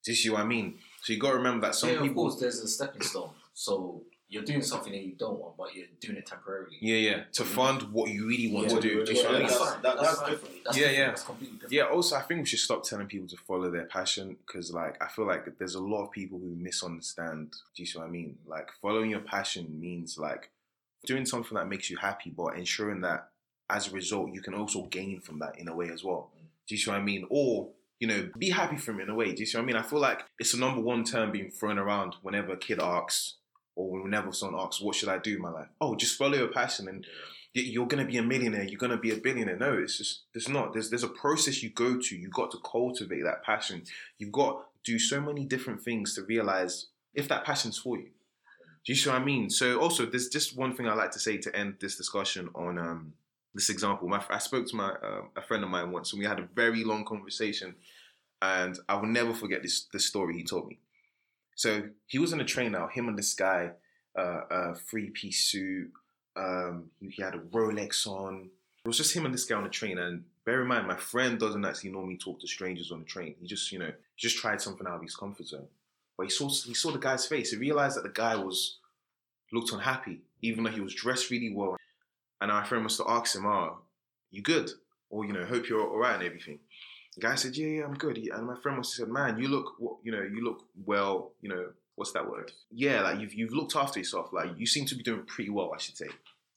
Do 0.04 0.12
you 0.12 0.16
see 0.16 0.30
what 0.30 0.42
I 0.42 0.46
mean? 0.46 0.80
So 1.02 1.14
you 1.14 1.20
got 1.20 1.32
to 1.32 1.38
remember 1.38 1.68
that 1.68 1.76
some 1.76 1.90
yeah, 1.90 2.04
of 2.04 2.14
course, 2.14 2.36
there's 2.40 2.60
a 2.60 2.68
stepping 2.68 3.02
stone. 3.02 3.30
So 3.54 4.04
you're 4.28 4.44
doing 4.44 4.62
something 4.62 4.92
that 4.92 5.02
you 5.02 5.14
don't 5.14 5.40
want, 5.40 5.58
but 5.58 5.74
you're 5.74 5.88
doing 6.00 6.18
it 6.18 6.26
temporarily. 6.28 6.78
Yeah, 6.80 6.96
yeah. 6.98 7.24
To 7.34 7.44
mm-hmm. 7.44 7.54
fund 7.56 7.82
what 7.92 8.12
you 8.12 8.28
really 8.28 8.52
want 8.54 8.70
Yeah, 8.70 8.76
to 8.76 8.82
do. 8.82 9.06
Do 9.06 9.12
you 9.12 9.18
see 9.18 9.24
yeah, 9.24 9.28
what 9.28 9.36
I 9.36 9.40
mean? 9.40 9.48
that's- 9.48 9.74
that- 9.82 9.98
that's 9.98 10.20
fine. 10.20 10.30
different. 10.32 10.56
That's 10.66 10.78
Yeah, 10.78 10.82
different. 10.84 10.98
yeah. 11.00 11.08
That's 11.08 11.24
completely 11.24 11.56
different. 11.56 11.74
Yeah, 11.74 11.84
also, 11.86 12.16
I 12.16 12.22
think 12.22 12.40
we 12.42 12.46
should 12.46 12.60
stop 12.60 12.84
telling 12.84 13.08
people 13.08 13.28
to 13.30 13.38
follow 13.38 13.72
their 13.72 13.86
passion 13.86 14.38
because, 14.46 14.72
like, 14.72 15.02
I 15.02 15.08
feel 15.08 15.26
like 15.26 15.58
there's 15.58 15.76
a 15.76 15.82
lot 15.82 16.04
of 16.06 16.12
people 16.12 16.38
who 16.38 16.56
misunderstand. 16.56 17.52
Do 17.76 17.82
you 17.82 17.88
see 17.88 17.98
what 17.98 18.08
I 18.08 18.12
mean? 18.12 18.38
Like, 18.46 18.70
following 18.82 19.10
your 19.10 19.22
passion 19.22 19.80
means, 19.80 20.18
like, 20.20 20.52
doing 21.06 21.26
something 21.26 21.56
that 21.58 21.68
makes 21.68 21.90
you 21.90 21.98
happy, 21.98 22.30
but 22.30 22.56
ensuring 22.56 23.02
that 23.02 23.30
as 23.70 23.88
a 23.88 23.92
result, 23.92 24.34
you 24.34 24.42
can 24.42 24.54
also 24.54 24.84
gain 24.86 25.22
from 25.22 25.40
that 25.40 25.58
in 25.58 25.68
a 25.68 25.76
way 25.76 25.90
as 25.90 26.04
well. 26.04 26.30
Mm. 26.36 26.46
Do 26.68 26.76
you 26.76 26.78
see 26.78 26.92
what 26.92 27.00
I 27.00 27.04
mean? 27.04 27.26
Or, 27.30 27.70
you 28.00 28.08
know, 28.08 28.30
be 28.38 28.50
happy 28.50 28.78
from 28.78 29.00
it 29.00 29.04
in 29.04 29.10
a 29.10 29.16
way. 29.16 29.34
Do 29.34 29.42
you 29.42 29.46
see 29.46 29.58
what 29.58 29.64
I 29.64 29.66
mean? 29.66 29.76
I 29.76 29.82
feel 29.82 30.00
like 30.00 30.24
it's 30.40 30.54
the 30.54 30.58
number 30.58 30.82
one 30.82 31.04
term 31.04 31.32
being 31.32 31.52
thrown 31.52 31.78
around 31.78 32.16
whenever 32.22 32.54
a 32.54 32.58
kid 32.58 32.80
asks, 32.82 33.36
or 33.76 34.02
whenever 34.02 34.32
someone 34.32 34.62
asks, 34.62 34.82
What 34.82 34.96
should 34.96 35.10
I 35.10 35.18
do 35.18 35.36
in 35.36 35.42
my 35.42 35.52
life? 35.52 35.68
Oh, 35.80 35.96
just 35.96 36.18
follow 36.18 36.38
your 36.38 36.48
passion 36.48 36.88
and 36.88 37.06
you're 37.54 37.88
gonna 37.88 38.06
be 38.06 38.18
a 38.18 38.24
millionaire. 38.24 38.64
You're 38.64 38.78
gonna 38.78 38.98
be 38.98 39.12
a 39.12 39.18
billionaire. 39.18 39.58
No, 39.58 39.74
it's 39.74 39.98
just 39.98 40.22
there's 40.34 40.48
not. 40.48 40.74
There's 40.74 40.90
there's 40.90 41.04
a 41.04 41.10
process 41.10 41.64
you 41.64 41.70
go 41.72 41.98
to. 42.00 42.16
You 42.16 42.30
got 42.30 42.52
to 42.52 42.60
cultivate 42.60 43.24
that 43.24 43.44
passion. 43.44 43.84
You've 44.18 44.32
got 44.32 44.52
to 44.52 44.92
do 44.92 45.00
so 45.00 45.20
many 45.20 45.46
different 45.46 45.82
things 45.82 46.14
to 46.16 46.24
realize 46.24 46.88
if 47.14 47.28
that 47.28 47.44
passion's 47.44 47.78
for 47.78 47.98
you. 47.98 48.10
Do 48.86 48.94
you 48.94 48.96
see 48.96 49.10
what 49.10 49.22
I 49.22 49.26
mean? 49.26 49.50
So 49.50 49.80
also, 49.80 50.06
there's 50.06 50.30
just 50.30 50.56
one 50.56 50.76
thing 50.76 50.88
I 50.88 50.94
like 50.94 51.12
to 51.12 51.20
say 51.20 51.38
to 51.38 51.56
end 51.56 51.76
this 51.82 51.98
discussion 51.98 52.50
on 52.56 52.78
um, 52.78 53.14
this 53.54 53.70
example. 53.70 54.08
My, 54.08 54.24
I 54.30 54.38
spoke 54.38 54.68
to 54.68 54.76
my 54.76 54.90
uh, 54.90 55.22
a 55.36 55.42
friend 55.42 55.64
of 55.64 55.70
mine 55.70 55.92
once, 55.92 56.12
and 56.14 56.20
we 56.20 56.26
had 56.26 56.40
a 56.40 56.48
very 56.56 56.84
long 56.84 57.06
conversation, 57.06 57.76
and 58.42 58.78
I 58.88 58.96
will 58.96 59.08
never 59.08 59.34
forget 59.34 59.62
this 59.64 59.86
this 59.92 60.06
story 60.06 60.36
he 60.38 60.44
told 60.44 60.68
me. 60.68 60.80
So 61.56 61.90
he 62.08 62.20
was 62.20 62.32
on 62.32 62.40
a 62.40 62.46
train 62.46 62.72
now. 62.72 62.88
Him 62.88 63.10
and 63.10 63.18
this 63.18 63.34
guy, 63.34 63.72
uh, 64.18 64.42
a 64.50 64.76
three 64.76 65.10
piece 65.10 65.46
suit. 65.46 65.92
Um, 66.36 66.86
he, 67.00 67.10
he 67.10 67.22
had 67.22 67.36
a 67.36 67.40
Rolex 67.40 68.08
on. 68.08 68.50
It 68.86 68.88
was 68.88 68.98
just 68.98 69.14
him 69.14 69.26
and 69.26 69.34
this 69.34 69.46
guy 69.46 69.56
on 69.56 69.64
the 69.64 69.70
train. 69.70 69.98
And 69.98 70.24
bear 70.46 70.62
in 70.62 70.68
mind, 70.68 70.88
my 70.88 70.96
friend 70.96 71.38
doesn't 71.38 71.66
actually 71.66 71.92
normally 71.92 72.18
talk 72.18 72.40
to 72.40 72.48
strangers 72.48 72.92
on 72.92 73.00
the 73.00 73.06
train. 73.06 73.36
He 73.42 73.48
just, 73.48 73.72
you 73.74 73.80
know, 73.80 73.92
just 74.16 74.38
tried 74.38 74.62
something 74.62 74.88
out 74.88 74.96
of 74.96 75.02
his 75.02 75.16
comfort 75.16 75.48
zone. 75.48 75.68
But 76.18 76.28
he 76.28 76.30
saw 76.30 76.50
he 76.50 76.74
saw 76.74 76.92
the 76.92 77.00
guy's 77.00 77.26
face. 77.26 77.52
He 77.52 77.58
realized 77.58 77.98
that 77.98 78.04
the 78.04 78.10
guy 78.10 78.36
was 78.36 78.78
looked 79.52 79.72
unhappy, 79.72 80.22
even 80.42 80.64
though 80.64 80.72
he 80.72 80.82
was 80.82 80.94
dressed 80.94 81.30
really 81.30 81.54
well. 81.54 81.76
And 82.42 82.52
our 82.52 82.66
friend 82.66 82.84
must 82.84 83.00
have 83.00 83.08
asked 83.08 83.36
him, 83.36 83.46
"Oh, 83.46 83.80
you 84.32 84.42
good? 84.42 84.72
Or 85.10 85.26
you 85.26 85.34
know, 85.34 85.46
hope 85.46 85.68
you're 85.68 85.88
all 85.88 85.98
right 85.98 86.16
and 86.16 86.24
everything." 86.24 86.60
The 87.16 87.22
guy 87.22 87.36
said, 87.36 87.58
"Yeah, 87.58 87.68
yeah, 87.68 87.86
I'm 87.86 87.96
good." 87.96 88.18
And 88.18 88.48
my 88.48 88.56
friend 88.56 88.78
have 88.78 88.86
said, 88.86 89.10
"Man, 89.10 89.40
you 89.40 89.48
look, 89.48 89.76
you 90.04 90.12
know, 90.12 90.22
you 90.22 90.44
look 90.44 90.66
well. 90.86 91.34
You 91.42 91.50
know, 91.50 91.72
what's 91.96 92.14
that 92.14 92.30
word? 92.30 92.52
Yeah, 92.72 93.02
like 93.02 93.20
you've 93.20 93.34
you've 93.34 93.54
looked 93.54 93.76
after 93.76 94.00
yourself. 94.00 94.32
Like 94.32 94.52
you 94.58 94.66
seem 94.66 94.86
to 94.86 94.96
be 94.96 95.04
doing 95.04 95.26
pretty 95.26 95.50
well, 95.50 95.74
I 95.74 95.80
should 95.80 95.98
say." 95.98 96.10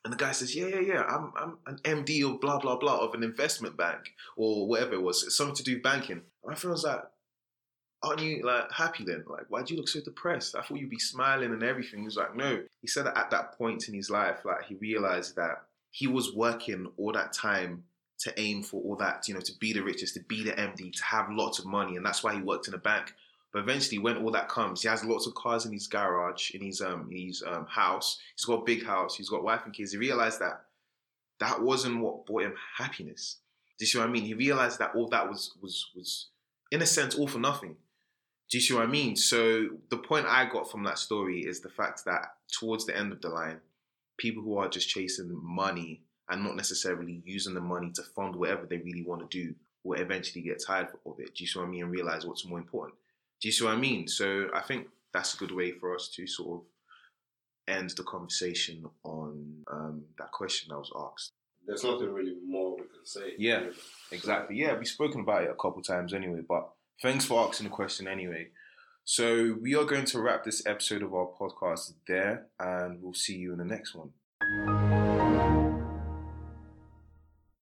And 0.05 0.13
the 0.13 0.17
guy 0.17 0.33
says, 0.33 0.54
"Yeah, 0.54 0.67
yeah, 0.67 0.81
yeah. 0.81 1.02
I'm 1.02 1.33
I'm 1.37 1.59
an 1.67 1.79
MD 1.85 2.23
of 2.29 2.40
blah 2.40 2.59
blah 2.59 2.77
blah 2.77 2.98
of 2.98 3.15
an 3.15 3.23
investment 3.23 3.77
bank 3.77 4.15
or 4.37 4.67
whatever 4.67 4.94
it 4.94 5.02
was. 5.02 5.23
It's 5.25 5.37
something 5.37 5.56
to 5.56 5.63
do 5.63 5.75
with 5.75 5.83
banking." 5.83 6.23
And 6.42 6.48
my 6.48 6.54
friend 6.54 6.73
was 6.73 6.85
like, 6.85 7.02
"Aren't 8.02 8.21
you 8.21 8.44
like 8.44 8.71
happy 8.73 9.04
then? 9.04 9.25
Like, 9.27 9.46
why 9.48 9.63
do 9.63 9.75
you 9.75 9.81
look 9.81 9.88
so 9.88 10.00
depressed? 10.00 10.56
I 10.56 10.63
thought 10.63 10.79
you'd 10.79 10.90
be 10.90 10.98
smiling 10.98 11.52
and 11.52 11.63
everything." 11.63 12.00
He 12.00 12.04
was 12.04 12.17
like, 12.17 12.35
"No." 12.35 12.65
He 12.81 12.88
said 12.88 13.06
that 13.06 13.17
at 13.17 13.31
that 13.31 13.56
point 13.56 13.88
in 13.88 13.94
his 13.94 14.11
life, 14.11 14.44
like 14.44 14.65
he 14.65 14.75
realized 14.75 15.37
that 15.37 15.67
he 15.93 16.09
was 16.09 16.35
working 16.35 16.88
all 16.97 17.13
that 17.13 17.33
time 17.33 17.85
to 18.19 18.40
aim 18.40 18.63
for 18.63 18.83
all 18.83 18.97
that, 18.97 19.29
you 19.29 19.35
know, 19.35 19.40
to 19.40 19.53
be 19.61 19.73
the 19.73 19.83
richest, 19.83 20.15
to 20.15 20.21
be 20.21 20.43
the 20.43 20.53
MD, 20.53 20.93
to 20.93 21.05
have 21.05 21.27
lots 21.31 21.59
of 21.59 21.67
money, 21.67 21.97
and 21.97 22.05
that's 22.05 22.25
why 22.25 22.35
he 22.35 22.40
worked 22.40 22.67
in 22.67 22.75
a 22.75 22.79
bank. 22.79 23.15
But 23.53 23.61
eventually, 23.61 23.99
when 23.99 24.17
all 24.17 24.31
that 24.31 24.49
comes, 24.49 24.83
he 24.83 24.88
has 24.88 25.05
lots 25.05 25.27
of 25.27 25.35
cars 25.35 25.67
in 25.67 25.73
his 25.73 25.87
garage, 25.87 26.53
in 26.53 26.63
his 26.63 26.81
um, 26.81 27.09
in 27.11 27.27
his 27.27 27.43
um, 27.47 27.67
house. 27.67 28.19
He's 28.35 28.47
got 28.47 28.63
a 28.63 28.65
big 28.65 28.85
house. 28.85 29.17
He's 29.17 29.29
got 29.29 29.45
wife 29.45 29.63
and 29.67 29.75
kids. 29.75 29.93
He 29.93 29.99
realized 29.99 30.40
that 30.40 30.63
that 31.38 31.61
wasn't 31.61 32.01
what 32.01 32.25
brought 32.25 32.45
him 32.45 32.55
happiness. 32.79 33.38
Do 33.79 33.85
you 33.85 33.88
see 33.88 33.99
what 33.99 34.09
I 34.09 34.11
mean? 34.11 34.25
He 34.25 34.35
realized 34.35 34.79
that 34.79 34.95
all 34.95 35.09
that 35.09 35.29
was 35.29 35.53
was 35.61 35.90
was 35.95 36.29
in 36.71 36.81
a 36.81 36.87
sense 36.87 37.15
all 37.15 37.29
for 37.29 37.38
nothing. 37.38 37.77
Do 38.51 38.59
you 38.59 38.63
see 38.63 38.75
what 38.75 38.85
I 38.85 38.87
mean? 38.87 39.17
So 39.17 39.69
the 39.90 39.97
point 39.99 40.27
I 40.27 40.47
got 40.47 40.71
from 40.71 40.85
that 40.85 40.99
story 40.99 41.40
is 41.40 41.61
the 41.61 41.69
fact 41.69 42.05
that 42.07 42.35
towards 42.51 42.87
the 42.87 42.97
end 42.97 43.13
of 43.13 43.21
the 43.21 43.29
line, 43.29 43.61
people 44.23 44.42
who 44.42 44.56
are 44.56 44.68
just 44.68 44.88
chasing 44.88 45.29
money 45.42 46.00
and 46.31 46.44
not 46.44 46.54
necessarily 46.54 47.20
using 47.25 47.54
the 47.54 47.60
money 47.60 47.90
to 47.92 48.02
fund 48.14 48.37
whatever 48.37 48.64
they 48.64 48.79
really 48.79 49.02
want 49.02 49.29
to 49.29 49.44
do 49.44 49.52
will 49.83 50.00
eventually 50.00 50.42
get 50.42 50.62
tired 50.64 50.87
of 51.04 51.18
it. 51.18 51.35
Do 51.35 51.42
you 51.42 51.48
see 51.48 51.58
what 51.58 51.66
I 51.66 51.70
mean? 51.70 51.83
And 51.83 51.90
realize 51.90 52.25
what's 52.25 52.46
more 52.46 52.58
important. 52.58 52.94
Do 53.40 53.48
you 53.48 53.52
see 53.52 53.64
what 53.64 53.75
I 53.75 53.77
mean? 53.77 54.06
So 54.06 54.46
I 54.54 54.60
think 54.60 54.87
that's 55.12 55.35
a 55.35 55.37
good 55.37 55.50
way 55.50 55.73
for 55.73 55.96
us 55.96 56.08
to 56.14 56.27
sort 56.29 56.60
of 56.60 57.75
end 57.75 57.90
the 57.96 58.04
conversation 58.04 58.85
on 59.02 59.64
um, 59.70 60.04
that 60.18 60.31
question 60.31 60.68
that 60.70 60.79
was 60.79 60.92
asked. 61.12 61.33
There's 61.66 61.83
nothing 61.85 62.12
really 62.12 62.37
more 62.46 62.77
we 62.77 62.83
can 62.83 63.04
say. 63.04 63.35
Yeah. 63.38 63.64
Exactly. 64.12 64.56
Yeah, 64.56 64.79
we've 64.79 64.87
spoken 64.87 65.23
about 65.23 65.42
it 65.42 65.50
a 65.50 65.54
couple 65.54 65.83
times 65.83 66.14
anyway, 66.14 66.42
but 66.48 66.68
thanks 67.02 67.25
for 67.25 67.46
asking 67.46 67.64
the 67.64 67.70
question 67.70 68.06
anyway. 68.06 68.48
So 69.05 69.57
we 69.61 69.75
are 69.75 69.85
going 69.85 70.05
to 70.07 70.21
wrap 70.21 70.44
this 70.44 70.65
episode 70.65 71.03
of 71.03 71.13
our 71.13 71.27
podcast 71.27 71.92
there, 72.07 72.46
and 72.61 73.03
we'll 73.03 73.15
see 73.15 73.37
you 73.37 73.53
in 73.53 73.59
the 73.59 73.65
next 73.65 73.94
one. 73.94 74.13